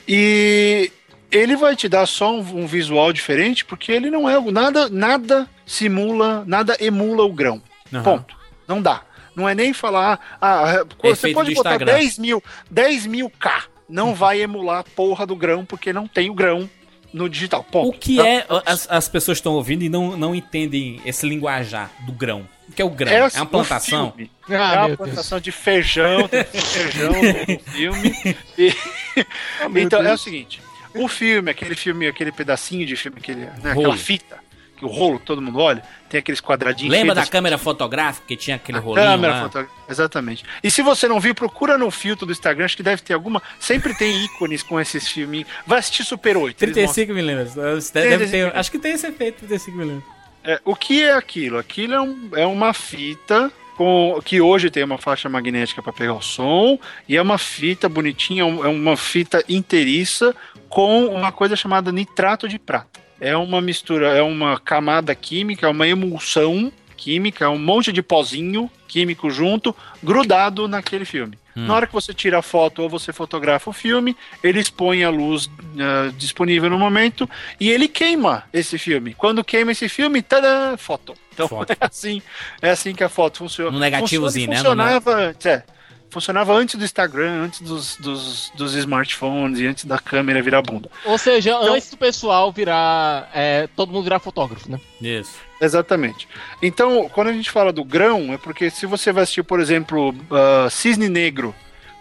E 0.07 0.91
ele 1.31 1.55
vai 1.55 1.75
te 1.75 1.87
dar 1.89 2.05
só 2.05 2.33
um, 2.33 2.39
um 2.63 2.67
visual 2.67 3.11
diferente, 3.13 3.63
porque 3.65 3.91
ele 3.91 4.09
não 4.09 4.29
é. 4.29 4.39
Nada, 4.51 4.89
nada 4.89 5.47
simula, 5.65 6.43
nada 6.47 6.77
emula 6.79 7.23
o 7.23 7.33
grão. 7.33 7.61
Aham. 7.93 8.03
Ponto. 8.03 8.35
Não 8.67 8.81
dá. 8.81 9.01
Não 9.35 9.47
é 9.47 9.53
nem 9.53 9.71
falar. 9.73 10.37
Ah, 10.41 10.83
você 10.99 11.07
Efeito 11.09 11.35
pode 11.35 11.53
botar 11.53 11.71
Instagram. 11.73 11.93
10 11.93 12.17
mil, 12.17 12.43
10 12.71 13.05
mil 13.05 13.29
K. 13.29 13.63
Não 13.87 14.13
vai 14.15 14.41
emular 14.41 14.79
a 14.79 14.83
porra 14.83 15.25
do 15.25 15.35
grão, 15.35 15.63
porque 15.63 15.93
não 15.93 16.07
tem 16.07 16.29
o 16.29 16.33
grão 16.33 16.69
no 17.13 17.29
digital. 17.29 17.63
Ponto. 17.63 17.89
O 17.89 17.93
que 17.93 18.17
Tá? 18.17 18.27
é. 18.27 18.45
As, 18.65 18.87
as 18.89 19.07
pessoas 19.07 19.37
estão 19.37 19.53
ouvindo 19.53 19.83
e 19.83 19.89
não, 19.89 20.17
não 20.17 20.35
entendem 20.35 20.99
esse 21.05 21.25
linguajar 21.27 21.89
do 22.05 22.11
grão. 22.11 22.47
O 22.67 22.71
que 22.73 22.81
é 22.81 22.85
o 22.85 22.89
grão? 22.89 23.11
É, 23.11 23.19
assim, 23.21 23.37
uma 23.37 23.45
o 23.45 23.49
plantação? 23.49 24.13
Ah, 24.17 24.23
é 24.49 24.51
meu 24.57 24.59
uma 24.59 24.85
Deus. 24.87 24.97
plantação 24.97 25.39
de 25.39 25.51
feijão, 25.53 26.27
tem 26.27 26.43
feijão 26.43 27.13
no 27.13 27.59
filme. 27.71 28.35
E- 28.57 28.75
então 29.81 29.99
é 29.99 30.03
o 30.03 30.07
Deus. 30.07 30.21
seguinte: 30.21 30.61
o 31.03 31.07
filme, 31.07 31.51
aquele 31.51 31.75
filme, 31.75 32.07
aquele 32.07 32.31
pedacinho 32.31 32.85
de 32.85 32.95
filme, 32.95 33.17
aquele, 33.19 33.41
né, 33.41 33.51
Rolo. 33.73 33.79
aquela 33.87 33.97
fita, 33.97 34.37
que 34.77 34.85
o 34.85 34.87
rolo 34.87 35.19
que 35.19 35.25
todo 35.25 35.41
mundo 35.41 35.57
olha, 35.59 35.81
tem 36.07 36.19
aqueles 36.19 36.39
quadradinhos. 36.39 36.91
Lembra 36.91 37.15
da 37.15 37.25
câmera 37.25 37.57
fotográfica 37.57 38.27
que 38.27 38.35
tinha 38.35 38.55
aquele 38.57 38.77
a 38.77 38.81
rolinho 38.81 39.07
câmera 39.07 39.33
lá? 39.33 39.41
foto- 39.49 39.67
Exatamente. 39.89 40.43
E 40.63 40.69
se 40.69 40.81
você 40.83 41.07
não 41.07 41.19
viu, 41.19 41.33
procura 41.33 41.77
no 41.77 41.89
filtro 41.89 42.25
do 42.27 42.31
Instagram, 42.31 42.65
acho 42.65 42.77
que 42.77 42.83
deve 42.83 43.01
ter 43.01 43.13
alguma. 43.13 43.41
Sempre 43.59 43.95
tem 43.97 44.23
ícones 44.25 44.61
com 44.61 44.79
esses 44.79 45.07
filminhos. 45.07 45.47
Vai 45.65 45.79
assistir 45.79 46.03
Super 46.03 46.37
8. 46.37 46.61
eles 46.61 46.73
35 46.75 47.13
milímetros. 47.13 47.55
Deve 47.55 47.91
35 47.91 48.51
ter, 48.51 48.55
acho 48.57 48.71
que 48.71 48.77
tem 48.79 48.91
esse 48.93 49.07
efeito, 49.07 49.37
35 49.39 49.77
milímetros. 49.77 50.13
É, 50.43 50.61
o 50.63 50.75
que 50.75 51.03
é 51.03 51.13
aquilo? 51.13 51.57
Aquilo 51.57 51.93
é, 51.93 52.01
um- 52.01 52.29
é 52.35 52.45
uma 52.45 52.71
fita 52.73 53.51
com 53.77 54.19
que 54.25 54.41
hoje 54.41 54.71
tem 54.71 54.83
uma 54.83 54.97
faixa 54.97 55.29
magnética 55.29 55.83
para 55.83 55.93
pegar 55.93 56.15
o 56.15 56.21
som 56.21 56.79
e 57.07 57.15
é 57.15 57.21
uma 57.21 57.37
fita 57.37 57.87
bonitinha, 57.87 58.41
é 58.41 58.67
uma 58.67 58.97
fita 58.97 59.43
inteiriça 59.47 60.35
com 60.67 61.05
uma 61.05 61.31
coisa 61.31 61.55
chamada 61.55 61.91
nitrato 61.91 62.49
de 62.49 62.57
prata. 62.57 62.99
É 63.21 63.37
uma 63.37 63.61
mistura, 63.61 64.09
é 64.09 64.21
uma 64.21 64.59
camada 64.59 65.13
química, 65.13 65.67
é 65.67 65.69
uma 65.69 65.87
emulsão 65.87 66.71
química, 66.95 67.45
é 67.45 67.47
um 67.47 67.59
monte 67.59 67.93
de 67.93 68.01
pozinho 68.01 68.69
químico 68.87 69.29
junto, 69.29 69.75
grudado 70.01 70.67
naquele 70.67 71.05
filme. 71.05 71.37
Na 71.55 71.73
hora 71.73 71.87
que 71.87 71.93
você 71.93 72.13
tira 72.13 72.37
a 72.37 72.43
foto 72.43 72.83
ou 72.83 72.89
você 72.89 73.11
fotografa 73.11 73.71
o 73.71 73.73
filme, 73.73 74.15
ele 74.43 74.59
expõe 74.59 75.03
a 75.03 75.09
luz 75.09 75.49
ah, 75.79 76.11
disponível 76.15 76.69
no 76.69 76.77
momento 76.77 77.27
e 77.59 77.71
ele 77.71 77.87
queima 77.87 78.43
esse 78.53 78.77
filme. 78.77 79.15
Quando 79.15 79.43
queima 79.43 79.71
esse 79.71 79.89
filme, 79.89 80.21
tada, 80.21 80.77
foto. 80.77 81.15
Então 81.37 81.47
Foto. 81.49 81.71
é 81.71 81.77
assim, 81.79 82.21
é 82.61 82.69
assim 82.71 82.95
que 82.95 83.03
a 83.03 83.09
foto 83.09 83.37
funciona. 83.37 83.69
No 83.69 83.77
negativozinho, 83.79 84.49
né? 84.49 84.55
Funcionava, 84.57 85.15
antes, 85.15 85.45
é, 85.45 85.63
funcionava 86.09 86.53
antes 86.53 86.73
do 86.75 86.83
Instagram, 86.83 87.43
antes 87.43 87.61
dos, 87.61 87.95
dos, 87.97 88.51
dos 88.55 88.73
smartphones 88.73 89.59
e 89.59 89.67
antes 89.67 89.85
da 89.85 89.99
câmera 89.99 90.41
virar 90.41 90.61
bunda. 90.63 90.89
Ou 91.05 91.17
seja, 91.17 91.51
Então- 91.51 91.73
antes 91.75 91.91
do 91.91 91.97
pessoal 91.97 92.51
virar. 92.51 93.29
é, 93.35 93.67
todo 93.75 93.91
mundo 93.91 94.03
virar 94.03 94.19
fotógrafo, 94.19 94.71
né? 94.71 94.79
Isso. 94.99 95.35
Exatamente. 95.61 96.27
Então, 96.61 97.07
quando 97.09 97.27
a 97.27 97.33
gente 97.33 97.51
fala 97.51 97.71
do 97.71 97.83
grão, 97.83 98.33
é 98.33 98.37
porque 98.37 98.69
se 98.69 98.85
você 98.85 99.11
vai 99.11 99.23
assistir, 99.23 99.43
por 99.43 99.59
exemplo, 99.59 100.13
ah, 100.31 100.67
Cisne 100.69 101.09
Negro, 101.09 101.53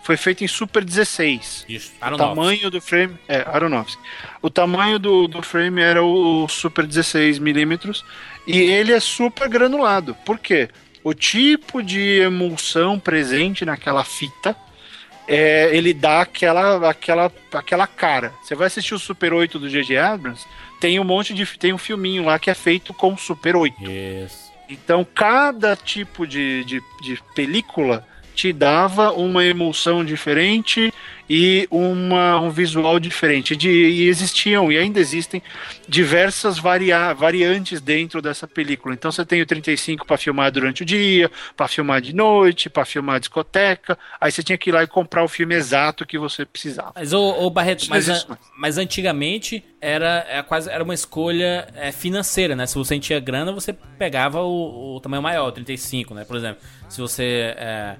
foi 0.02 0.16
feito 0.16 0.44
em 0.44 0.46
Super 0.48 0.84
16. 0.84 1.64
Isso. 1.68 1.90
O 2.00 2.16
tamanho 2.16 2.70
do 2.70 2.80
frame. 2.80 3.18
É, 3.26 3.38
Aronofsky. 3.48 4.00
O 4.40 4.48
tamanho 4.48 4.98
do, 5.00 5.26
do 5.26 5.42
frame 5.42 5.82
era 5.82 6.00
o 6.02 6.46
Super 6.48 6.86
16 6.86 7.38
milímetros 7.40 8.04
e 8.46 8.58
ele 8.58 8.92
é 8.92 9.00
super 9.00 9.48
granulado. 9.48 10.14
Por 10.24 10.38
quê? 10.38 10.68
O 11.02 11.14
tipo 11.14 11.82
de 11.82 12.20
emulsão 12.20 12.98
presente 12.98 13.64
naquela 13.64 14.04
fita 14.04 14.56
é, 15.28 15.76
ele 15.76 15.92
dá 15.92 16.20
aquela, 16.20 16.88
aquela, 16.88 17.32
aquela 17.52 17.86
cara. 17.86 18.32
Você 18.42 18.54
vai 18.54 18.68
assistir 18.68 18.94
o 18.94 18.98
Super 18.98 19.32
8 19.32 19.58
do 19.58 19.68
J.J. 19.68 19.98
Abrams, 19.98 20.46
tem 20.80 21.00
um 21.00 21.04
monte 21.04 21.34
de. 21.34 21.44
tem 21.58 21.72
um 21.72 21.78
filminho 21.78 22.24
lá 22.24 22.38
que 22.38 22.50
é 22.50 22.54
feito 22.54 22.94
com 22.94 23.16
Super 23.16 23.56
8. 23.56 23.76
Isso. 23.82 24.52
Então, 24.68 25.04
cada 25.04 25.76
tipo 25.76 26.26
de, 26.26 26.64
de, 26.64 26.82
de 27.02 27.20
película 27.34 28.06
te 28.34 28.52
dava 28.52 29.12
uma 29.12 29.44
emulsão 29.44 30.04
diferente 30.04 30.92
e 31.28 31.66
uma, 31.70 32.40
um 32.40 32.50
visual 32.50 32.98
diferente. 32.98 33.56
De, 33.56 33.68
e 33.70 34.08
existiam, 34.08 34.70
e 34.70 34.78
ainda 34.78 35.00
existem, 35.00 35.42
diversas 35.88 36.58
varia, 36.58 37.12
variantes 37.12 37.80
dentro 37.80 38.20
dessa 38.22 38.46
película. 38.46 38.94
Então, 38.94 39.10
você 39.10 39.24
tem 39.24 39.42
o 39.42 39.46
35 39.46 40.06
para 40.06 40.16
filmar 40.16 40.50
durante 40.50 40.82
o 40.82 40.86
dia, 40.86 41.30
para 41.56 41.68
filmar 41.68 42.00
de 42.00 42.14
noite, 42.14 42.68
para 42.70 42.84
filmar 42.84 43.20
discoteca. 43.20 43.98
Aí 44.20 44.30
você 44.30 44.42
tinha 44.42 44.58
que 44.58 44.70
ir 44.70 44.72
lá 44.72 44.82
e 44.82 44.86
comprar 44.86 45.24
o 45.24 45.28
filme 45.28 45.54
exato 45.54 46.06
que 46.06 46.18
você 46.18 46.44
precisava. 46.44 46.92
Mas, 46.94 47.12
ô 47.12 47.50
Barreto, 47.50 47.86
mas, 47.88 48.08
a- 48.08 48.12
mais. 48.28 48.40
mas 48.56 48.78
antigamente 48.78 49.64
era, 49.80 50.26
era 50.28 50.42
quase 50.42 50.70
era 50.70 50.82
uma 50.82 50.94
escolha 50.94 51.68
é, 51.74 51.92
financeira, 51.92 52.56
né? 52.56 52.66
Se 52.66 52.74
você 52.74 52.98
tinha 52.98 53.20
grana, 53.20 53.52
você 53.52 53.72
pegava 53.72 54.42
o, 54.42 54.96
o 54.96 55.00
tamanho 55.00 55.22
maior, 55.22 55.48
o 55.48 55.52
35, 55.52 56.14
né? 56.14 56.24
Por 56.24 56.36
exemplo, 56.36 56.62
se 56.88 57.00
você. 57.00 57.54
É, 57.56 57.96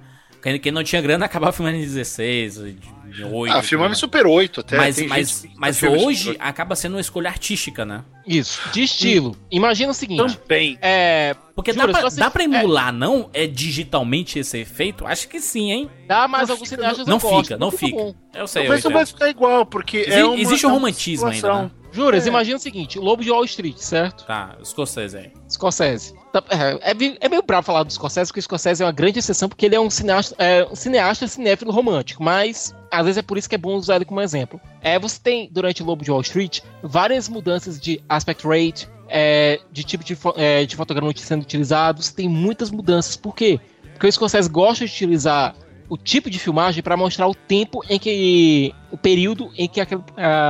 quem, 0.53 0.59
quem 0.61 0.73
não 0.73 0.83
tinha 0.85 1.01
grana 1.03 1.25
acabava 1.27 1.53
filmando 1.53 1.77
em 1.77 1.81
16, 1.81 2.55
de- 2.57 2.97
de 3.07 3.25
8. 3.25 3.55
Ah, 3.55 3.63
filmava 3.63 3.91
em 3.91 3.95
tudo 3.95 4.01
Super 4.01 4.27
8 4.27 4.61
até. 4.61 4.77
Mas, 4.77 5.01
mas, 5.07 5.47
mas 5.57 5.83
em 5.83 5.87
hoje 5.89 6.31
8. 6.31 6.41
acaba 6.43 6.75
sendo 6.77 6.95
uma 6.97 7.01
escolha 7.01 7.29
artística, 7.31 7.85
né? 7.85 8.05
Isso. 8.27 8.61
De 8.73 8.83
estilo. 8.83 9.35
Imagina 9.51 9.91
o 9.93 9.95
seguinte. 9.95 10.37
Também. 10.39 10.77
É. 10.83 11.35
Porque 11.55 11.73
Jura, 11.73 11.87
dá, 11.87 11.93
pra, 11.93 12.03
você- 12.11 12.21
dá 12.21 12.31
pra 12.31 12.43
é, 12.43 12.45
emular, 12.45 12.93
não? 12.93 13.31
É 13.33 13.47
digitalmente 13.47 14.39
esse 14.39 14.59
efeito? 14.59 15.07
Acho 15.07 15.29
que 15.29 15.41
sim, 15.41 15.71
hein? 15.73 15.91
Dá, 16.07 16.27
mas 16.29 16.49
Não 16.49 16.55
alguns 16.57 16.69
fica- 16.69 16.83
cineastas 16.83 17.07
Não 17.07 17.19
gostam. 17.19 17.43
fica, 17.43 17.57
não 17.57 17.69
Muito 17.69 17.79
fica. 17.79 17.97
bom. 17.97 18.15
Eu 18.35 18.47
sei, 18.47 18.69
Mas 18.69 18.85
não 18.85 18.91
vai 18.93 19.07
ficar 19.07 19.31
igual, 19.31 19.65
porque 19.65 19.99
Exi- 19.99 20.13
é 20.13 20.25
uma, 20.25 20.37
existe 20.39 20.67
um 20.67 20.71
é 20.71 20.73
romantismo 20.73 21.27
ainda, 21.27 21.37
situação. 21.37 21.63
né? 21.65 21.71
Juras, 21.93 22.27
É. 22.27 22.29
imagina 22.29 22.57
o 22.59 22.61
seguinte: 22.61 22.99
o 22.99 23.03
Lobo 23.03 23.23
de 23.25 23.31
Wall 23.31 23.45
Street, 23.45 23.79
certo? 23.79 24.27
Tá, 24.27 24.57
escocese 24.63 25.17
aí. 25.17 25.31
Scorsese. 25.49 26.13
Tá- 26.41 26.45
É, 26.51 26.91
é, 26.91 27.17
é 27.21 27.29
meio 27.29 27.43
bravo 27.43 27.65
falar 27.65 27.83
do 27.83 27.93
Scorsese, 27.93 28.29
porque 28.31 28.41
o 28.41 28.43
Scorsese 28.43 28.83
é 28.83 28.87
uma 28.87 28.93
grande 28.93 29.19
exceção, 29.19 29.49
porque 29.49 29.65
ele 29.67 29.75
é 29.75 29.81
um 29.81 29.89
cineasta, 29.89 30.35
é, 30.39 30.65
um 30.71 30.75
cineasta 30.77 31.27
cinéfilo 31.27 31.73
romântico, 31.73 32.23
mas 32.23 32.75
às 32.91 33.05
vezes 33.05 33.19
é 33.19 33.23
por 33.23 33.39
isso 33.39 33.49
que 33.49 33.55
é 33.55 33.59
bom 33.59 33.75
usar 33.75 33.97
ele 33.97 34.05
como 34.05 34.21
exemplo. 34.21 34.61
É, 34.83 34.99
você 34.99 35.19
tem, 35.23 35.49
durante 35.51 35.83
o 35.83 35.87
Lobo 35.87 36.05
de 36.05 36.11
Wall 36.11 36.21
Street, 36.21 36.61
várias 36.83 37.29
mudanças 37.29 37.81
de 37.81 38.03
aspect 38.09 38.47
rate, 38.47 38.89
é, 39.09 39.61
de 39.73 39.83
tipo 39.85 40.05
de, 40.05 40.15
fo- 40.15 40.35
é, 40.37 40.67
de 40.67 40.77
fotograma 40.77 41.13
sendo 41.17 41.43
utilizado, 41.43 42.03
você 42.03 42.13
tem 42.13 42.29
muitas 42.29 42.71
mudanças. 42.71 43.17
Por 43.17 43.35
quê? 43.35 43.59
Porque 43.93 44.07
o 44.07 44.13
Scorsese 44.13 44.49
gosta 44.49 44.85
de 44.85 44.93
utilizar 44.93 45.55
o 45.89 45.97
tipo 45.97 46.29
de 46.31 46.39
filmagem 46.39 46.83
para 46.83 46.97
mostrar 46.97 47.29
o 47.29 47.35
tempo 47.35 47.83
em 47.89 47.99
que. 47.99 48.75
o 48.91 48.97
período 48.97 49.51
em 49.57 49.69
que 49.69 49.81
aquela, 49.81 50.05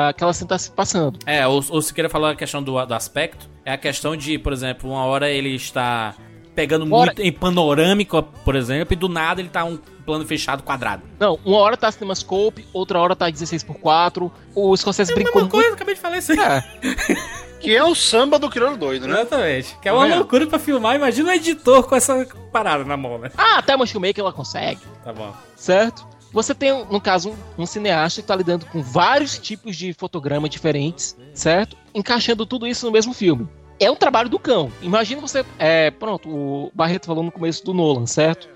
aquela 0.09 0.33
cena 0.33 0.47
está 0.47 0.59
se 0.59 0.71
passando. 0.71 1.19
É, 1.27 1.47
ou, 1.47 1.63
ou 1.71 1.83
se 1.83 1.93
queira 1.93 2.09
falar 2.09 2.31
a 2.31 2.37
questão 2.37 2.63
do, 2.63 2.85
do 2.85 2.95
aspecto, 2.95 3.49
é 3.65 3.73
a 3.73 3.79
questão 3.79 4.17
de, 4.17 4.39
por 4.39 4.53
exemplo, 4.53 4.91
uma 4.91 5.05
hora 5.05 5.31
ele 5.31 5.55
está 5.55 6.15
pegando 6.55 6.87
muito 6.87 7.21
em 7.21 7.31
panorâmico, 7.31 8.23
por 8.23 8.57
exemplo, 8.57 8.95
e 8.95 8.97
do 8.97 9.09
nada 9.09 9.41
ele 9.41 9.51
tá 9.51 9.63
um 9.65 9.79
plano 10.07 10.25
fechado 10.25 10.63
quadrado. 10.63 11.03
Não, 11.19 11.39
uma 11.45 11.59
hora 11.59 11.77
tá 11.77 11.91
CinemaScope, 11.91 12.65
outra 12.73 12.99
hora 12.99 13.15
tá 13.15 13.31
16x4. 13.31 14.31
O 14.55 14.75
Scorsese 14.77 15.13
brincou 15.13 15.43
muito. 15.43 15.53
coisa, 15.53 15.75
acabei 15.75 15.95
de 15.95 16.01
falar 16.01 16.19
isso 16.19 16.33
aí. 16.33 16.39
É, 16.39 16.65
Que 17.67 17.77
é 17.77 17.83
o 17.83 17.95
samba 17.97 18.39
do 18.39 18.49
crioulo 18.49 18.77
doido, 18.77 19.09
né? 19.09 19.15
Exatamente. 19.23 19.77
Que 19.83 19.89
é 19.89 19.93
uma 19.93 20.07
loucura 20.15 20.47
pra 20.47 20.57
filmar. 20.59 20.95
Imagina 20.95 21.31
um 21.31 21.33
editor 21.33 21.83
com 21.83 21.97
essa 21.97 22.25
parada 22.53 22.85
na 22.85 22.97
mão, 22.97 23.19
né? 23.19 23.31
Ah, 23.37 23.59
até 23.59 23.75
uma 23.75 23.87
Filmmaker 23.87 24.23
ela 24.23 24.33
consegue, 24.33 24.81
Tá 25.05 25.13
bom. 25.13 25.35
certo? 25.57 26.07
Você 26.33 26.55
tem, 26.55 26.85
no 26.91 27.01
caso, 27.01 27.35
um, 27.59 27.67
cineasta 27.67 28.21
que 28.23 28.29
tá 28.29 28.37
lidando 28.37 28.67
com 28.67 28.83
vários 28.83 29.37
tipos 29.39 29.75
de 29.75 29.93
fotograma 29.95 30.49
diferentes, 30.49 31.17
certo? 31.35 31.77
Encaixando 31.95 32.47
tudo 32.47 32.67
isso 32.69 32.87
no 32.87 32.93
mesmo 32.93 33.13
filme. 33.13 33.49
É 33.81 33.91
um 33.91 33.97
trabalho 33.97 34.29
do 34.29 34.39
cão. 34.39 34.71
Imagina 34.81 35.21
você. 35.21 35.45
É, 35.59 35.91
pronto, 35.91 36.29
o 36.29 36.71
Barreto 36.75 37.07
falou 37.07 37.25
no 37.25 37.33
começo 37.33 37.65
do 37.65 37.75
Nolan, 37.75 38.07
certo? 38.07 38.49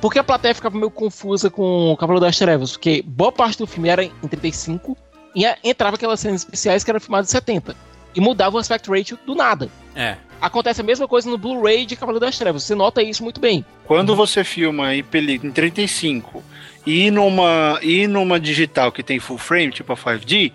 Porque 0.00 0.18
a 0.18 0.24
plateia 0.24 0.54
ficava 0.54 0.76
meio 0.76 0.90
confusa 0.90 1.48
com 1.50 1.92
o 1.92 1.96
Cavaleiro 1.96 2.26
das 2.26 2.36
Trevas, 2.36 2.72
porque 2.72 3.00
boa 3.06 3.30
parte 3.30 3.58
do 3.58 3.66
filme 3.66 3.88
era 3.88 4.02
em 4.04 4.10
35 4.28 4.96
e 5.36 5.46
a- 5.46 5.56
entrava 5.62 5.94
aquelas 5.96 6.18
cenas 6.20 6.40
especiais 6.42 6.82
que 6.82 6.90
eram 6.90 6.98
filmadas 7.00 7.28
em 7.28 7.32
70. 7.32 7.76
E 8.16 8.20
mudava 8.20 8.56
o 8.56 8.58
aspect 8.58 8.88
ratio 8.90 9.18
do 9.26 9.34
nada. 9.34 9.68
É. 9.94 10.16
Acontece 10.40 10.80
a 10.80 10.84
mesma 10.84 11.06
coisa 11.06 11.28
no 11.30 11.38
Blu-ray 11.38 11.86
de 11.86 11.94
Cavaleiro 11.96 12.24
das 12.24 12.36
Trevas. 12.38 12.64
Você 12.64 12.74
nota 12.74 13.02
isso 13.02 13.22
muito 13.22 13.40
bem. 13.40 13.64
Quando 13.84 14.16
você 14.16 14.42
filma 14.42 14.94
em 14.94 15.02
película 15.04 15.48
em 15.50 15.52
35 15.52 16.42
e 16.86 17.10
numa, 17.10 17.78
e 17.82 18.06
numa 18.06 18.38
digital 18.40 18.90
que 18.90 19.02
tem 19.02 19.18
full 19.18 19.38
frame, 19.38 19.70
tipo 19.72 19.92
a 19.92 19.96
5D, 19.96 20.52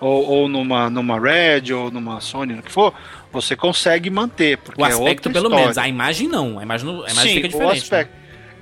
ou, 0.00 0.26
ou 0.26 0.48
numa, 0.48 0.90
numa 0.90 1.18
Red, 1.18 1.72
ou 1.72 1.90
numa 1.90 2.20
Sony, 2.20 2.54
no 2.54 2.62
que 2.62 2.72
for, 2.72 2.92
você 3.32 3.54
consegue 3.54 4.10
manter. 4.10 4.58
Porque 4.58 4.80
O 4.82 4.84
é 4.84 4.88
aspecto, 4.88 5.28
outra 5.28 5.32
pelo 5.32 5.44
história. 5.46 5.64
menos. 5.64 5.78
A 5.78 5.88
imagem 5.88 6.28
não. 6.28 6.58
A 6.58 6.62
imagem, 6.62 6.86
não- 6.86 7.04
a 7.04 7.10
imagem 7.10 7.34
Sim, 7.34 7.42
fica 7.42 7.46
o 7.46 7.50
diferente. 7.50 7.72
né? 7.72 7.78
aspecto. 7.82 8.12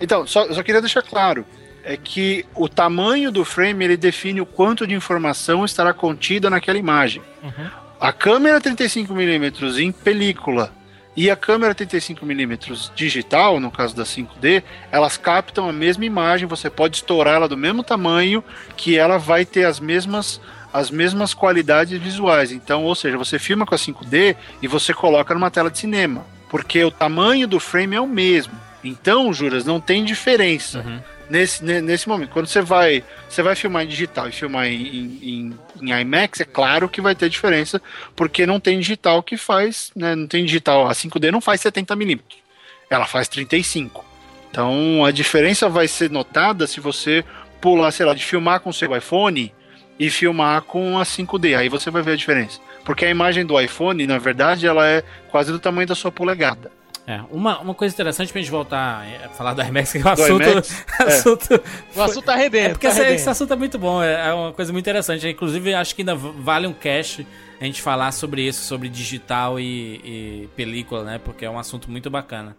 Então, 0.00 0.26
só, 0.26 0.44
eu 0.44 0.54
só 0.54 0.62
queria 0.62 0.80
deixar 0.80 1.02
claro 1.02 1.44
é 1.82 1.96
que 1.96 2.44
o 2.54 2.68
tamanho 2.68 3.32
do 3.32 3.42
frame 3.44 3.84
ele 3.86 3.96
define 3.96 4.40
o 4.40 4.46
quanto 4.46 4.86
de 4.86 4.94
informação 4.94 5.64
estará 5.64 5.92
contida 5.94 6.50
naquela 6.50 6.78
imagem. 6.78 7.22
Uhum. 7.42 7.70
A 8.00 8.14
câmera 8.14 8.58
35mm 8.58 9.78
em 9.78 9.92
película 9.92 10.72
e 11.14 11.30
a 11.30 11.36
câmera 11.36 11.74
35mm 11.74 12.92
digital, 12.94 13.60
no 13.60 13.70
caso 13.70 13.94
da 13.94 14.04
5D, 14.04 14.62
elas 14.90 15.18
captam 15.18 15.68
a 15.68 15.72
mesma 15.72 16.06
imagem, 16.06 16.48
você 16.48 16.70
pode 16.70 16.96
estourar 16.96 17.34
ela 17.34 17.48
do 17.48 17.58
mesmo 17.58 17.84
tamanho 17.84 18.42
que 18.74 18.96
ela 18.96 19.18
vai 19.18 19.44
ter 19.44 19.64
as 19.64 19.78
mesmas 19.78 20.40
as 20.72 20.90
mesmas 20.90 21.34
qualidades 21.34 22.00
visuais. 22.00 22.52
Então, 22.52 22.84
ou 22.84 22.94
seja, 22.94 23.18
você 23.18 23.38
filma 23.38 23.66
com 23.66 23.74
a 23.74 23.78
5D 23.78 24.36
e 24.62 24.68
você 24.68 24.94
coloca 24.94 25.34
numa 25.34 25.50
tela 25.50 25.70
de 25.70 25.78
cinema, 25.78 26.24
porque 26.48 26.82
o 26.82 26.92
tamanho 26.92 27.46
do 27.46 27.60
frame 27.60 27.96
é 27.96 28.00
o 28.00 28.06
mesmo. 28.06 28.54
Então, 28.82 29.30
Juras, 29.32 29.66
não 29.66 29.78
tem 29.78 30.04
diferença 30.04 30.78
Uhum. 30.78 31.00
Nesse, 31.30 31.64
ne- 31.64 31.80
nesse 31.80 32.08
momento. 32.08 32.30
Quando 32.30 32.46
você 32.46 32.60
vai, 32.60 33.02
você 33.28 33.42
vai 33.42 33.54
filmar 33.54 33.84
em 33.84 33.88
digital 33.88 34.28
e 34.28 34.32
filmar 34.32 34.66
em, 34.66 34.86
em, 35.22 35.58
em- 35.80 36.00
IMAX, 36.00 36.40
é 36.40 36.44
claro 36.44 36.88
que 36.88 37.00
vai 37.00 37.14
ter 37.14 37.28
diferença, 37.30 37.80
porque 38.16 38.44
não 38.44 38.58
tem 38.60 38.78
digital 38.80 39.22
que 39.22 39.36
faz, 39.36 39.90
né, 39.96 40.14
não 40.14 40.26
tem 40.26 40.44
digital, 40.44 40.86
a 40.88 40.92
5D 40.92 41.30
não 41.30 41.40
faz 41.40 41.62
70mm, 41.62 42.20
ela 42.90 43.06
faz 43.06 43.28
35. 43.28 44.04
Então 44.50 45.04
a 45.04 45.10
diferença 45.12 45.68
vai 45.68 45.86
ser 45.86 46.10
notada 46.10 46.66
se 46.66 46.80
você 46.80 47.24
pular, 47.60 47.90
sei 47.92 48.04
lá, 48.04 48.12
de 48.14 48.24
filmar 48.24 48.60
com 48.60 48.72
seu 48.72 48.94
iPhone 48.96 49.54
e 49.98 50.10
filmar 50.10 50.62
com 50.62 50.98
a 50.98 51.02
5D, 51.04 51.56
aí 51.56 51.68
você 51.68 51.90
vai 51.90 52.02
ver 52.02 52.12
a 52.12 52.16
diferença. 52.16 52.58
Porque 52.84 53.04
a 53.04 53.10
imagem 53.10 53.44
do 53.46 53.60
iPhone, 53.60 54.06
na 54.06 54.18
verdade, 54.18 54.66
ela 54.66 54.88
é 54.88 55.04
quase 55.30 55.52
do 55.52 55.58
tamanho 55.58 55.86
da 55.86 55.94
sua 55.94 56.10
polegada. 56.10 56.72
É, 57.06 57.20
uma, 57.30 57.58
uma 57.60 57.74
coisa 57.74 57.92
interessante 57.94 58.30
pra 58.32 58.40
gente 58.40 58.50
voltar 58.50 59.04
a 59.24 59.28
falar 59.30 59.54
do 59.54 59.62
IMAX, 59.62 59.92
que 59.92 59.98
é 59.98 60.04
um 60.04 60.08
assunto. 60.08 60.42
IMAX? 60.42 60.84
assunto 61.00 61.62
O 61.96 62.02
assunto 62.02 62.24
tá 62.24 62.36
rendendo. 62.36 62.66
É 62.66 62.68
porque 62.70 62.86
tá 62.86 62.92
esse, 62.92 63.02
esse 63.14 63.28
assunto 63.28 63.52
é 63.52 63.56
muito 63.56 63.78
bom, 63.78 64.02
é 64.02 64.28
é 64.28 64.32
uma 64.32 64.52
coisa 64.52 64.72
muito 64.72 64.84
interessante. 64.84 65.26
Inclusive, 65.26 65.74
acho 65.74 65.94
que 65.94 66.02
ainda 66.02 66.14
vale 66.14 66.66
um 66.66 66.72
cast 66.72 67.26
a 67.60 67.64
gente 67.64 67.82
falar 67.82 68.12
sobre 68.12 68.42
isso, 68.46 68.62
sobre 68.64 68.88
digital 68.88 69.58
e, 69.58 70.00
e 70.44 70.48
película, 70.54 71.02
né? 71.04 71.20
Porque 71.22 71.44
é 71.44 71.50
um 71.50 71.58
assunto 71.58 71.90
muito 71.90 72.08
bacana. 72.10 72.56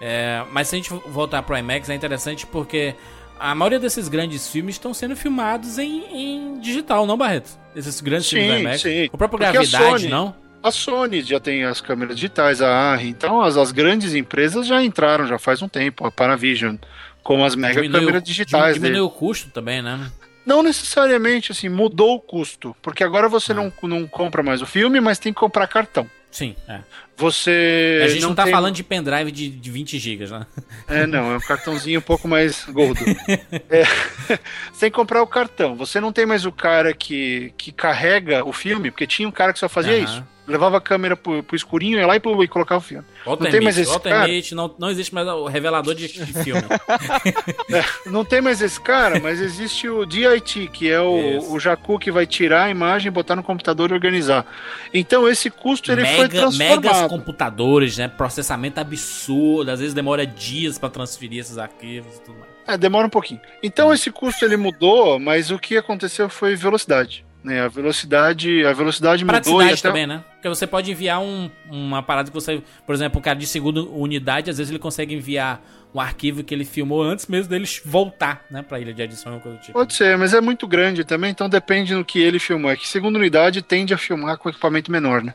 É, 0.00 0.42
mas 0.50 0.68
se 0.68 0.74
a 0.74 0.78
gente 0.78 0.90
voltar 1.08 1.42
pro 1.42 1.56
IMAX, 1.56 1.88
é 1.88 1.94
interessante 1.94 2.46
porque 2.46 2.94
a 3.38 3.54
maioria 3.54 3.78
desses 3.78 4.08
grandes 4.08 4.48
filmes 4.48 4.74
estão 4.74 4.92
sendo 4.92 5.14
filmados 5.14 5.78
em, 5.78 6.04
em 6.10 6.60
digital, 6.60 7.06
não, 7.06 7.16
Barreto? 7.16 7.50
Esses 7.76 8.00
grandes 8.00 8.26
Sim, 8.26 8.36
filmes 8.36 8.54
do 8.54 8.60
IMAX. 8.60 8.80
sim. 8.82 9.08
O 9.12 9.18
próprio 9.18 9.38
Porque 9.38 9.44
a 9.44 9.52
Gravidade, 9.52 10.00
Sony- 10.02 10.08
não? 10.08 10.34
A 10.64 10.70
Sony 10.70 11.20
já 11.22 11.38
tem 11.38 11.62
as 11.64 11.80
câmeras 11.82 12.16
digitais, 12.16 12.62
a 12.62 12.68
ARRI, 12.92 13.08
então 13.10 13.42
as, 13.42 13.56
as 13.56 13.70
grandes 13.70 14.14
empresas 14.14 14.66
já 14.66 14.82
entraram 14.82 15.26
já 15.26 15.38
faz 15.38 15.60
um 15.60 15.68
tempo, 15.68 16.06
a 16.06 16.10
Panavision, 16.10 16.76
com 17.22 17.44
as 17.44 17.54
mega 17.54 17.74
Diminui 17.82 17.96
o- 17.98 18.00
câmeras 18.00 18.22
digitais 18.22 18.74
Diminui 18.74 18.92
dele. 18.94 19.00
o 19.06 19.10
custo 19.10 19.50
também, 19.50 19.82
né? 19.82 20.10
Não 20.46 20.62
necessariamente, 20.62 21.52
assim, 21.52 21.68
mudou 21.68 22.14
o 22.16 22.20
custo, 22.20 22.74
porque 22.82 23.04
agora 23.04 23.28
você 23.28 23.52
Ah. 23.52 23.54
não, 23.56 23.72
não 23.82 24.06
compra 24.06 24.42
mais 24.42 24.62
o 24.62 24.66
filme, 24.66 25.00
mas 25.00 25.18
tem 25.18 25.32
que 25.34 25.38
comprar 25.40 25.66
cartão. 25.66 26.08
Sim, 26.30 26.56
é. 26.66 26.80
Você 27.16 28.00
a 28.04 28.08
gente 28.08 28.22
não, 28.22 28.34
tá 28.34 28.42
tem- 28.44 28.52
falando 28.52 28.74
de 28.74 28.82
pendrive 28.82 29.30
de, 29.30 29.48
de 29.48 29.70
20 29.70 29.98
GB, 29.98 30.26
né? 30.26 30.46
É, 30.88 31.06
não, 31.06 31.30
é 31.32 31.36
um 31.36 31.40
cartãozinho 31.40 32.00
um 32.00 32.02
pouco 32.02 32.26
mais 32.26 32.64
gordo. 32.64 33.00
É, 33.70 33.84
sem 34.72 34.90
comprar 34.90 35.22
o 35.22 35.26
cartão. 35.26 35.76
Você 35.76 36.00
não 36.00 36.12
tem 36.12 36.26
mais 36.26 36.44
o 36.44 36.50
cara 36.52 36.92
que, 36.92 37.52
que 37.56 37.70
carrega 37.70 38.44
o 38.44 38.52
filme, 38.52 38.90
porque 38.90 39.06
tinha 39.06 39.28
um 39.28 39.32
cara 39.32 39.52
que 39.52 39.58
só 39.58 39.68
fazia 39.68 39.94
Aham. 39.96 40.04
isso. 40.04 40.24
Levava 40.46 40.76
a 40.76 40.80
câmera 40.80 41.16
pro, 41.16 41.42
pro 41.42 41.56
escurinho, 41.56 41.98
ia 41.98 42.06
lá 42.06 42.16
e, 42.16 42.20
pro- 42.20 42.42
e 42.44 42.48
colocava 42.48 42.78
o 42.78 42.84
filme. 42.86 43.04
Não 43.26 43.36
tem 43.50 43.60
mais 43.62 43.78
esse 43.78 43.90
cara? 44.10 44.28
Não, 44.54 44.74
não 44.78 44.90
existe 44.90 45.14
mais 45.14 45.26
o 45.26 45.46
revelador 45.46 45.94
de, 45.94 46.06
de 46.06 46.32
filme. 46.44 46.62
Não 48.06 48.24
tem 48.24 48.40
mais 48.40 48.60
esse 48.60 48.80
cara, 48.80 49.18
mas 49.20 49.40
existe 49.40 49.88
o 49.88 50.04
DIT, 50.04 50.68
que 50.72 50.90
é 50.90 50.96
Isso. 51.02 51.50
o, 51.50 51.54
o 51.54 51.60
Jacu 51.60 51.98
que 51.98 52.10
vai 52.10 52.26
tirar 52.26 52.64
a 52.64 52.70
imagem, 52.70 53.10
botar 53.10 53.36
no 53.36 53.42
computador 53.42 53.90
e 53.90 53.94
organizar. 53.94 54.46
Então 54.92 55.28
esse 55.28 55.50
custo 55.50 55.90
ele 55.90 56.02
foi 56.04 56.10
Mega, 56.28 56.50
megas 56.50 56.52
transformado. 56.52 57.08
computadores, 57.10 57.98
né? 57.98 58.08
Processamento 58.08 58.80
absurdo, 58.80 59.70
às 59.70 59.80
vezes 59.80 59.94
demora 59.94 60.26
dias 60.26 60.78
pra 60.78 60.88
transferir 60.88 61.40
esses 61.40 61.58
arquivos 61.58 62.16
e 62.16 62.20
tudo 62.20 62.38
mais. 62.38 62.52
É, 62.66 62.76
demora 62.78 63.06
um 63.06 63.10
pouquinho. 63.10 63.40
Então 63.62 63.92
esse 63.92 64.10
custo 64.10 64.44
ele 64.44 64.56
mudou, 64.56 65.18
mas 65.18 65.50
o 65.50 65.58
que 65.58 65.76
aconteceu 65.76 66.28
foi 66.28 66.54
velocidade. 66.56 67.24
Né? 67.44 67.60
A 67.60 67.68
velocidade, 67.68 68.64
a 68.64 68.72
velocidade 68.72 69.22
mudou 69.22 69.60
e 69.60 69.64
até 69.66 69.88
também, 69.88 70.06
né? 70.06 70.24
Porque 70.32 70.48
você 70.48 70.66
pode 70.66 70.90
enviar 70.90 71.20
um- 71.20 71.50
uma 71.70 72.02
parada 72.02 72.30
que 72.30 72.34
você, 72.34 72.62
por 72.86 72.94
exemplo, 72.94 73.18
um 73.18 73.22
cara 73.22 73.38
de 73.38 73.46
segunda 73.46 73.82
unidade, 73.82 74.50
às 74.50 74.56
vezes 74.56 74.70
ele 74.70 74.78
consegue 74.78 75.14
enviar 75.14 75.60
um 75.94 76.00
arquivo 76.00 76.42
que 76.42 76.52
ele 76.54 76.64
filmou 76.64 77.02
antes 77.02 77.26
mesmo 77.26 77.50
dele 77.50 77.66
voltar, 77.84 78.44
né, 78.50 78.62
pra 78.62 78.80
ilha 78.80 78.92
de 78.94 79.02
edição 79.02 79.34
ou 79.34 79.40
coisa 79.40 79.58
do 79.58 79.60
tipo. 79.60 79.74
Pode 79.74 79.94
ser, 79.94 80.16
mas 80.18 80.32
é 80.34 80.40
muito 80.40 80.66
grande 80.66 81.04
também, 81.04 81.30
então 81.30 81.48
depende 81.48 81.94
do 81.94 82.04
que 82.04 82.18
ele 82.18 82.38
filmou. 82.38 82.70
É 82.70 82.76
que 82.76 82.88
segunda 82.88 83.18
unidade 83.18 83.60
tende 83.62 83.92
a 83.94 83.98
filmar 83.98 84.38
com 84.38 84.48
equipamento 84.48 84.90
menor, 84.90 85.22
né? 85.22 85.32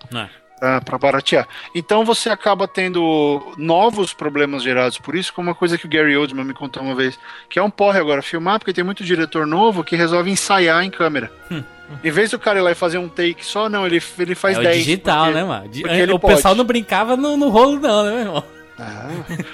É? 0.62 0.80
Pra 0.82 0.98
baratear. 0.98 1.48
Então 1.74 2.04
você 2.04 2.30
acaba 2.30 2.68
tendo 2.68 3.54
novos 3.58 4.14
problemas 4.14 4.62
gerados 4.62 4.98
por 4.98 5.16
isso, 5.16 5.32
como 5.34 5.48
uma 5.48 5.56
coisa 5.56 5.78
que 5.78 5.86
o 5.86 5.90
Gary 5.90 6.18
Oldman 6.18 6.44
me 6.44 6.54
contou 6.54 6.84
uma 6.84 6.94
vez, 6.96 7.18
que 7.50 7.58
é 7.58 7.64
um 7.64 7.70
porre 7.70 7.98
agora 7.98 8.22
filmar, 8.22 8.60
porque 8.60 8.74
tem 8.74 8.84
muito 8.84 9.04
diretor 9.06 9.46
novo 9.48 9.84
que 9.86 9.96
resolve 9.96 10.30
ensaiar 10.30 10.84
em 10.84 10.90
câmera. 10.92 11.32
Em 12.04 12.12
vez 12.12 12.32
do 12.32 12.40
cara 12.40 12.60
ir 12.60 12.62
lá 12.62 12.72
e 12.72 12.76
fazer 12.76 12.98
um 12.98 13.10
take 13.10 13.46
só, 13.46 13.68
não, 13.70 13.86
ele, 13.86 14.02
ele 14.18 14.36
faz 14.36 14.58
é 14.58 14.60
o 14.60 14.64
10. 14.64 14.78
digital, 14.78 15.26
porque- 15.26 15.34
né, 15.40 15.44
mano? 15.44 15.70
Porque 15.70 15.90
ele 15.96 16.12
o 16.14 16.20
pessoal 16.20 16.42
pode. 16.54 16.58
não 16.58 16.66
brincava 16.66 17.18
no, 17.18 17.36
no 17.38 17.50
rolo, 17.50 17.80
não, 17.80 18.04
né, 18.04 18.12
meu 18.12 18.20
irmão? 18.20 18.44
Ah, 18.82 19.10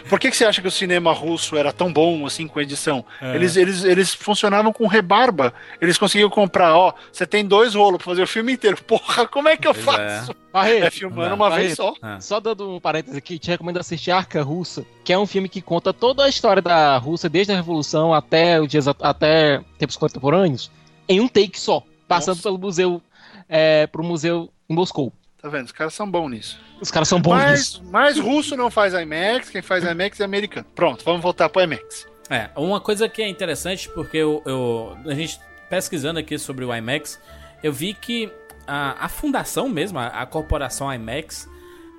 por 0.08 0.20
que, 0.20 0.30
que 0.30 0.38
você 0.38 0.46
acha 0.46 0.62
que 0.62 0.68
o 0.68 0.72
cinema 0.72 1.12
russo 1.12 1.58
era 1.58 1.74
tão 1.74 1.92
bom 1.92 2.28
assim 2.28 2.48
com 2.48 2.62
edição? 2.62 3.04
É. 3.20 3.34
Eles, 3.36 3.56
eles, 3.58 3.84
eles 3.84 4.14
funcionavam 4.14 4.72
com 4.72 4.86
rebarba. 4.86 5.52
Eles 5.82 5.98
conseguiam 5.98 6.30
comprar, 6.30 6.76
ó, 6.78 6.94
você 7.12 7.26
tem 7.26 7.44
dois 7.44 7.74
rolos 7.74 7.98
pra 7.98 8.06
fazer 8.12 8.22
o 8.22 8.28
filme 8.28 8.54
inteiro. 8.54 8.78
Porra, 8.84 9.26
como 9.28 9.48
é 9.50 9.58
que 9.58 9.68
eu 9.68 9.74
Pois 9.74 9.84
faço? 9.84 10.36
Barreto, 10.54 10.84
É 10.84 10.92
filmando 10.92 11.30
Não. 11.30 11.36
uma 11.38 11.50
Barreto. 11.50 11.66
vez 11.66 11.76
só. 11.76 11.94
Ah. 12.04 12.20
Só 12.22 12.40
dando 12.40 12.76
um 12.76 12.80
parênteses 12.80 13.18
aqui, 13.18 13.40
te 13.40 13.50
recomendo 13.50 13.80
assistir 13.80 14.12
Arca 14.12 14.44
Russa, 14.44 14.86
que 15.04 15.12
é 15.12 15.18
um 15.18 15.26
filme 15.26 15.50
que 15.50 15.60
conta 15.60 15.92
toda 15.92 16.24
a 16.24 16.30
história 16.30 16.62
da 16.62 16.96
Rússia, 17.00 17.28
desde 17.28 17.52
a 17.52 17.56
Revolução 17.56 18.14
até 18.14 18.62
os 18.62 18.68
dias 18.68 18.88
até 18.88 19.60
tempos 19.80 19.98
contemporâneos, 19.98 20.70
em 21.10 21.20
um 21.20 21.28
take 21.28 21.60
só, 21.60 21.82
passando 22.08 22.36
Nossa. 22.36 22.44
pelo 22.44 22.58
museu, 22.58 23.02
é, 23.50 23.88
pro 23.88 24.04
museu 24.04 24.52
em 24.70 24.74
Moscou. 24.76 25.12
Tá 25.42 25.50
vendo? 25.50 25.66
Os 25.66 25.72
caras 25.72 25.94
são 25.94 26.10
bons 26.10 26.30
nisso. 26.30 26.60
Os 26.82 26.90
caras 26.92 27.08
são 27.08 27.22
bons 27.22 27.36
Mas, 27.36 27.60
nisso. 27.60 27.84
mas 27.92 28.20
russo 28.20 28.56
não 28.58 28.70
faz 28.72 28.94
IMAX, 28.94 29.50
quem 29.50 29.62
faz 29.62 29.84
IMAX 29.84 30.20
é 30.20 30.24
americano. 30.24 30.66
Pronto, 30.76 31.06
vamos 31.06 31.22
voltar 31.22 31.50
pro 31.50 31.62
IMAX. 31.62 32.08
É, 32.30 32.50
uma 32.56 32.82
coisa 32.82 33.08
que 33.08 33.22
é 33.22 33.28
interessante, 33.30 33.88
porque 33.90 34.18
eu, 34.18 34.42
eu- 34.46 34.98
a 35.06 35.14
gente 35.14 35.40
pesquisando 35.70 36.20
aqui 36.20 36.38
sobre 36.40 36.66
o 36.66 36.76
IMAX, 36.76 37.20
eu 37.64 37.72
vi 37.72 37.94
que 37.94 38.32
a, 38.68 39.06
a 39.06 39.08
fundação 39.10 39.70
mesmo, 39.70 40.00
a, 40.00 40.08
a 40.08 40.26
corporação 40.26 40.92
IMAX, 40.92 41.48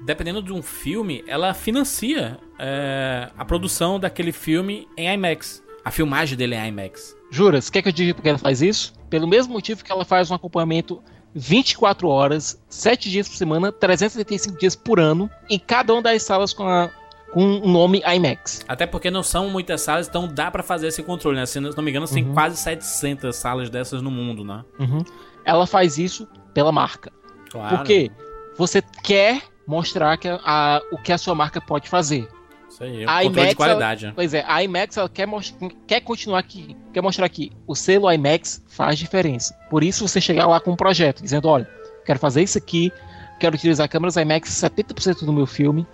dependendo 0.05 0.43
de 0.43 0.53
um 0.53 0.61
filme, 0.63 1.23
ela 1.29 1.55
financia 1.55 2.39
é, 2.59 3.29
a 3.39 3.45
produção 3.45 3.99
daquele 4.01 4.33
filme 4.33 4.89
em 4.97 5.09
IMAX. 5.15 5.63
A 5.85 5.91
filmagem 5.93 6.37
dele 6.37 6.57
em 6.57 6.69
IMAX. 6.69 7.17
Juras, 7.31 7.71
quer 7.71 7.81
que 7.83 7.89
eu 7.89 7.93
diga 7.93 8.13
porque 8.15 8.29
ela 8.29 8.39
faz 8.39 8.61
isso? 8.61 8.93
Pelo 9.11 9.27
mesmo 9.27 9.53
motivo 9.53 9.85
que 9.85 9.93
ela 9.93 10.05
faz 10.05 10.31
um 10.31 10.35
acompanhamento 10.35 11.03
24 11.35 12.09
horas, 12.09 12.61
7 12.69 13.11
dias 13.11 13.29
por 13.29 13.37
semana, 13.37 13.71
375 13.71 14.59
dias 14.59 14.75
por 14.75 14.99
ano, 14.99 15.31
em 15.51 15.59
cada 15.59 15.93
uma 15.93 16.01
das 16.03 16.23
salas 16.23 16.53
com, 16.53 16.67
a, 16.67 16.91
com 17.33 17.43
um 17.45 17.71
nome 17.71 18.03
IMAX. 18.07 18.65
Até 18.67 18.87
porque 18.87 19.11
não 19.11 19.23
são 19.23 19.51
muitas 19.51 19.83
salas, 19.83 20.09
então 20.09 20.27
dá 20.27 20.51
pra 20.51 20.63
fazer 20.63 20.87
esse 20.89 21.03
controle, 21.03 21.37
né? 21.37 21.45
Se 21.47 21.61
não 21.61 21.71
me 21.83 21.91
engano, 21.91 22.09
tem 22.09 22.25
quase 22.33 22.57
700 22.57 23.37
salas 23.37 23.69
dessas 23.71 24.01
no 24.03 24.11
mundo, 24.11 24.45
né? 24.45 24.65
Ela 25.45 25.67
faz 25.67 25.99
isso 25.99 26.27
pela 26.55 26.73
marca. 26.73 27.13
Claro. 27.51 27.77
Porque 27.77 28.11
você 28.57 28.83
quer 29.03 29.43
mostrar 29.67 30.17
que 30.17 30.27
a- 30.29 30.41
a- 30.45 30.81
o 30.91 30.97
que 30.99 31.13
a 31.13 31.19
sua 31.19 31.35
marca 31.35 31.61
pode 31.61 31.89
fazer. 31.89 32.27
Isso 32.77 32.85
aí, 32.85 33.05
é 33.05 33.05
A 33.05 33.23
controle 33.23 33.31
de 33.31 33.39
IMAX, 33.41 33.55
qualidade. 33.55 34.07
né? 34.07 34.13
Pois 34.15 34.35
é, 34.35 34.45
a 34.47 34.63
IMAX 34.63 34.97
ela 34.99 35.09
quer, 35.09 35.27
quer 35.87 36.01
continuar 36.03 36.41
aqui, 36.41 36.77
quer 36.93 37.01
mostrar 37.01 37.27
que 37.31 37.51
o 37.67 37.75
selo 37.75 38.13
IMAX 38.13 38.63
faz 38.69 38.99
diferença. 38.99 39.55
Por 39.71 39.83
isso 39.83 40.07
você 40.07 40.21
chegar 40.21 40.47
lá 40.47 40.61
com 40.61 40.73
um 40.73 40.77
projeto, 40.77 41.23
dizendo, 41.23 41.49
olha, 41.49 41.67
quero 42.05 42.19
fazer 42.19 42.43
isso 42.43 42.59
aqui, 42.59 42.93
quero 43.41 43.57
utilizar 43.57 43.89
câmeras 43.89 44.17
IMAX 44.17 44.51
70% 44.51 45.25
do 45.25 45.33
meu 45.33 45.47
filme, 45.47 45.87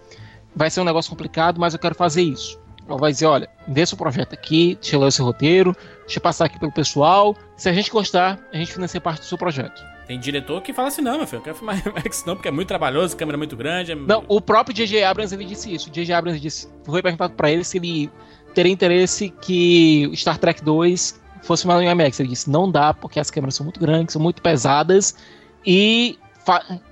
vai 0.56 0.70
ser 0.70 0.80
um 0.80 0.84
negócio 0.84 1.08
complicado, 1.08 1.60
mas 1.60 1.72
eu 1.72 1.78
quero 1.78 1.94
fazer 1.94 2.22
isso. 2.22 2.60
Ela 2.88 2.98
vai 2.98 3.12
dizer, 3.12 3.26
olha, 3.26 3.48
vê 3.68 3.86
seu 3.86 3.96
projeto 3.96 4.32
aqui, 4.32 4.76
deixa 4.80 4.96
eu 4.96 5.00
ler 5.00 5.06
o 5.06 5.12
seu 5.12 5.24
roteiro, 5.24 5.76
deixa 6.00 6.18
eu 6.18 6.22
passar 6.22 6.46
aqui 6.46 6.58
pelo 6.58 6.72
pessoal, 6.72 7.36
se 7.56 7.68
a 7.68 7.72
gente 7.72 7.92
gostar, 7.92 8.40
a 8.52 8.56
gente 8.56 8.72
financia 8.72 9.00
parte 9.00 9.20
do 9.20 9.24
seu 9.26 9.38
projeto. 9.38 9.80
Tem 10.12 10.20
diretor 10.20 10.60
que 10.60 10.74
fala 10.74 10.88
assim, 10.88 11.00
não, 11.00 11.16
meu 11.16 11.26
filho, 11.26 11.38
eu 11.38 11.42
quero 11.42 11.56
filmar 11.56 11.80
IMAX 11.88 12.22
não, 12.26 12.34
porque 12.36 12.46
é 12.46 12.50
muito 12.50 12.68
trabalhoso, 12.68 13.14
a 13.14 13.18
câmera 13.18 13.34
é 13.34 13.38
muito 13.38 13.56
grande. 13.56 13.92
é- 13.92 13.94
Não, 13.94 14.22
o 14.28 14.42
próprio 14.42 14.76
J.J. 14.76 15.02
Abrams 15.04 15.34
ele 15.34 15.46
disse 15.46 15.72
isso. 15.72 15.88
J.J. 15.90 16.12
Abrams 16.12 16.38
disse, 16.38 16.68
foi 16.84 17.00
perguntado 17.00 17.32
pra 17.32 17.50
ele 17.50 17.64
se 17.64 17.78
ele 17.78 18.10
teria 18.52 18.70
interesse 18.70 19.30
que 19.30 20.12
Star 20.14 20.36
Trek 20.36 20.62
2 20.62 21.18
fosse 21.40 21.62
filmado 21.62 21.80
em 21.80 21.88
IMAX. 21.88 22.20
Ele 22.20 22.28
disse, 22.28 22.50
não 22.50 22.70
dá, 22.70 22.92
porque 22.92 23.18
as 23.18 23.30
câmeras 23.30 23.54
são 23.54 23.64
muito 23.64 23.80
grandes, 23.80 24.12
são 24.12 24.20
muito 24.20 24.42
pesadas 24.42 25.16
e, 25.64 26.18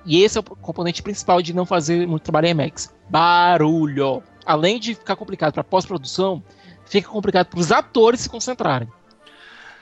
e 0.06 0.22
esse 0.22 0.38
é 0.38 0.40
o 0.40 0.42
componente 0.42 1.02
principal 1.02 1.42
de 1.42 1.52
não 1.52 1.66
fazer 1.66 2.08
muito 2.08 2.22
trabalho 2.22 2.46
em 2.46 2.50
IMAX. 2.52 2.90
Barulho. 3.10 4.22
Além 4.46 4.80
de 4.80 4.94
ficar 4.94 5.14
complicado 5.14 5.52
pra 5.52 5.62
pós-produção, 5.62 6.42
fica 6.86 7.10
complicado 7.10 7.48
pros 7.48 7.70
atores 7.70 8.20
se 8.22 8.30
concentrarem. 8.30 8.88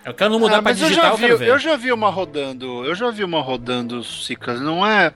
Eu 0.05 0.15
quero 0.15 0.31
não 0.31 0.39
mudar 0.39 0.59
Ah, 0.59 0.63
pra 0.63 0.73
mas 0.73 0.81
eu 0.81 0.89
digital, 0.89 1.07
já, 1.07 1.13
eu 1.13 1.17
vi, 1.19 1.25
quero 1.27 1.39
ver. 1.39 1.49
eu 1.49 1.59
já 1.59 1.77
vi 1.77 1.93
uma 1.93 2.09
rodando. 2.11 2.85
Eu 2.85 2.95
já 2.95 3.11
vi 3.11 3.25
uma 3.25 3.41
rodando, 3.41 4.03
Sicas. 4.03 4.61
Não 4.61 4.87
é. 4.87 5.13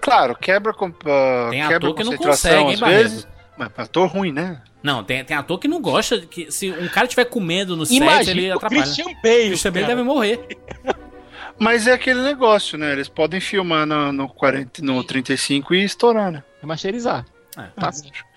Claro, 0.00 0.36
quebra, 0.36 0.72
com, 0.72 0.86
ah, 0.86 1.48
Tem 1.50 1.60
quebra 1.62 1.76
ator 1.76 1.94
que 1.94 2.04
não 2.04 2.16
consegue, 2.16 2.68
hein, 2.68 2.74
às 2.74 2.80
vezes. 2.80 3.28
Mas 3.56 3.70
ator 3.76 4.08
ruim, 4.08 4.32
né? 4.32 4.62
Não, 4.82 5.02
tem, 5.02 5.24
tem 5.24 5.36
ator 5.36 5.58
que 5.58 5.66
não 5.66 5.80
gosta, 5.80 6.20
que 6.20 6.50
se 6.52 6.70
um 6.70 6.86
cara 6.88 7.08
tiver 7.08 7.24
comendo 7.24 7.76
no 7.76 7.84
set, 7.84 7.96
ele 7.96 8.04
Imagina 8.04 8.54
o 8.54 8.56
atrapalha. 8.58 8.82
Christian 8.82 9.06
Bale. 9.22 9.46
Christian 9.48 9.72
Bale 9.72 9.86
deve 9.86 10.02
morrer. 10.04 10.40
Mas 11.58 11.88
é 11.88 11.92
aquele 11.92 12.22
negócio, 12.22 12.78
né? 12.78 12.92
Eles 12.92 13.08
podem 13.08 13.40
filmar 13.40 13.84
no, 13.84 14.12
no, 14.12 14.28
40, 14.28 14.80
no 14.80 15.02
35 15.02 15.74
e 15.74 15.82
estourar, 15.82 16.30
né? 16.30 16.44
Remasterizar. 16.60 17.24
É. 17.56 17.62
Tá. 17.80 17.90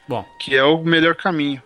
Bom, 0.08 0.26
Que 0.40 0.56
é 0.56 0.64
o 0.64 0.84
melhor 0.84 1.16
caminho. 1.16 1.62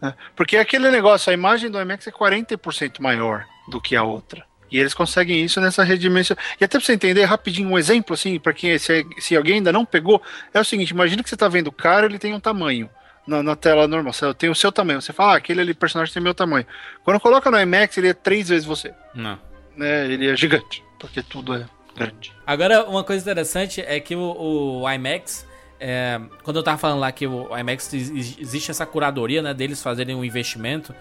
Né? 0.00 0.14
Porque 0.36 0.56
é 0.56 0.60
aquele 0.60 0.90
negócio, 0.90 1.30
a 1.30 1.34
imagem 1.34 1.70
do 1.70 1.80
IMAX 1.80 2.06
é 2.06 2.10
40% 2.10 3.00
maior 3.00 3.44
do 3.68 3.80
que 3.80 3.96
a 3.96 4.02
outra. 4.02 4.44
E 4.70 4.78
eles 4.78 4.94
conseguem 4.94 5.42
isso 5.42 5.60
nessa 5.60 5.82
redimensão. 5.82 6.36
E 6.60 6.64
até 6.64 6.78
pra 6.78 6.84
você 6.84 6.92
entender 6.92 7.24
rapidinho 7.24 7.70
um 7.70 7.78
exemplo, 7.78 8.14
assim, 8.14 8.38
para 8.38 8.52
quem 8.52 8.76
se, 8.78 9.06
se 9.18 9.36
alguém 9.36 9.56
ainda 9.56 9.72
não 9.72 9.84
pegou, 9.84 10.22
é 10.52 10.60
o 10.60 10.64
seguinte: 10.64 10.90
imagina 10.90 11.22
que 11.22 11.28
você 11.30 11.36
tá 11.36 11.48
vendo 11.48 11.68
o 11.68 11.72
cara, 11.72 12.06
ele 12.06 12.18
tem 12.18 12.34
um 12.34 12.40
tamanho. 12.40 12.88
Na, 13.26 13.42
na 13.42 13.54
tela 13.54 13.86
normal, 13.86 14.12
você 14.12 14.32
tem 14.34 14.48
o 14.48 14.54
seu 14.54 14.72
tamanho. 14.72 15.02
Você 15.02 15.12
fala, 15.12 15.34
ah, 15.34 15.36
aquele 15.36 15.60
ali, 15.60 15.74
personagem 15.74 16.14
tem 16.14 16.22
meu 16.22 16.32
tamanho. 16.34 16.66
Quando 17.04 17.20
coloca 17.20 17.50
no 17.50 17.60
IMAX, 17.60 17.98
ele 17.98 18.08
é 18.08 18.14
três 18.14 18.48
vezes 18.48 18.64
você. 18.64 18.94
não. 19.14 19.38
Né? 19.76 20.06
Ele 20.06 20.28
é 20.28 20.34
gigante, 20.34 20.82
porque 20.98 21.22
tudo 21.22 21.54
é 21.54 21.66
grande. 21.94 22.32
Agora, 22.46 22.84
uma 22.84 23.04
coisa 23.04 23.22
interessante 23.22 23.80
é 23.80 24.00
que 24.00 24.16
o, 24.16 24.82
o 24.82 24.90
IMAX, 24.90 25.46
é, 25.80 26.20
quando 26.42 26.56
eu 26.56 26.62
tava 26.62 26.78
falando 26.78 27.00
lá 27.00 27.10
que 27.12 27.26
o 27.26 27.56
IMAX 27.56 27.92
ex- 27.94 28.38
existe 28.38 28.70
essa 28.70 28.84
curadoria, 28.86 29.42
né, 29.42 29.54
deles 29.54 29.82
fazerem 29.82 30.14
um 30.14 30.24
investimento, 30.24 30.94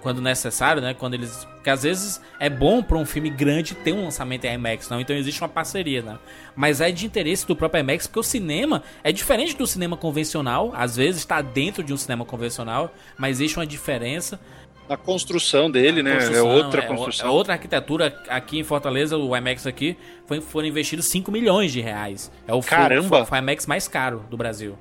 quando 0.00 0.20
necessário, 0.20 0.80
né? 0.80 0.94
Quando 0.94 1.14
eles. 1.14 1.44
Porque 1.54 1.68
às 1.68 1.82
vezes 1.82 2.20
é 2.38 2.48
bom 2.48 2.80
pra 2.80 2.96
um 2.96 3.04
filme 3.04 3.28
grande 3.28 3.74
ter 3.74 3.92
um 3.92 4.04
lançamento 4.04 4.44
em 4.44 4.54
IMAX, 4.54 4.88
não? 4.88 5.00
Então 5.00 5.16
existe 5.16 5.40
uma 5.42 5.48
parceria, 5.48 6.00
né? 6.00 6.16
Mas 6.54 6.80
é 6.80 6.92
de 6.92 7.04
interesse 7.04 7.44
do 7.44 7.56
próprio 7.56 7.80
IMAX, 7.80 8.06
porque 8.06 8.20
o 8.20 8.22
cinema 8.22 8.84
é 9.02 9.10
diferente 9.10 9.56
do 9.56 9.66
cinema 9.66 9.96
convencional. 9.96 10.70
Às 10.76 10.94
vezes 10.96 11.22
está 11.22 11.42
dentro 11.42 11.82
de 11.82 11.92
um 11.92 11.96
cinema 11.96 12.24
convencional, 12.24 12.94
mas 13.18 13.38
existe 13.38 13.58
uma 13.58 13.66
diferença. 13.66 14.38
A 14.88 14.96
construção 14.96 15.70
dele, 15.70 16.02
né? 16.02 16.12
É 16.12 16.14
Construção, 16.16 16.48
outra 16.48 16.82
é, 16.82 16.86
construção. 16.86 17.26
É 17.26 17.30
outra 17.30 17.52
arquitetura. 17.54 18.22
Aqui 18.28 18.58
em 18.58 18.64
Fortaleza, 18.64 19.16
o 19.16 19.36
IMAX 19.36 19.66
aqui, 19.66 19.96
foi, 20.26 20.40
foram 20.40 20.68
investidos 20.68 21.06
5 21.06 21.30
milhões 21.30 21.72
de 21.72 21.80
reais. 21.80 22.30
É 22.46 22.54
o 22.54 22.60
Caramba! 22.60 23.24
Foi, 23.24 23.38
o 23.38 23.42
IMAX 23.42 23.66
mais 23.66 23.88
caro 23.88 24.24
do 24.30 24.36
Brasil. 24.36 24.78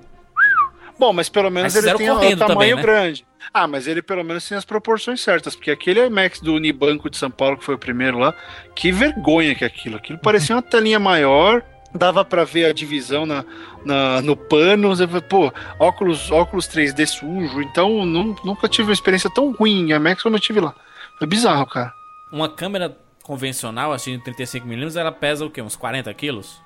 Bom, 0.97 1.11
mas 1.11 1.27
pelo 1.27 1.49
menos 1.49 1.73
Mas 1.73 1.83
ele 1.83 1.97
tem 1.97 2.07
correndo 2.07 2.39
tamanho 2.39 2.55
também, 2.55 2.75
né? 2.75 2.81
grande. 2.81 3.25
Ah, 3.53 3.67
mas 3.67 3.87
ele 3.87 4.01
pelo 4.01 4.23
menos 4.23 4.47
tem 4.47 4.57
as 4.57 4.65
proporções 4.65 5.21
certas, 5.21 5.55
porque 5.55 5.69
aquele 5.69 6.05
IMAX 6.05 6.39
do 6.39 6.53
Unibanco 6.53 7.09
de 7.09 7.17
São 7.17 7.29
Paulo, 7.29 7.57
que 7.57 7.65
foi 7.65 7.75
o 7.75 7.77
primeiro 7.77 8.17
lá, 8.17 8.33
que 8.73 8.91
vergonha 8.91 9.53
que 9.53 9.63
é 9.63 9.67
aquilo. 9.67 9.97
Aquilo 9.97 10.19
parecia 10.19 10.55
uma 10.55 10.61
telinha 10.61 10.99
maior, 10.99 11.63
dava 11.95 12.23
pra 12.25 12.43
ver 12.43 12.65
a 12.65 12.73
divisão 12.73 13.25
na, 13.25 13.43
na- 13.85 14.21
no 14.21 14.35
pano. 14.35 14.89
Você 14.89 15.07
fala, 15.07 15.21
Pô, 15.21 15.51
óculos, 15.79 16.29
óculos 16.31 16.67
3D 16.67 17.05
sujo. 17.05 17.61
Então, 17.61 18.05
nu- 18.05 18.35
nunca 18.43 18.67
tive 18.67 18.89
uma 18.89 18.93
experiência 18.93 19.29
tão 19.29 19.51
ruim 19.51 19.89
em 19.89 19.93
IMAX 19.93 20.21
como 20.21 20.35
eu 20.35 20.39
tive 20.39 20.59
lá. 20.59 20.73
Foi 21.17 21.27
bizarro, 21.27 21.65
cara. 21.65 21.93
Uma 22.31 22.49
câmera 22.49 22.95
convencional, 23.23 23.91
assim, 23.93 24.17
de 24.17 24.23
35mm, 24.23 24.95
ela 24.97 25.11
pesa 25.11 25.45
o 25.45 25.49
quê? 25.49 25.61
Uns 25.61 25.75
40 25.75 26.13
quilos? 26.13 26.61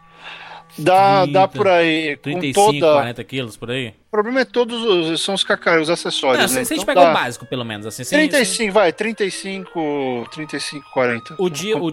Dá, 0.77 1.23
30, 1.23 1.31
dá 1.39 1.47
por 1.47 1.67
aí. 1.67 2.15
Com 2.17 2.21
35, 2.23 2.71
toda... 2.79 2.93
40 2.93 3.23
quilos, 3.23 3.57
por 3.57 3.71
aí? 3.71 3.93
O 4.07 4.11
problema 4.11 4.41
é 4.41 4.45
todos 4.45 4.81
os, 4.83 5.21
são 5.21 5.35
os 5.35 5.43
cacaros, 5.43 5.83
os 5.83 5.89
acessórios. 5.89 6.37
Não, 6.37 6.43
né? 6.43 6.65
se, 6.65 6.73
a 6.73 6.75
gente 6.75 6.83
Então 6.83 6.85
pegar 6.95 7.05
dá 7.05 7.11
o 7.11 7.13
básico, 7.13 7.45
pelo 7.45 7.63
menos, 7.63 7.85
assim. 7.85 8.03
sem- 8.03 8.27
35, 8.27 8.73
vai, 8.73 8.91
35, 8.93 10.27
35, 10.31 10.89
40. 10.91 11.35
O 11.37 11.49
de, 11.49 11.73
o, 11.73 11.89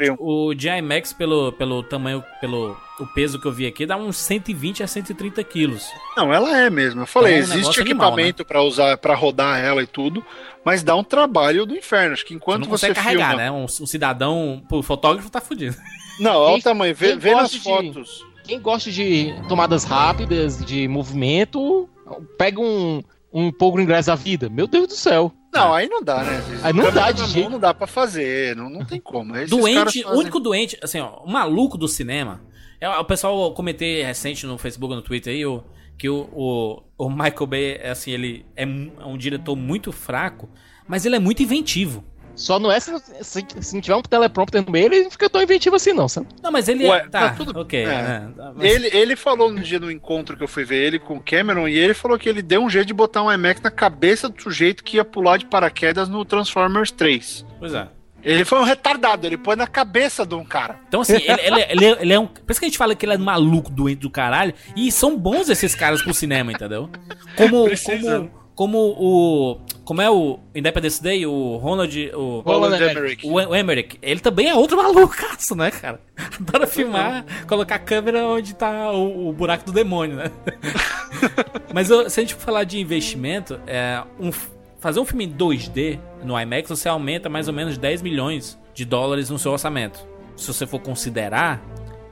o 0.48 0.54
de 0.54 0.68
IMAX, 0.68 1.12
pelo, 1.12 1.52
pelo 1.52 1.82
tamanho, 1.82 2.22
pelo 2.40 2.76
o 2.98 3.06
peso 3.08 3.38
que 3.38 3.46
eu 3.46 3.52
vi 3.52 3.66
aqui, 3.66 3.84
dá 3.84 3.96
uns 3.96 4.16
120 4.16 4.82
a 4.82 4.86
130 4.86 5.42
quilos. 5.44 5.86
Não, 6.16 6.32
ela 6.32 6.58
é 6.58 6.70
mesmo. 6.70 7.02
Eu 7.02 7.06
falei, 7.06 7.34
É 7.34 7.36
um 7.38 7.40
existe 7.40 7.80
equipamento 7.80 8.44
pra 8.44 8.62
usar, 8.62 8.96
para 8.96 9.14
rodar 9.14 9.58
ela 9.62 9.82
e 9.82 9.86
tudo, 9.86 10.24
mas 10.64 10.82
dá 10.82 10.96
um 10.96 11.04
trabalho 11.04 11.66
do 11.66 11.74
inferno. 11.76 12.14
Acho 12.14 12.24
que 12.24 12.30
Você 12.30 12.36
enquanto 12.36 12.64
você, 12.64 12.88
consegue 12.88 12.94
carregar, 12.94 13.28
filma... 13.30 13.42
né? 13.42 13.50
Um, 13.50 13.64
um 13.64 13.68
cidadão, 13.86 14.62
o 14.70 14.82
fotógrafo 14.82 15.28
tá 15.30 15.40
fudido. 15.40 15.76
Não, 16.18 16.34
olha 16.36 16.52
Quem- 16.52 16.60
o 16.60 16.62
tamanho, 16.62 16.94
vê, 16.94 17.14
vê 17.16 17.34
nas 17.34 17.50
de- 17.50 17.60
fotos. 17.60 18.24
Quem 18.47 18.61
gosta 18.61 18.90
de 18.90 19.34
tomadas 19.49 19.84
rápidas, 19.84 20.64
de 20.64 20.86
movimento, 20.88 21.88
pega 22.38 22.61
um, 22.61 23.03
um 23.32 23.51
pouco 23.51 23.80
ingresso 23.80 24.07
da 24.09 24.14
vida. 24.14 24.49
Meu 24.49 24.66
Deus 24.66 24.86
do 24.88 24.94
céu. 24.94 25.32
Não, 25.53 25.72
aí 25.72 25.88
não 25.88 26.03
dá, 26.03 26.22
né? 26.22 26.42
Aí 26.62 26.72
não 26.72 26.92
dá 26.92 27.11
de 27.11 27.26
jeito. 27.26 27.51
Não 27.51 27.59
dá 27.59 27.72
pra 27.72 27.86
fazer, 27.86 28.55
não, 28.55 28.68
não 28.68 28.84
tem 28.84 29.01
como. 29.01 29.34
Esses 29.36 29.51
doente, 29.51 30.01
o 30.01 30.05
fazem- 30.05 30.20
único 30.20 30.38
doente, 30.38 30.78
assim, 30.82 31.01
ó, 31.01 31.16
o 31.24 31.30
maluco 31.30 31.78
do 31.78 31.88
cinema. 31.88 32.42
É, 32.80 32.88
o 32.88 33.05
pessoal 33.05 33.53
comentei 33.55 34.03
recente 34.03 34.47
no 34.47 34.59
Facebook, 34.59 34.94
no 34.94 35.01
Twitter 35.01 35.32
aí, 35.32 35.47
o, 35.47 35.64
que 35.97 36.11
o, 36.11 36.28
o, 36.32 36.82
o 36.99 37.09
Michael 37.11 37.47
Bay, 37.47 37.78
é 37.80 37.90
assim, 37.90 38.11
ele 38.11 38.44
é 38.55 38.66
um, 38.66 38.92
é 39.01 39.07
um 39.07 39.16
diretor 39.16 39.57
muito 39.57 39.90
fraco, 39.92 40.49
mas 40.86 41.07
ele 41.07 41.16
é 41.16 41.18
muito 41.18 41.42
inventivo. 41.42 42.05
Só 42.37 42.59
não 42.61 42.70
é 42.70 42.78
se, 42.78 42.93
se, 43.22 43.45
se 43.61 43.74
não 43.74 43.80
tiver 43.80 43.97
um 43.97 44.03
teleprompter 44.03 44.62
no 44.64 44.70
meio, 44.70 44.87
ele 44.87 45.03
não 45.05 45.11
fica 45.11 45.28
tão 45.28 45.43
inventivo 45.43 45.74
assim, 45.74 45.93
não, 45.93 46.07
sabe? 46.09 46.26
Não, 46.43 46.53
mas 46.53 46.68
ele 46.68 46.87
Ué, 46.87 46.99
é. 46.99 47.09
Tá, 47.09 47.30
tá 47.30 47.34
tudo- 47.34 47.59
ok. 47.59 47.82
é. 47.82 47.87
né, 47.87 48.28
tá, 48.37 48.53
mas- 48.55 48.70
Ele, 48.70 48.89
ele 48.95 49.16
falou 49.16 49.51
no 49.51 49.61
dia 49.61 49.80
do 49.80 49.91
encontro 49.91 50.37
que 50.37 50.45
eu 50.45 50.49
fui 50.49 50.62
ver 50.64 50.84
ele 50.84 50.99
com 50.99 51.16
o 51.16 51.20
Cameron, 51.20 51.66
e 51.66 51.76
ele 51.78 51.95
falou 51.95 52.18
que 52.18 52.28
ele 52.28 52.43
deu 52.43 52.62
um 52.62 52.68
jeito 52.70 52.87
de 52.87 52.95
botar 52.95 53.22
um 53.22 53.32
IMAX 53.32 53.61
na 53.62 53.70
cabeça 53.70 54.28
do 54.28 54.41
sujeito 54.41 54.84
que 54.84 54.99
ia 54.99 55.05
pular 55.05 55.39
de 55.39 55.47
paraquedas 55.47 56.09
no 56.09 56.24
Transformers 56.24 56.91
3. 56.91 57.45
Pois 57.59 57.72
é. 57.74 57.89
Ele 58.22 58.45
foi 58.45 58.59
um 58.59 58.64
retardado, 58.64 59.24
ele 59.24 59.37
pôs 59.37 59.57
na 59.57 59.68
cabeça 59.68 60.26
de 60.26 60.34
um 60.34 60.45
cara. 60.45 60.80
Então, 60.89 61.01
assim, 61.03 61.14
ele, 61.14 61.41
ele, 61.43 61.61
ele, 61.70 61.84
é- 61.84 62.03
ele 62.03 62.12
é 62.12 62.18
um. 62.18 62.26
Por 62.26 62.51
isso 62.51 62.59
que 62.59 62.66
a 62.66 62.68
gente 62.68 62.76
fala 62.78 62.93
que 62.97 63.07
ele 63.07 63.12
é 63.14 63.18
maluco, 63.18 63.70
doente 63.70 64.01
do 64.01 64.11
caralho. 64.11 64.53
E 64.74 64.91
são 64.91 65.16
bons 65.16 65.49
esses 65.49 65.76
caras 65.76 66.03
pro 66.03 66.12
cinema, 66.12 66.51
entendeu? 66.51 66.91
Como. 67.37 67.66
Precisa. 67.66 68.18
Como, 68.18 68.30
como 68.57 68.78
o. 68.98 69.59
Como 69.84 70.02
é 70.02 70.11
o 70.11 70.40
Independence 70.52 71.00
Day, 71.00 71.24
o 71.26 71.59
Ronald. 71.59 72.11
O, 72.12 72.40
Roland 72.40 72.76
Roland 72.76 72.90
Emmerich. 72.90 73.24
o, 73.24 73.34
o 73.34 73.54
Emmerich. 73.54 73.98
Ele 74.02 74.18
também 74.18 74.48
é 74.48 74.54
outro 74.54 74.76
malucaço, 74.82 75.54
né, 75.54 75.70
cara? 75.70 76.00
Adora 76.40 76.66
filmar, 76.66 77.24
colocar 77.46 77.76
a 77.76 77.78
câmera 77.78 78.26
onde 78.26 78.52
tá 78.54 78.90
o, 78.90 79.28
o 79.28 79.32
buraco 79.32 79.64
do 79.66 79.72
demônio, 79.72 80.16
né? 80.16 80.32
Mas 81.72 81.88
eu- 81.90 82.11
se 82.11 82.18
a 82.18 82.22
gente 82.22 82.34
for 82.34 82.40
falar 82.40 82.64
de 82.64 82.80
investimento, 82.80 83.61
é, 83.66 84.02
um, 84.18 84.32
fazer 84.80 84.98
um 84.98 85.04
filme 85.04 85.26
em 85.26 85.32
2D 85.32 85.98
no 86.24 86.38
IMAX, 86.40 86.68
você 86.68 86.88
aumenta 86.88 87.28
mais 87.28 87.46
ou 87.46 87.54
menos 87.54 87.78
10 87.78 88.02
milhões 88.02 88.59
de 88.74 88.84
dólares 88.84 89.30
no 89.30 89.38
seu 89.38 89.52
orçamento. 89.52 90.04
Se 90.36 90.46
você 90.48 90.66
for 90.66 90.80
considerar. 90.80 91.62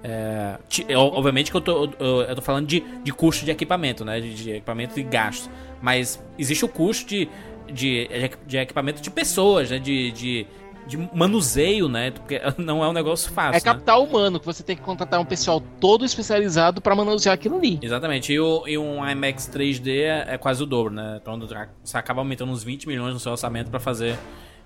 É, 0.04 0.58
é, 0.86 0.96
obviamente 0.98 1.50
que 1.50 1.56
eu 1.56 1.60
tô, 1.62 1.88
eu, 1.98 2.20
eu 2.22 2.36
tô 2.36 2.42
falando 2.42 2.66
de, 2.66 2.80
de 3.02 3.10
custo 3.12 3.42
de 3.44 3.50
equipamento, 3.50 4.04
né? 4.04 4.20
De, 4.20 4.34
de 4.34 4.50
equipamento 4.50 5.00
e 5.00 5.02
gastos. 5.02 5.48
Mas 5.80 6.22
existe 6.38 6.62
o 6.64 6.68
custo 6.68 7.06
de, 7.08 7.28
de, 7.72 8.08
de 8.46 8.58
equipamento 8.58 9.00
de 9.00 9.10
pessoas, 9.10 9.70
né? 9.70 9.78
De, 9.78 10.10
de, 10.12 10.46
de 10.86 10.98
manuseio, 11.14 11.88
né? 11.88 12.10
Porque 12.10 12.38
não 12.58 12.84
é 12.84 12.88
um 12.88 12.92
negócio 12.92 13.32
fácil. 13.32 13.52
É 13.52 13.54
né? 13.54 13.60
capital 13.60 14.04
humano, 14.04 14.38
que 14.38 14.44
você 14.44 14.62
tem 14.62 14.76
que 14.76 14.82
contratar 14.82 15.18
um 15.18 15.24
pessoal 15.24 15.58
todo 15.80 16.04
especializado 16.04 16.82
pra 16.82 16.94
manusear 16.94 17.34
aquilo 17.34 17.56
ali. 17.56 17.78
Exatamente, 17.82 18.30
e, 18.30 18.38
o- 18.38 18.68
e 18.68 18.76
um 18.76 19.08
IMAX 19.08 19.48
3D 19.50 19.88
é, 20.02 20.34
é 20.34 20.38
quase 20.38 20.62
o 20.62 20.66
dobro, 20.66 20.92
né? 20.92 21.18
Então 21.22 21.40
você 21.82 21.96
acaba 21.96 22.20
aumentando 22.20 22.52
uns 22.52 22.62
20 22.62 22.86
milhões 22.86 23.14
no 23.14 23.18
seu 23.20 23.32
orçamento 23.32 23.70
pra 23.70 23.80
fazer 23.80 24.18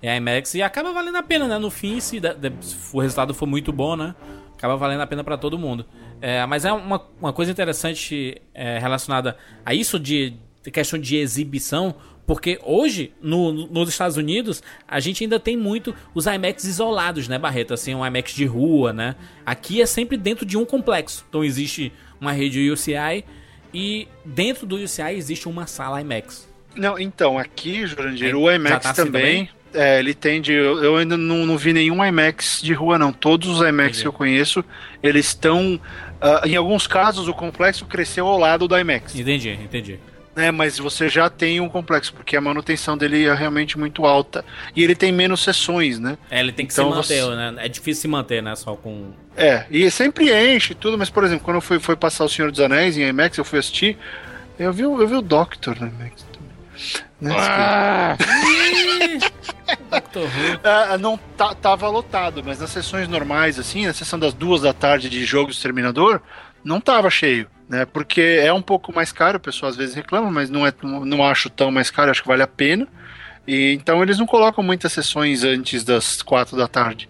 IMAX 0.03 0.53
e 0.55 0.61
acaba 0.61 0.91
valendo 0.91 1.15
a 1.17 1.23
pena, 1.23 1.47
né? 1.47 1.57
No 1.57 1.69
fim, 1.71 1.99
se, 2.01 2.19
da- 2.19 2.35
se 2.59 2.75
o 2.91 2.99
resultado 2.99 3.33
for 3.33 3.45
muito 3.45 3.71
bom, 3.71 3.95
né? 3.95 4.13
Acaba 4.59 4.75
valendo 4.75 4.99
a 4.99 5.07
pena 5.07 5.23
pra 5.23 5.37
todo 5.37 5.57
mundo. 5.57 5.85
É, 6.21 6.45
mas 6.45 6.65
é 6.65 6.71
uma, 6.73 7.01
uma 7.19 7.31
coisa 7.31 7.49
interessante 7.49 8.41
é, 8.53 8.77
relacionada 8.77 9.37
a 9.65 9.73
isso 9.73 9.97
de, 9.97 10.33
de 10.61 10.69
questão 10.69 10.99
de 10.99 11.15
exibição, 11.15 11.95
porque 12.27 12.59
hoje, 12.61 13.13
no- 13.21 13.53
no- 13.53 13.67
nos 13.67 13.87
Estados 13.87 14.17
Unidos, 14.17 14.61
a 14.85 14.99
gente 14.99 15.23
ainda 15.23 15.39
tem 15.39 15.55
muito 15.55 15.95
os 16.13 16.25
IMAX 16.25 16.65
isolados, 16.65 17.29
né, 17.29 17.39
Barreto? 17.39 17.73
Assim, 17.73 17.95
um 17.95 18.05
IMAX 18.05 18.33
de 18.33 18.43
rua, 18.45 18.91
né? 18.91 19.15
Aqui 19.45 19.81
é 19.81 19.85
sempre 19.85 20.17
dentro 20.17 20.45
de 20.45 20.57
um 20.57 20.65
complexo. 20.65 21.25
Então 21.29 21.41
existe 21.41 21.93
uma 22.19 22.33
rede 22.33 22.69
UCI 22.69 23.23
e 23.73 24.09
dentro 24.25 24.67
do 24.67 24.75
UCI 24.75 25.15
existe 25.15 25.47
uma 25.47 25.67
sala 25.67 26.01
IMAX. 26.01 26.49
Não, 26.75 26.99
então, 26.99 27.37
aqui, 27.39 27.87
Jurandir, 27.87 28.29
É, 28.31 28.35
o 28.35 28.51
IMAX 28.51 28.83
tá 28.83 28.91
assim 28.91 29.05
também. 29.05 29.49
É, 29.73 29.99
ele 29.99 30.13
tem 30.13 30.41
de. 30.41 30.51
Eu, 30.53 30.83
eu 30.83 30.97
ainda 30.97 31.15
não, 31.17 31.45
não 31.45 31.57
vi 31.57 31.73
nenhum 31.73 32.03
IMAX 32.03 32.59
de 32.61 32.73
rua, 32.73 32.97
não. 32.97 33.11
Todos 33.13 33.47
os 33.49 33.59
IMAX 33.59 33.89
Entendi. 33.89 34.01
que 34.01 34.07
eu 34.07 34.13
conheço, 34.13 34.63
eles 35.03 35.27
estão. 35.27 35.79
ah, 36.21 36.41
em 36.45 36.55
alguns 36.55 36.87
casos, 36.87 37.27
o 37.27 37.33
complexo 37.33 37.85
cresceu 37.85 38.25
ao 38.27 38.37
lado 38.37 38.67
do 38.67 38.77
IMAX. 38.77 39.15
Entendi, 39.15 39.49
entendi. 39.51 39.99
né? 40.35 40.51
Mas 40.51 40.79
você 40.79 41.07
já 41.07 41.29
tem 41.29 41.59
um 41.61 41.69
complexo, 41.69 42.13
porque 42.13 42.35
a 42.35 42.41
manutenção 42.41 42.97
dele 42.97 43.25
é 43.25 43.33
realmente 43.33 43.77
muito 43.77 44.05
alta. 44.05 44.43
E 44.75 44.83
ele 44.83 44.95
tem 44.95 45.11
menos 45.11 45.43
sessões, 45.43 45.99
né? 45.99 46.17
É, 46.31 46.39
ele 46.39 46.51
tem 46.51 46.65
que 46.65 46.73
Então 46.73 46.89
se 46.89 46.95
manter, 46.97 47.21
você- 47.23 47.35
né? 47.35 47.53
É 47.57 47.67
difícil 47.69 48.01
se 48.01 48.07
manter, 48.07 48.41
né? 48.41 48.55
Só 48.55 48.75
com. 48.75 49.11
É, 49.37 49.65
e 49.69 49.89
sempre 49.91 50.31
enche 50.55 50.73
tudo, 50.73 50.97
mas 50.97 51.09
por 51.09 51.23
exemplo, 51.23 51.45
quando 51.45 51.55
eu 51.57 51.61
fui, 51.61 51.77
fui 51.79 51.95
passar 51.95 52.25
O 52.25 52.29
Senhor 52.29 52.49
dos 52.51 52.59
Anéis 52.59 52.97
em 52.97 53.01
IMAX, 53.07 53.37
eu 53.37 53.45
fui 53.45 53.59
assistir, 53.59 53.97
eu 54.57 54.73
vi, 54.73 54.85
o- 54.85 54.99
eu 55.01 55.07
vi 55.07 55.15
o 55.15 55.21
Doctor 55.21 55.79
no 55.79 55.87
IMAX. 55.87 56.27
Né? 57.21 57.35
Ah. 57.37 58.17
Ah, 60.63 60.97
não 60.97 61.17
tá, 61.37 61.53
tava 61.53 61.87
lotado, 61.87 62.43
mas 62.43 62.59
nas 62.59 62.69
sessões 62.69 63.07
normais, 63.07 63.59
assim, 63.59 63.85
na 63.85 63.93
sessão 63.93 64.17
das 64.17 64.33
duas 64.33 64.61
da 64.61 64.73
tarde 64.73 65.09
de 65.09 65.23
Jogo 65.23 65.47
do 65.47 65.53
Exterminador, 65.53 66.21
não 66.63 66.81
tava 66.81 67.09
cheio, 67.09 67.47
né? 67.67 67.85
Porque 67.85 68.21
é 68.21 68.51
um 68.51 68.61
pouco 68.61 68.93
mais 68.93 69.11
caro, 69.11 69.37
o 69.37 69.41
pessoal 69.41 69.69
às 69.69 69.75
vezes 69.75 69.95
reclama, 69.95 70.31
mas 70.31 70.49
não, 70.49 70.65
é, 70.65 70.73
não, 70.81 71.05
não 71.05 71.23
acho 71.23 71.49
tão 71.49 71.71
mais 71.71 71.89
caro, 71.89 72.11
acho 72.11 72.21
que 72.21 72.27
vale 72.27 72.43
a 72.43 72.47
pena. 72.47 72.87
E, 73.47 73.71
então 73.73 74.01
eles 74.01 74.17
não 74.17 74.25
colocam 74.25 74.63
muitas 74.63 74.91
sessões 74.91 75.43
antes 75.43 75.83
das 75.83 76.21
quatro 76.21 76.57
da 76.57 76.67
tarde. 76.67 77.09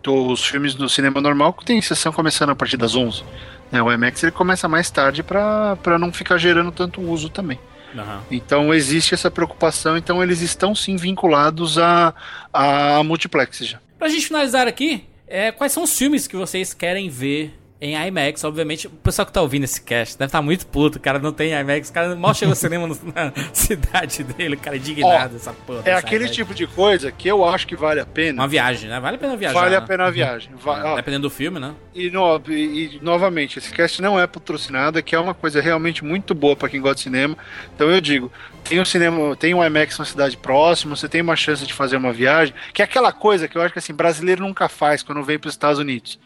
Então, 0.00 0.28
os 0.28 0.44
filmes 0.44 0.74
no 0.74 0.88
cinema 0.88 1.20
normal 1.20 1.52
tem 1.64 1.80
sessão 1.82 2.12
começando 2.12 2.50
a 2.50 2.56
partir 2.56 2.78
das 2.78 2.94
11. 2.94 3.22
Né? 3.70 3.82
O 3.82 3.92
IMAX 3.92 4.22
ele 4.22 4.32
começa 4.32 4.66
mais 4.66 4.90
tarde 4.90 5.22
para 5.22 5.98
não 5.98 6.12
ficar 6.12 6.38
gerando 6.38 6.72
tanto 6.72 7.00
uso 7.02 7.28
também. 7.28 7.58
Aham. 7.96 8.22
Então 8.30 8.72
existe 8.72 9.14
essa 9.14 9.30
preocupação, 9.30 9.96
então 9.96 10.22
eles 10.22 10.40
estão 10.40 10.74
sim 10.74 10.96
vinculados 10.96 11.78
a, 11.78 12.14
a 12.52 13.02
multiplex 13.02 13.58
já. 13.58 13.80
Pra 13.98 14.08
gente 14.08 14.26
finalizar 14.26 14.66
aqui, 14.66 15.04
é, 15.26 15.52
quais 15.52 15.72
são 15.72 15.82
os 15.82 15.96
filmes 15.96 16.26
que 16.26 16.36
vocês 16.36 16.72
querem 16.72 17.08
ver 17.08 17.59
em 17.80 17.94
IMAX, 18.08 18.44
obviamente. 18.44 18.86
O 18.86 18.90
pessoal 18.90 19.24
que 19.24 19.32
tá 19.32 19.40
ouvindo 19.40 19.64
esse 19.64 19.80
cast 19.80 20.18
deve 20.18 20.28
estar 20.28 20.42
muito 20.42 20.66
puto, 20.66 20.98
o 20.98 21.00
cara 21.00 21.18
não 21.18 21.32
tem 21.32 21.52
IMAX, 21.52 21.88
o 21.88 21.92
cara 21.92 22.14
mal 22.14 22.34
chegou 22.34 22.52
ao 22.52 22.56
cinema 22.56 22.86
na 22.86 23.32
cidade 23.54 24.22
dele, 24.22 24.54
o 24.54 24.58
cara 24.58 24.76
é 24.76 24.78
indignado, 24.78 25.36
essa 25.36 25.52
porra. 25.52 25.82
É 25.86 25.94
aquele 25.94 26.24
IMAX. 26.24 26.36
tipo 26.36 26.54
de 26.54 26.66
coisa 26.66 27.10
que 27.10 27.26
eu 27.28 27.42
acho 27.44 27.66
que 27.66 27.74
vale 27.74 28.00
a 28.00 28.04
pena. 28.06 28.42
Uma 28.42 28.48
viagem, 28.48 28.90
né? 28.90 29.00
Vale 29.00 29.16
a 29.16 29.18
pena 29.18 29.36
viajar. 29.36 29.58
Vale 29.60 29.76
a 29.76 29.80
né? 29.80 29.86
pena 29.86 30.04
a 30.06 30.10
viagem. 30.10 30.50
Va- 30.56 30.92
ó, 30.92 30.96
Dependendo 30.96 31.22
do 31.22 31.30
filme, 31.30 31.58
né? 31.58 31.74
E, 31.94 32.10
no- 32.10 32.40
e- 32.48 32.96
e, 32.96 32.98
novamente, 33.02 33.58
esse 33.58 33.72
cast 33.72 34.02
não 34.02 34.20
é 34.20 34.26
patrocinado, 34.26 34.98
é 34.98 35.02
que 35.02 35.14
é 35.14 35.18
uma 35.18 35.32
coisa 35.34 35.60
realmente 35.60 36.04
muito 36.04 36.34
boa 36.34 36.54
pra 36.54 36.68
quem 36.68 36.80
gosta 36.80 36.96
de 36.96 37.02
cinema. 37.02 37.36
Então 37.74 37.90
eu 37.90 38.00
digo, 38.00 38.30
tem 38.64 38.78
um 38.78 38.84
cinema, 38.84 39.34
tem 39.36 39.54
um 39.54 39.64
IMAX 39.64 39.98
na 39.98 40.04
cidade 40.04 40.36
próxima, 40.36 40.94
você 40.94 41.08
tem 41.08 41.22
uma 41.22 41.34
chance 41.34 41.66
de 41.66 41.72
fazer 41.72 41.96
uma 41.96 42.12
viagem, 42.12 42.54
que 42.74 42.82
é 42.82 42.84
aquela 42.84 43.10
coisa 43.12 43.48
que 43.48 43.56
eu 43.56 43.62
acho 43.62 43.72
que 43.72 43.78
assim, 43.78 43.94
brasileiro 43.94 44.42
nunca 44.42 44.68
faz 44.68 45.02
quando 45.02 45.22
vem 45.22 45.38
pros 45.38 45.54
Estados 45.54 45.78
Unidos. 45.78 46.18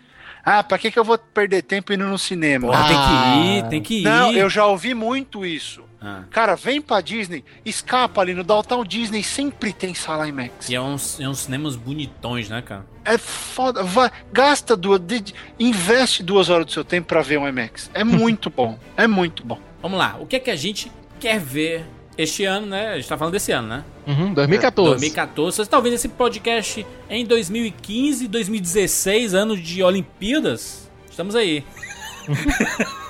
Ah, 0.45 0.63
pra 0.63 0.77
que, 0.79 0.91
que 0.91 0.99
eu 0.99 1.05
vou 1.05 1.17
perder 1.17 1.63
tempo 1.63 1.93
indo 1.93 2.05
no 2.07 2.19
cinema? 2.19 2.69
Porra, 2.69 2.85
tem 2.87 2.97
que 2.97 3.03
Ah. 3.03 3.37
ir, 3.37 3.69
tem 3.71 3.83
que 3.83 3.95
ir. 4.01 4.03
Não, 4.05 4.33
eu 4.33 4.49
já 4.51 4.67
ouvi 4.67 4.93
muito 4.95 5.45
isso. 5.47 5.83
Ah. 6.03 6.25
Cara, 6.31 6.55
vem 6.55 6.83
pra 6.83 7.01
Disney, 7.01 7.43
escapa 7.65 8.21
ali 8.21 8.35
no 8.35 8.45
Downtown 8.45 8.85
Disney, 8.85 9.23
sempre 9.25 9.73
tem 9.73 9.95
sala 9.95 10.29
IMAX. 10.29 10.69
E 10.69 10.75
é 10.75 10.81
uns, 10.81 11.19
é 11.19 11.27
uns 11.27 11.39
cinemas 11.41 11.77
bonitões, 11.77 12.51
né, 12.51 12.61
cara? 12.61 12.85
É 13.07 13.17
foda. 13.17 13.83
Vai, 13.83 14.11
gasta 14.31 14.77
duas. 14.77 15.01
de- 15.01 15.33
investe 15.59 16.23
duas 16.23 16.51
horas 16.51 16.67
do 16.67 16.73
seu 16.73 16.85
tempo 16.85 17.09
pra 17.09 17.23
ver 17.23 17.39
um 17.39 17.49
IMAX. 17.49 17.91
É 17.95 18.05
muito 18.05 18.51
bom. 18.51 18.79
É 18.99 19.07
muito 19.07 19.43
bom. 19.47 19.59
Vamos 19.81 19.99
lá, 19.99 20.17
o 20.21 20.27
que 20.27 20.37
é 20.37 20.41
que 20.41 20.51
a 20.51 20.57
gente 20.57 20.93
quer 21.19 21.41
ver 21.41 21.87
este 22.17 22.45
ano, 22.45 22.67
né? 22.67 22.91
A 22.91 22.97
gente 22.97 23.09
tá 23.09 23.17
falando 23.19 23.33
desse 23.33 23.53
ano, 23.53 23.69
né? 23.69 23.85
Uhum, 24.07 24.35
2014. 24.35 24.91
2014. 24.91 25.57
Você 25.57 25.63
está 25.63 25.77
ouvindo 25.77 25.95
esse 25.95 26.09
podcast 26.09 26.87
em 27.09 27.25
2015, 27.25 28.29
2016, 28.29 29.35
ano 29.35 29.57
de 29.57 29.83
Olimpíadas? 29.83 30.91
Estamos 31.11 31.35
aí. 31.35 31.65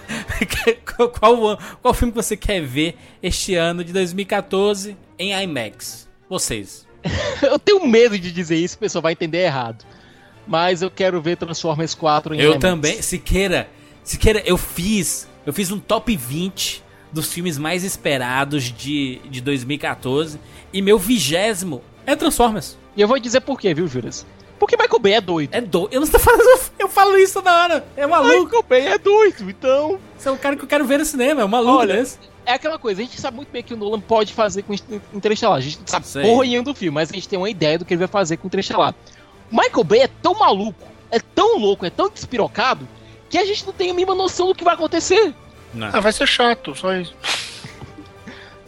qual, 0.97 1.09
qual, 1.09 1.59
qual 1.81 1.95
filme 1.95 2.13
que 2.13 2.17
você 2.17 2.37
quer 2.37 2.63
ver 2.63 2.97
este 3.23 3.55
ano 3.55 3.85
de 3.85 3.93
2014 3.93 4.97
em 5.19 5.33
IMAX? 5.33 6.09
Vocês. 6.29 6.87
Eu 7.43 7.59
tenho 7.59 7.87
medo 7.87 8.19
de 8.19 8.33
dizer 8.33 8.57
isso, 8.57 8.77
o 8.77 8.79
pessoal 8.79 9.03
vai 9.03 9.13
entender 9.13 9.39
errado. 9.39 9.85
Mas 10.47 10.83
eu 10.83 10.91
quero 10.91 11.23
ver 11.23 11.39
Transformers 11.39 11.95
4 11.95 12.35
em 12.35 12.39
Eu 12.39 12.51
IMAX. 12.51 12.61
também. 12.61 13.01
Siqueira, 13.01 13.67
Siqueira, 14.05 14.43
eu 14.45 14.59
fiz. 14.59 15.27
Eu 15.47 15.53
fiz 15.53 15.73
um 15.73 15.81
top 15.81 16.15
20 16.15 16.84
dos 17.15 17.33
filmes 17.33 17.57
mais 17.57 17.85
esperados 17.85 18.65
de, 18.65 19.21
de 19.31 19.41
2014. 19.41 20.39
E 20.73 20.83
meu 20.83 20.99
vigésimo 20.99 21.81
é 22.05 22.15
Transformers. 22.15 22.77
E 22.97 23.01
eu 23.01 23.09
vou 23.09 23.19
dizer 23.19 23.41
por 23.41 23.59
quê, 23.59 23.73
viu, 23.73 23.87
Juras? 23.87 24.27
Porque 24.59 24.77
Michael 24.77 25.01
Bay 25.01 25.13
é 25.15 25.21
doido. 25.21 25.55
É 25.55 25.61
doido. 25.61 25.89
Eu 25.93 26.01
não 26.01 26.05
estou 26.05 26.21
falando. 26.21 26.43
Eu 26.79 26.89
falo 26.89 27.17
isso 27.17 27.35
toda 27.35 27.53
hora. 27.53 27.87
É 27.97 28.07
maluco. 28.07 28.45
Michael 28.45 28.65
Bay 28.69 28.87
é 28.87 28.99
doido, 28.99 29.49
então... 29.49 29.99
Você 30.19 30.29
é 30.29 30.33
o 30.33 30.37
cara 30.37 30.57
que 30.57 30.63
eu 30.63 30.69
quero 30.69 30.85
ver 30.85 30.99
no 30.99 31.05
cinema. 31.05 31.43
É 31.43 31.45
um 31.45 31.49
maluco 31.49 31.79
Olha. 31.79 32.05
É 32.47 32.53
aquela 32.53 32.79
coisa, 32.79 33.01
a 33.01 33.05
gente 33.05 33.19
sabe 33.19 33.37
muito 33.37 33.49
bem 33.51 33.63
o 33.63 33.65
que 33.65 33.73
o 33.73 33.77
Nolan 33.77 34.01
pode 34.01 34.35
fazer 34.35 34.63
com 34.63 34.75
Interestelar. 35.15 35.57
A 35.57 35.61
gente 35.61 35.79
não 35.81 35.87
sabe 35.87 36.07
Sei. 36.07 36.23
porra 36.23 36.45
nenhuma 36.45 36.65
do 36.65 36.75
filme, 36.75 36.95
mas 36.95 37.11
a 37.11 37.15
gente 37.15 37.27
tem 37.27 37.39
uma 37.39 37.49
ideia 37.49 37.79
do 37.79 37.87
que 37.87 37.95
ele 37.95 38.01
vai 38.01 38.09
fazer 38.09 38.37
com 38.37 38.47
Interestelar. 38.47 38.95
Michael 39.51 39.85
Bay 39.85 40.01
é 40.01 40.09
tão 40.09 40.35
maluco, 40.35 40.85
é 41.11 41.19
tão 41.19 41.59
louco, 41.59 41.87
é 41.87 41.91
tão 41.91 42.11
despirocado, 42.11 42.87
que 43.31 43.39
a 43.39 43.45
gente 43.47 43.65
não 43.65 43.73
tem 43.73 43.91
a 43.91 43.95
mínima 43.95 44.15
noção 44.15 44.49
do 44.49 44.55
que 44.55 44.63
vai 44.65 44.75
acontecer. 44.75 45.35
Não. 45.75 45.91
Ah, 45.93 46.01
vai 46.01 46.13
ser 46.13 46.27
chato, 46.27 46.75
só 46.75 46.95
isso. 46.95 47.15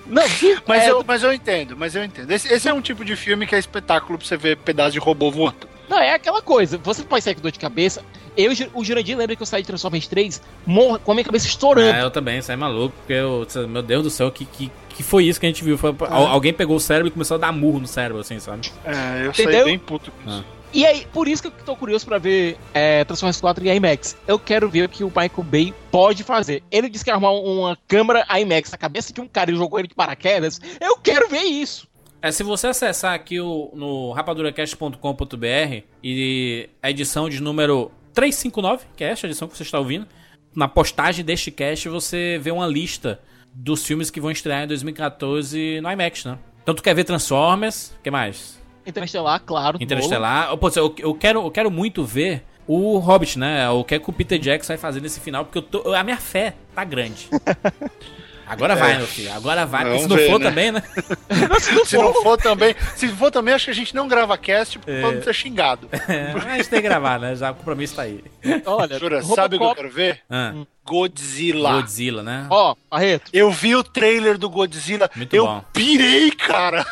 Não, 0.08 0.22
Mas, 0.66 0.84
é, 0.84 0.90
eu, 0.92 1.02
mas 1.04 1.22
eu 1.24 1.32
entendo, 1.32 1.76
mas 1.76 1.96
eu 1.96 2.04
entendo. 2.04 2.30
Esse, 2.30 2.46
esse 2.52 2.68
é 2.68 2.72
um 2.72 2.80
tipo 2.80 3.04
de 3.04 3.16
filme 3.16 3.44
que 3.44 3.56
é 3.56 3.58
espetáculo 3.58 4.16
pra 4.16 4.24
você 4.26 4.36
ver 4.36 4.56
pedaço 4.58 4.92
de 4.92 5.00
robô 5.00 5.32
voando. 5.32 5.68
Não, 5.88 5.98
é 5.98 6.14
aquela 6.14 6.40
coisa. 6.40 6.78
Você 6.78 7.02
pode 7.02 7.24
sair 7.24 7.34
com 7.34 7.40
dor 7.40 7.50
de 7.50 7.58
cabeça. 7.58 8.02
Eu, 8.36 8.52
o 8.74 8.84
Jurandir 8.84 9.16
lembra 9.16 9.34
que 9.34 9.42
eu 9.42 9.46
saí 9.46 9.62
de 9.62 9.66
Transformers 9.66 10.06
3 10.06 10.40
morra, 10.64 11.00
com 11.00 11.10
a 11.10 11.14
minha 11.14 11.24
cabeça 11.24 11.46
estourando. 11.48 11.88
É, 11.96 12.02
eu 12.04 12.10
também, 12.10 12.40
sai 12.40 12.54
maluco, 12.54 12.94
porque 12.98 13.14
eu, 13.14 13.44
meu 13.68 13.82
Deus 13.82 14.04
do 14.04 14.10
céu, 14.10 14.30
que, 14.30 14.44
que, 14.44 14.70
que 14.90 15.02
foi 15.02 15.24
isso 15.24 15.40
que 15.40 15.46
a 15.46 15.48
gente 15.48 15.64
viu? 15.64 15.76
Foi, 15.76 15.92
al- 16.08 16.26
Alguém 16.28 16.52
pegou 16.52 16.76
o 16.76 16.80
cérebro 16.80 17.08
e 17.08 17.10
começou 17.10 17.34
a 17.36 17.38
dar 17.38 17.50
murro 17.50 17.80
no 17.80 17.86
cérebro, 17.88 18.20
assim, 18.20 18.38
sabe? 18.38 18.70
É, 18.84 19.24
eu 19.24 19.30
Entendeu? 19.30 19.52
saí 19.54 19.64
bem 19.64 19.78
puto 19.78 20.12
com 20.12 20.30
isso. 20.30 20.44
E 20.72 20.84
aí, 20.84 21.06
por 21.12 21.26
isso 21.28 21.42
que 21.42 21.48
eu 21.48 21.64
tô 21.64 21.76
curioso 21.76 22.04
pra 22.04 22.18
ver 22.18 22.58
é, 22.74 23.04
Transformers 23.04 23.40
4 23.40 23.66
em 23.66 23.76
IMAX. 23.76 24.16
Eu 24.26 24.38
quero 24.38 24.68
ver 24.68 24.84
o 24.84 24.88
que 24.88 25.04
o 25.04 25.08
Michael 25.08 25.42
Bay 25.44 25.74
pode 25.90 26.22
fazer. 26.22 26.62
Ele 26.70 26.88
disse 26.88 27.04
que 27.04 27.10
arrumar 27.10 27.32
uma 27.32 27.78
câmera 27.88 28.26
IMAX 28.38 28.70
na 28.70 28.78
cabeça 28.78 29.12
de 29.12 29.20
um 29.20 29.28
cara 29.28 29.50
e 29.50 29.56
jogou 29.56 29.78
ele 29.78 29.88
de 29.88 29.94
paraquedas. 29.94 30.60
Eu 30.80 30.98
quero 30.98 31.28
ver 31.28 31.42
isso. 31.42 31.88
É, 32.20 32.32
se 32.32 32.42
você 32.42 32.66
acessar 32.66 33.14
aqui 33.14 33.40
o, 33.40 33.70
no 33.74 34.12
rapaduracast.com.br 34.12 35.82
e 36.02 36.68
a 36.82 36.90
edição 36.90 37.28
de 37.28 37.40
número 37.40 37.90
359, 38.12 38.86
que 38.96 39.04
é 39.04 39.10
esta 39.10 39.26
edição 39.26 39.46
que 39.46 39.56
você 39.56 39.62
está 39.62 39.78
ouvindo, 39.78 40.06
na 40.54 40.66
postagem 40.66 41.24
deste 41.24 41.50
cast 41.50 41.88
você 41.88 42.38
vê 42.42 42.50
uma 42.50 42.66
lista 42.66 43.20
dos 43.54 43.84
filmes 43.84 44.10
que 44.10 44.20
vão 44.20 44.30
estrear 44.30 44.64
em 44.64 44.66
2014 44.66 45.80
no 45.80 45.90
IMAX, 45.90 46.24
né? 46.24 46.38
Então 46.62 46.74
tu 46.74 46.82
quer 46.82 46.94
ver 46.94 47.04
Transformers, 47.04 47.94
o 47.98 48.02
que 48.02 48.10
mais? 48.10 48.55
Interestelar, 48.86 49.40
claro. 49.44 49.74
Nolan. 49.74 49.84
Interestelar. 49.84 50.56
Pô, 50.56 50.70
eu, 50.76 50.94
eu, 50.98 51.14
quero, 51.14 51.40
eu 51.44 51.50
quero 51.50 51.70
muito 51.70 52.04
ver 52.04 52.44
o 52.66 52.98
Hobbit, 52.98 53.38
né? 53.38 53.68
O 53.70 53.84
que 53.84 53.94
é 53.94 53.98
que 53.98 54.08
o 54.08 54.12
Peter 54.12 54.38
Jackson 54.38 54.68
vai 54.72 54.78
fazer 54.78 55.00
nesse 55.00 55.20
final, 55.20 55.44
porque 55.44 55.58
eu 55.58 55.62
tô, 55.62 55.94
a 55.94 56.02
minha 56.02 56.16
fé 56.16 56.54
tá 56.74 56.84
grande. 56.84 57.28
Agora 58.48 58.76
vai, 58.76 58.96
meu 58.96 59.06
filho. 59.08 59.32
Agora 59.32 59.66
vai. 59.66 59.84
porque 59.84 59.98
se 59.98 60.06
Vamos 60.08 60.16
não 60.16 60.24
ver, 60.24 60.30
for 60.30 60.38
né? 60.38 60.48
também, 60.48 60.70
né? 60.72 60.82
Se 61.84 61.96
não 61.98 62.14
for 62.14 62.36
também, 62.38 62.76
se 62.94 63.08
for 63.08 63.30
também, 63.30 63.52
acho 63.54 63.64
que 63.64 63.70
a 63.72 63.74
gente 63.74 63.92
não 63.94 64.06
grava 64.06 64.38
cast 64.38 64.78
pra 64.78 65.12
não 65.12 65.20
ser 65.22 65.34
xingado. 65.34 65.88
É, 66.08 66.32
mas 66.32 66.46
a 66.46 66.56
gente 66.56 66.68
tem 66.68 66.80
que 66.80 66.88
gravar, 66.88 67.18
né? 67.18 67.34
Já 67.34 67.50
o 67.50 67.54
compromisso 67.56 67.96
tá 67.96 68.02
aí. 68.02 68.22
Olha, 68.64 68.98
Jura, 69.00 69.20
sabe 69.22 69.56
o 69.56 69.58
que 69.58 69.64
eu 69.64 69.74
quero 69.74 69.90
ver? 69.90 70.20
Ah, 70.30 70.54
Godzilla. 70.84 71.72
Godzilla, 71.72 72.22
né? 72.22 72.46
Ó, 72.48 72.76
Barreto, 72.88 73.30
Eu 73.32 73.50
vi 73.50 73.74
o 73.74 73.82
trailer 73.82 74.38
do 74.38 74.48
Godzilla, 74.48 75.10
Muito 75.16 75.34
eu 75.34 75.44
bom. 75.44 75.64
pirei, 75.72 76.30
cara. 76.30 76.86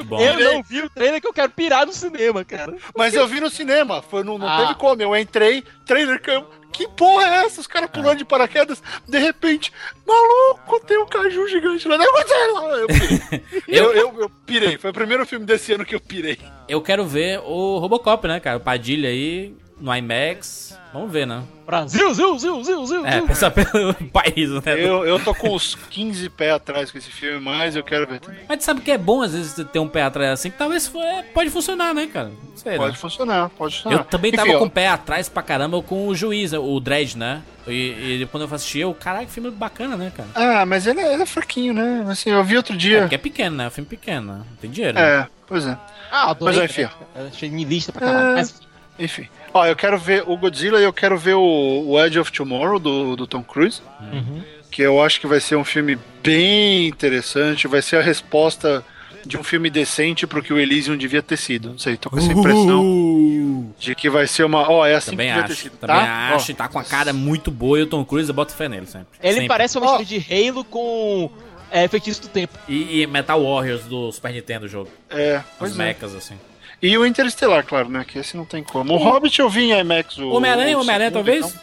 Eu 0.00 0.54
não 0.54 0.62
vi 0.62 0.80
o 0.82 0.90
trailer 0.90 1.20
que 1.20 1.26
eu 1.26 1.32
quero 1.32 1.50
pirar 1.52 1.86
no 1.86 1.92
cinema, 1.92 2.44
cara. 2.44 2.76
Mas 2.96 3.14
eu 3.14 3.26
vi 3.26 3.40
no 3.40 3.50
cinema, 3.50 4.02
foi, 4.02 4.22
não, 4.24 4.38
não 4.38 4.48
Ah. 4.48 4.58
teve 4.62 4.74
como. 4.76 5.00
Eu 5.02 5.16
entrei, 5.16 5.62
trailer 5.86 6.20
que 6.20 6.30
eu. 6.30 6.46
Que 6.72 6.88
porra 6.88 7.26
é 7.26 7.44
essa? 7.44 7.60
Os 7.60 7.66
caras 7.66 7.90
pulando 7.90 8.16
de 8.16 8.24
paraquedas, 8.24 8.82
de 9.06 9.18
repente, 9.18 9.70
maluco, 10.06 10.80
tem 10.86 10.96
um 10.96 11.04
caju 11.04 11.46
gigante 11.46 11.86
lá. 11.86 11.98
Não, 11.98 12.10
Godzilla! 12.10 12.76
Eu 12.78 12.86
pirei. 12.86 13.42
eu, 13.68 13.92
eu, 13.92 14.20
eu 14.22 14.30
pirei. 14.46 14.78
Foi 14.78 14.90
o 14.90 14.94
primeiro 14.94 15.26
filme 15.26 15.44
desse 15.44 15.74
ano 15.74 15.84
que 15.84 15.94
eu 15.94 16.00
pirei. 16.00 16.38
Eu 16.66 16.80
quero 16.80 17.04
ver 17.04 17.40
o 17.40 17.76
Robocop, 17.78 18.26
né, 18.26 18.40
cara? 18.40 18.56
O 18.56 18.60
Padilha 18.60 19.10
aí, 19.10 19.54
no 19.82 19.94
IMAX. 19.94 20.78
Vamos 20.92 21.10
ver, 21.10 21.26
né? 21.26 21.42
Brasil, 21.66 22.12
zil, 22.12 22.38
zil, 22.38 22.62
zil, 22.64 22.86
zil, 22.86 23.06
É, 23.06 23.12
zil. 23.12 23.26
pensar 23.26 23.50
pelo 23.50 23.94
país, 24.12 24.50
né? 24.50 24.62
Eu, 24.76 25.04
eu 25.06 25.18
tô 25.18 25.34
com 25.34 25.54
uns 25.54 25.74
15 25.90 26.28
pés 26.30 26.52
atrás 26.52 26.90
com 26.90 26.98
esse 26.98 27.10
filme, 27.10 27.40
mas 27.42 27.74
eu 27.74 27.82
quero 27.82 28.06
ver 28.06 28.20
também. 28.20 28.40
Mas 28.46 28.58
tu 28.58 28.64
sabe 28.64 28.82
que 28.82 28.90
é 28.90 28.98
bom, 28.98 29.22
às 29.22 29.32
vezes, 29.32 29.66
ter 29.72 29.78
um 29.78 29.88
pé 29.88 30.02
atrás 30.02 30.30
assim, 30.32 30.50
que 30.50 30.58
talvez 30.58 30.90
é, 30.94 31.22
pode 31.22 31.48
funcionar, 31.50 31.94
né, 31.94 32.06
cara? 32.12 32.28
Não 32.28 32.56
sei, 32.56 32.76
Pode 32.76 32.92
né? 32.92 32.98
funcionar, 32.98 33.48
pode 33.50 33.74
funcionar. 33.76 33.96
Eu 33.98 34.04
também 34.04 34.28
Enfim, 34.28 34.36
tava 34.36 34.58
com 34.58 34.64
o 34.66 34.70
pé 34.70 34.88
atrás 34.88 35.28
pra 35.30 35.42
caramba 35.42 35.82
com 35.82 36.06
o 36.08 36.14
juiz, 36.14 36.52
o 36.52 36.78
Dredd, 36.78 37.16
né? 37.16 37.42
E, 37.66 38.20
e 38.22 38.28
quando 38.30 38.46
eu 38.46 38.54
assisti, 38.54 38.80
eu, 38.80 38.92
caraca, 38.92 39.24
que 39.24 39.32
filme 39.32 39.50
bacana, 39.50 39.96
né, 39.96 40.12
cara? 40.14 40.28
Ah, 40.34 40.66
mas 40.66 40.86
ele 40.86 41.00
é, 41.00 41.14
ele 41.14 41.22
é 41.22 41.26
fraquinho, 41.26 41.72
né? 41.72 42.04
Assim, 42.08 42.28
eu 42.30 42.44
vi 42.44 42.56
outro 42.56 42.76
dia. 42.76 43.00
Porque 43.02 43.14
é 43.14 43.18
pequeno, 43.18 43.56
né? 43.56 43.64
É 43.64 43.66
um 43.68 43.70
filme 43.70 43.88
pequeno, 43.88 44.32
né? 44.32 44.38
Não 44.50 44.56
tem 44.56 44.70
dinheiro. 44.70 44.94
né? 44.98 45.20
É, 45.20 45.26
pois 45.46 45.66
é. 45.66 45.78
Ah, 46.10 46.30
adorei. 46.30 46.60
Mas, 46.60 46.70
enfim. 46.70 46.82
cara. 47.14 47.28
Achei 47.28 47.48
em 47.48 47.64
lista 47.64 47.92
pra 47.92 48.00
caralho. 48.02 48.26
É. 48.26 48.34
Mas, 48.34 48.60
Enfim. 48.98 49.28
Ó, 49.54 49.66
eu 49.66 49.76
quero 49.76 49.98
ver 49.98 50.24
o 50.26 50.36
Godzilla 50.36 50.80
e 50.80 50.84
eu 50.84 50.92
quero 50.92 51.18
ver 51.18 51.34
o, 51.34 51.84
o 51.86 52.04
Edge 52.04 52.18
of 52.18 52.30
Tomorrow 52.32 52.78
do, 52.78 53.16
do 53.16 53.26
Tom 53.26 53.42
Cruise. 53.42 53.80
Uhum. 54.00 54.42
Que 54.70 54.82
eu 54.82 55.02
acho 55.02 55.20
que 55.20 55.26
vai 55.26 55.40
ser 55.40 55.56
um 55.56 55.64
filme 55.64 55.98
bem 56.22 56.88
interessante. 56.88 57.66
Vai 57.68 57.82
ser 57.82 57.96
a 57.96 58.02
resposta 58.02 58.84
de 59.24 59.36
um 59.36 59.44
filme 59.44 59.70
decente 59.70 60.26
pro 60.26 60.42
que 60.42 60.52
o 60.52 60.58
Elysium 60.58 60.96
devia 60.96 61.22
ter 61.22 61.36
sido. 61.36 61.70
Não 61.70 61.78
sei, 61.78 61.96
tô 61.96 62.10
com 62.10 62.18
essa 62.18 62.32
impressão 62.32 63.72
de 63.78 63.94
que 63.94 64.08
vai 64.10 64.26
ser 64.26 64.44
uma. 64.44 64.68
Ó, 64.68 64.86
é 64.86 64.94
assim 64.94 65.12
Também 65.12 65.28
que 65.28 65.32
devia 65.34 65.46
ter 65.46 65.52
acho, 65.52 65.62
sido. 65.62 65.76
também 65.76 65.96
tá? 65.96 66.34
acho, 66.34 66.50
e 66.50 66.54
tá 66.54 66.68
com 66.68 66.78
a 66.78 66.84
cara 66.84 67.12
muito 67.12 67.50
boa 67.50 67.78
e 67.78 67.82
o 67.82 67.86
Tom 67.86 68.04
Cruise 68.04 68.28
eu 68.28 68.34
boto 68.34 68.52
fé 68.54 68.68
nele 68.68 68.86
sempre. 68.86 69.06
ele 69.22 69.34
Sempre. 69.34 69.48
parece 69.48 69.78
uma 69.78 69.98
mistura 69.98 70.04
de 70.20 70.48
Halo 70.48 70.64
com 70.64 71.30
é, 71.70 71.86
Feitiço 71.88 72.22
do 72.22 72.28
Tempo. 72.28 72.58
E, 72.68 73.02
e 73.02 73.06
Metal 73.06 73.42
Warriors 73.42 73.84
do 73.84 74.10
Super 74.12 74.32
Nintendo, 74.32 74.66
o 74.66 74.68
jogo. 74.68 74.90
É, 75.10 75.42
Os 75.60 75.72
é. 75.72 75.78
mechas, 75.78 76.14
assim. 76.14 76.34
E 76.82 76.98
o 76.98 77.06
Interestelar, 77.06 77.64
claro, 77.64 77.88
né? 77.88 78.04
Que 78.06 78.18
esse 78.18 78.36
não 78.36 78.44
tem 78.44 78.64
como. 78.64 78.92
O 78.92 78.96
Hobbit 78.96 79.40
eu 79.40 79.48
vi 79.48 79.70
em 79.70 79.78
IMAX. 79.78 80.18
O 80.18 80.30
Homem-Aranha, 80.30 80.76
o 80.76 80.80
Homem-Aranha, 80.80 81.10
segundo, 81.10 81.24
talvez? 81.24 81.46
então. 81.46 81.62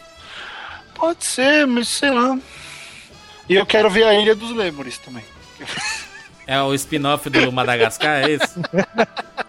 Pode 0.94 1.24
ser, 1.24 1.66
mas 1.66 1.88
sei 1.88 2.10
lá. 2.10 2.38
E 3.48 3.54
eu 3.54 3.66
quero 3.66 3.90
ver 3.90 4.04
a 4.04 4.14
Ilha 4.14 4.34
dos 4.34 4.50
Lemures 4.50 4.96
também. 4.98 5.24
É 6.46 6.60
o 6.62 6.72
spin-off 6.74 7.28
do 7.28 7.52
Madagascar, 7.52 8.24
é 8.24 8.32
isso? 8.32 8.60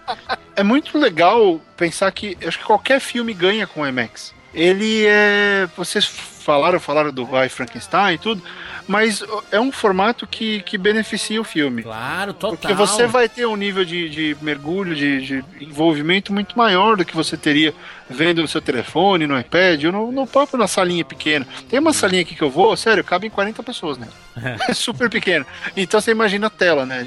É 0.53 0.63
muito 0.63 0.97
legal 0.97 1.61
pensar 1.77 2.11
que 2.11 2.37
eu 2.39 2.49
acho 2.49 2.59
que 2.59 2.65
qualquer 2.65 2.99
filme 2.99 3.33
ganha 3.33 3.65
com 3.65 3.87
IMAX. 3.87 4.33
Ele 4.53 5.05
é. 5.05 5.67
Vocês 5.77 6.05
falaram, 6.05 6.79
falaram 6.79 7.11
do 7.11 7.23
I 7.37 7.47
Frankenstein 7.47 8.15
e 8.15 8.17
tudo, 8.17 8.41
mas 8.87 9.23
é 9.51 9.59
um 9.59 9.71
formato 9.71 10.25
que, 10.25 10.61
que 10.61 10.77
beneficia 10.77 11.39
o 11.39 11.43
filme. 11.43 11.83
Claro, 11.83 12.33
total. 12.33 12.57
Porque 12.57 12.73
você 12.73 13.05
vai 13.07 13.29
ter 13.29 13.45
um 13.45 13.55
nível 13.55 13.85
de, 13.85 14.09
de 14.09 14.37
mergulho, 14.41 14.95
de, 14.95 15.21
de 15.21 15.45
envolvimento 15.61 16.33
muito 16.33 16.57
maior 16.57 16.97
do 16.97 17.05
que 17.05 17.15
você 17.15 17.37
teria 17.37 17.73
vendo 18.09 18.41
no 18.41 18.47
seu 18.47 18.61
telefone, 18.61 19.27
no 19.27 19.39
iPad, 19.39 19.85
ou 19.85 19.91
no, 19.91 20.11
no 20.11 20.27
próprio 20.27 20.59
na 20.59 20.67
salinha 20.67 21.05
pequena. 21.05 21.47
Tem 21.69 21.79
uma 21.79 21.93
salinha 21.93 22.23
aqui 22.23 22.35
que 22.35 22.41
eu 22.41 22.49
vou, 22.49 22.75
sério, 22.75 23.03
cabem 23.03 23.29
40 23.29 23.63
pessoas, 23.63 23.97
né? 23.97 24.07
É 24.67 24.73
super 24.73 25.09
pequena. 25.09 25.45
Então 25.75 26.01
você 26.01 26.11
imagina 26.11 26.47
a 26.47 26.49
tela, 26.49 26.85
né? 26.85 27.05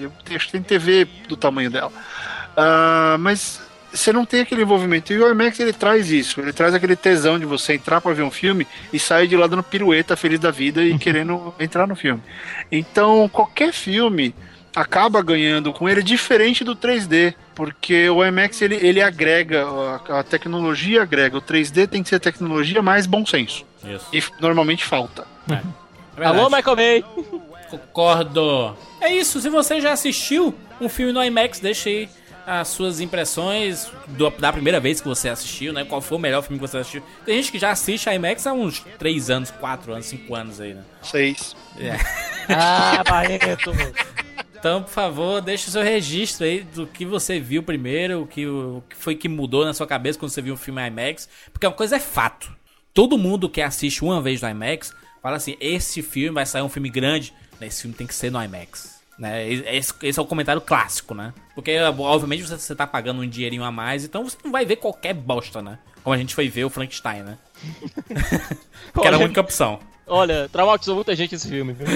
Tem 0.51 0.63
TV 0.63 1.07
do 1.29 1.37
tamanho 1.37 1.71
dela. 1.71 1.93
Ah, 2.57 3.17
mas 3.19 3.61
você 3.95 4.13
não 4.13 4.27
tem 4.27 4.41
aquele 4.41 4.63
envolvimento. 4.63 5.13
E 5.13 5.19
o 5.19 5.31
IMAX 5.31 5.59
ele 5.61 5.73
traz 5.73 6.11
isso, 6.11 6.41
ele 6.41 6.53
traz 6.53 6.75
aquele 6.75 6.97
tesão 6.97 7.39
de 7.39 7.47
você 7.47 7.75
entrar 7.75 8.01
para 8.01 8.13
ver 8.13 8.23
um 8.23 8.31
filme 8.31 8.67
e 8.93 8.99
sair 8.99 9.29
de 9.29 9.37
lá 9.37 9.47
dando 9.47 9.63
pirueta 9.63 10.17
feliz 10.17 10.41
da 10.41 10.51
vida 10.51 10.83
e 10.83 10.99
querendo 10.99 11.55
entrar 11.59 11.87
no 11.87 11.95
filme. 11.95 12.21
Então, 12.71 13.29
qualquer 13.29 13.73
filme 13.73 14.35
acaba 14.75 15.23
ganhando 15.23 15.73
com 15.73 15.89
ele 15.89 16.03
diferente 16.03 16.65
do 16.65 16.75
3D, 16.75 17.35
porque 17.55 18.09
o 18.11 18.25
IMAX 18.25 18.61
ele, 18.61 18.75
ele 18.75 19.01
agrega, 19.01 19.65
a, 19.65 20.21
a 20.21 20.23
tecnologia 20.25 21.03
agrega, 21.03 21.39
o 21.39 21.43
3D 21.43 21.87
tem 21.87 22.03
que 22.03 22.09
ser 22.09 22.17
a 22.17 22.21
tecnologia 22.21 22.83
mais 22.83 23.07
bom 23.07 23.25
senso. 23.25 23.65
Isso. 23.85 24.07
E 24.13 24.23
normalmente 24.41 24.85
falta. 24.85 25.27
É 25.49 25.61
verdade. 26.17 26.39
Alô, 26.39 26.51
Michael 26.51 26.77
May! 26.77 27.05
Concordo. 27.71 28.77
É 29.01 29.15
isso, 29.15 29.41
se 29.41 29.49
você 29.49 29.81
já 29.81 29.93
assistiu 29.93 30.55
um 30.81 30.89
filme 30.89 31.13
no 31.13 31.23
IMAX, 31.23 31.61
deixa 31.61 31.89
aí 31.89 32.09
as 32.47 32.69
suas 32.69 33.01
impressões 33.01 33.91
do- 34.09 34.31
da 34.31 34.53
primeira 34.53 34.79
vez 34.81 35.01
que 35.01 35.09
você 35.09 35.29
assistiu, 35.29 35.73
né? 35.73 35.85
Qual 35.85 36.01
foi 36.01 36.19
o 36.19 36.21
melhor 36.21 36.43
filme 36.43 36.59
que 36.59 36.67
você 36.67 36.79
assistiu. 36.79 37.03
Tem 37.25 37.37
gente 37.37 37.51
que 37.53 37.59
já 37.59 37.71
assiste 37.71 38.09
IMAX 38.09 38.47
há 38.47 38.53
uns 38.53 38.81
3 38.99 39.31
anos, 39.31 39.51
4 39.51 39.93
anos, 39.93 40.07
5 40.07 40.35
anos 40.35 40.61
aí, 40.61 40.75
né? 40.75 40.83
Seis. 41.03 41.57
É. 41.79 41.97
Ah, 42.47 43.03
Barreto! 43.09 43.73
Então, 44.59 44.83
por 44.83 44.91
favor, 44.91 45.41
deixe 45.41 45.69
o 45.69 45.71
seu 45.71 45.83
registro 45.83 46.45
aí 46.45 46.61
do 46.61 46.87
que 46.87 47.05
você 47.07 47.41
viu 47.41 47.63
primeiro, 47.63 48.23
o 48.23 48.27
que, 48.27 48.47
o 48.47 48.83
que 48.89 48.97
foi 48.97 49.15
que 49.15 49.29
mudou 49.29 49.65
na 49.65 49.73
sua 49.73 49.87
cabeça 49.87 50.19
quando 50.19 50.31
você 50.31 50.43
viu 50.43 50.53
um 50.53 50.57
filme 50.59 50.87
IMAX. 50.87 51.29
Porque 51.53 51.67
uma 51.67 51.73
coisa 51.73 51.97
é 51.97 52.01
fato. 52.01 52.55
Todo 52.93 53.17
mundo 53.17 53.49
que 53.49 53.63
assiste 53.63 54.05
uma 54.05 54.21
vez 54.21 54.43
no 54.43 54.49
IMAX 54.51 54.95
fala 55.23 55.37
assim: 55.37 55.57
esse 55.59 56.03
filme 56.03 56.35
vai 56.35 56.45
sair 56.47 56.63
um 56.63 56.69
filme 56.69 56.89
grande, 56.91 57.33
né, 57.59 57.67
esse 57.67 57.83
filme 57.83 57.97
tem 57.97 58.07
que 58.07 58.15
ser 58.15 58.31
no 58.31 58.43
IMAX. 58.43 59.03
Né? 59.19 59.49
Esse, 59.49 59.93
esse 60.03 60.19
é 60.19 60.23
o 60.23 60.27
comentário 60.27 60.61
clássico, 60.61 61.15
né? 61.15 61.33
Porque, 61.55 61.79
obviamente, 61.79 62.43
você, 62.43 62.59
você 62.59 62.75
tá 62.75 62.87
pagando 62.87 63.23
um 63.23 63.29
dinheirinho 63.29 63.65
a 63.65 63.71
mais, 63.71 64.05
então 64.05 64.25
você 64.25 64.37
não 64.45 64.51
vai 64.51 64.65
ver 64.65 64.77
qualquer 64.77 65.15
bosta, 65.15 65.63
né? 65.63 65.79
Como 66.03 66.15
a 66.15 66.19
gente 66.19 66.35
foi 66.35 66.49
ver 66.49 66.65
o 66.65 66.71
Frankenstein, 66.71 67.23
né? 67.23 67.39
que 68.93 69.07
era 69.07 69.17
a 69.17 69.21
única 69.21 69.41
opção. 69.41 69.81
Olha, 70.07 70.49
traumatizou 70.51 70.97
muita 70.97 71.17
gente 71.17 71.35
esse 71.35 71.49
filme, 71.49 71.73
viu? 71.73 71.87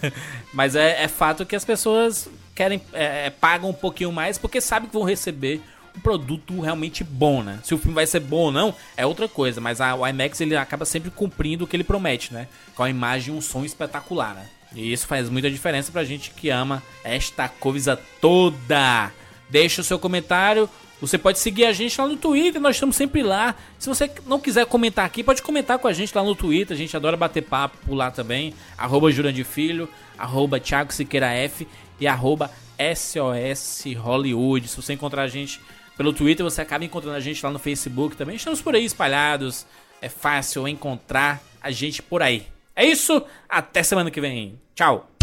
Mas 0.52 0.74
é, 0.74 1.02
é 1.02 1.08
fato 1.08 1.44
que 1.44 1.54
as 1.54 1.64
pessoas 1.64 2.28
querem 2.54 2.80
é, 2.92 3.26
é, 3.26 3.30
pagam 3.30 3.70
um 3.70 3.74
pouquinho 3.74 4.10
mais 4.10 4.38
porque 4.38 4.60
sabem 4.60 4.88
que 4.88 4.94
vão 4.94 5.04
receber 5.04 5.60
um 5.94 6.00
produto 6.00 6.60
realmente 6.60 7.04
bom, 7.04 7.42
né? 7.42 7.58
Se 7.62 7.74
o 7.74 7.78
filme 7.78 7.94
vai 7.94 8.06
ser 8.06 8.20
bom 8.20 8.44
ou 8.44 8.52
não 8.52 8.74
é 8.96 9.04
outra 9.04 9.28
coisa, 9.28 9.60
mas 9.60 9.80
a, 9.80 9.94
o 9.94 10.06
IMAX 10.06 10.40
ele 10.40 10.56
acaba 10.56 10.84
sempre 10.84 11.10
cumprindo 11.10 11.64
o 11.64 11.66
que 11.66 11.76
ele 11.76 11.84
promete, 11.84 12.32
né? 12.32 12.48
Com 12.74 12.82
a 12.82 12.90
imagem 12.90 13.34
e 13.34 13.36
um 13.36 13.40
som 13.40 13.64
espetacular, 13.64 14.34
né? 14.34 14.46
E 14.74 14.92
isso 14.92 15.06
faz 15.06 15.28
muita 15.28 15.50
diferença 15.50 15.90
pra 15.90 16.04
gente 16.04 16.30
que 16.30 16.50
ama 16.50 16.82
esta 17.02 17.48
coisa 17.48 17.98
toda. 18.20 19.12
Deixa 19.48 19.80
o 19.80 19.84
seu 19.84 19.98
comentário. 19.98 20.68
Você 21.00 21.16
pode 21.16 21.38
seguir 21.38 21.64
a 21.64 21.72
gente 21.72 22.00
lá 22.00 22.08
no 22.08 22.16
Twitter, 22.16 22.60
nós 22.60 22.74
estamos 22.74 22.96
sempre 22.96 23.22
lá. 23.22 23.54
Se 23.78 23.88
você 23.88 24.10
não 24.26 24.40
quiser 24.40 24.66
comentar 24.66 25.06
aqui, 25.06 25.22
pode 25.22 25.42
comentar 25.42 25.78
com 25.78 25.86
a 25.86 25.92
gente 25.92 26.12
lá 26.14 26.24
no 26.24 26.34
Twitter. 26.34 26.74
A 26.74 26.78
gente 26.78 26.96
adora 26.96 27.16
bater 27.16 27.42
papo 27.42 27.94
lá 27.94 28.10
também. 28.10 28.52
Arroba 28.76 29.08
Filho, 29.44 29.88
arroba 30.18 30.58
Thiago 30.58 30.92
Siqueira 30.92 31.28
F 31.28 31.68
e 32.00 32.06
arroba 32.08 32.50
SOS 32.94 33.84
Hollywood. 33.96 34.66
Se 34.66 34.76
você 34.76 34.92
encontrar 34.92 35.22
a 35.22 35.28
gente 35.28 35.60
pelo 35.96 36.12
Twitter, 36.12 36.44
você 36.44 36.60
acaba 36.62 36.84
encontrando 36.84 37.16
a 37.16 37.20
gente 37.20 37.44
lá 37.44 37.50
no 37.50 37.60
Facebook 37.60 38.16
também. 38.16 38.34
Estamos 38.34 38.60
por 38.60 38.74
aí 38.74 38.84
espalhados. 38.84 39.66
É 40.02 40.08
fácil 40.08 40.66
encontrar 40.66 41.40
a 41.62 41.70
gente 41.70 42.02
por 42.02 42.22
aí. 42.22 42.57
É 42.78 42.86
isso, 42.86 43.24
até 43.48 43.82
semana 43.82 44.08
que 44.08 44.20
vem. 44.20 44.56
Tchau. 44.72 45.17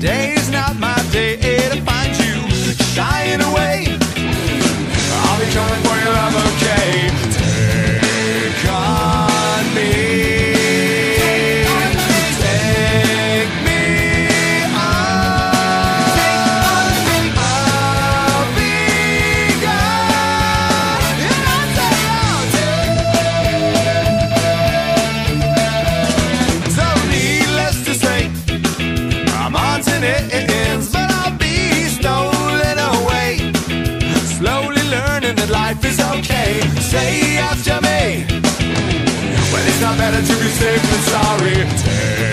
days 0.00 0.39
better 40.70 40.86
to 40.86 40.88
be 40.88 40.90
safe 40.90 40.90
than 40.90 41.02
sorry. 41.02 41.54
Take 42.18 42.29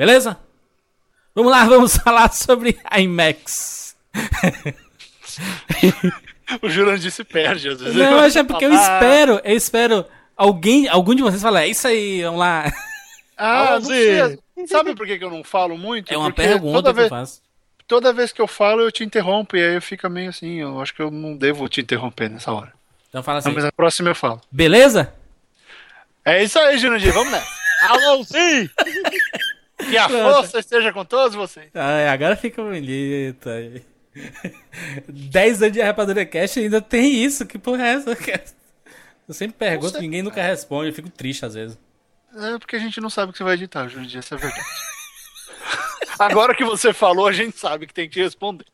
Beleza? 0.00 0.38
Vamos 1.34 1.52
lá, 1.52 1.62
vamos 1.68 1.94
falar 1.94 2.32
sobre 2.32 2.80
IMAX. 2.98 3.94
O 6.62 6.70
Jurandir 6.70 7.10
se 7.12 7.22
perde 7.22 7.68
às 7.68 7.78
vezes. 7.78 7.94
Não, 7.94 8.12
mas 8.16 8.34
é 8.34 8.42
porque 8.42 8.64
eu 8.64 8.72
Ah, 8.72 8.76
espero, 8.76 9.40
eu 9.44 9.54
espero 9.54 10.06
alguém, 10.34 10.88
algum 10.88 11.14
de 11.14 11.20
vocês 11.22 11.42
falar, 11.42 11.64
é 11.64 11.68
isso 11.68 11.86
aí, 11.86 12.22
vamos 12.22 12.40
lá. 12.40 12.72
Ah, 13.36 13.58
não 13.58 13.66
Vamos 13.72 13.88
sei. 13.88 14.14
ver. 14.14 14.38
Sabe 14.66 14.94
por 14.94 15.06
que 15.06 15.18
eu 15.22 15.28
não 15.30 15.44
falo 15.44 15.76
muito? 15.76 16.10
É 16.10 16.16
uma 16.16 16.30
Porque 16.32 16.48
pergunta 16.48 16.76
toda 16.82 16.92
que 16.94 16.98
eu 16.98 17.02
vez, 17.02 17.08
faço. 17.10 17.42
toda 17.86 18.12
vez 18.14 18.32
que 18.32 18.40
eu 18.40 18.46
falo, 18.48 18.80
eu 18.80 18.90
te 18.90 19.04
interrompo 19.04 19.54
e 19.54 19.62
aí 19.62 19.74
eu 19.74 19.82
fico 19.82 20.08
meio 20.08 20.30
assim. 20.30 20.60
Eu 20.62 20.80
acho 20.80 20.94
que 20.94 21.02
eu 21.02 21.10
não 21.10 21.36
devo 21.36 21.68
te 21.68 21.82
interromper 21.82 22.30
nessa 22.30 22.50
hora. 22.50 22.72
Então 23.10 23.22
fala 23.22 23.38
assim, 23.40 23.48
Não, 23.50 23.54
mas 23.54 23.66
a 23.66 23.72
próxima 23.72 24.08
eu 24.08 24.14
falo. 24.14 24.40
beleza? 24.50 25.12
É 26.24 26.42
isso 26.42 26.58
aí, 26.58 26.78
Jurandir. 26.78 27.12
Vamos 27.12 27.30
nessa. 27.32 27.60
Alô, 27.88 28.24
sim! 28.24 28.68
Que 29.88 29.96
a 29.96 30.08
força 30.08 30.58
esteja 30.58 30.92
com 30.92 31.04
todos 31.04 31.34
vocês. 31.34 31.70
Ai, 31.74 32.08
agora 32.08 32.36
fica 32.36 32.62
bonito. 32.62 33.48
aí. 33.48 33.82
10 35.08 35.62
anos 35.62 35.72
de 35.72 35.80
Rapadura 35.80 36.26
Cash 36.26 36.58
ainda 36.58 36.80
tem 36.80 37.24
isso. 37.24 37.46
Que 37.46 37.58
porra 37.58 37.86
é 37.86 37.94
essa? 37.94 38.10
Eu 39.28 39.34
sempre 39.34 39.56
pergunto, 39.56 39.92
sei. 39.92 40.00
ninguém 40.00 40.22
nunca 40.22 40.42
responde. 40.42 40.88
Eu 40.88 40.94
fico 40.94 41.08
triste 41.08 41.46
às 41.46 41.54
vezes. 41.54 41.78
É 42.34 42.58
porque 42.58 42.76
a 42.76 42.78
gente 42.78 43.00
não 43.00 43.10
sabe 43.10 43.30
o 43.30 43.32
que 43.32 43.38
você 43.38 43.44
vai 43.44 43.54
editar, 43.54 43.88
Jurandir. 43.88 44.18
Essa 44.18 44.34
é 44.34 44.38
verdade. 44.38 44.66
Agora 46.18 46.54
que 46.54 46.64
você 46.64 46.92
falou, 46.92 47.26
a 47.26 47.32
gente 47.32 47.58
sabe 47.58 47.86
que 47.86 47.94
tem 47.94 48.08
que 48.08 48.14
te 48.14 48.22
responder. 48.22 48.66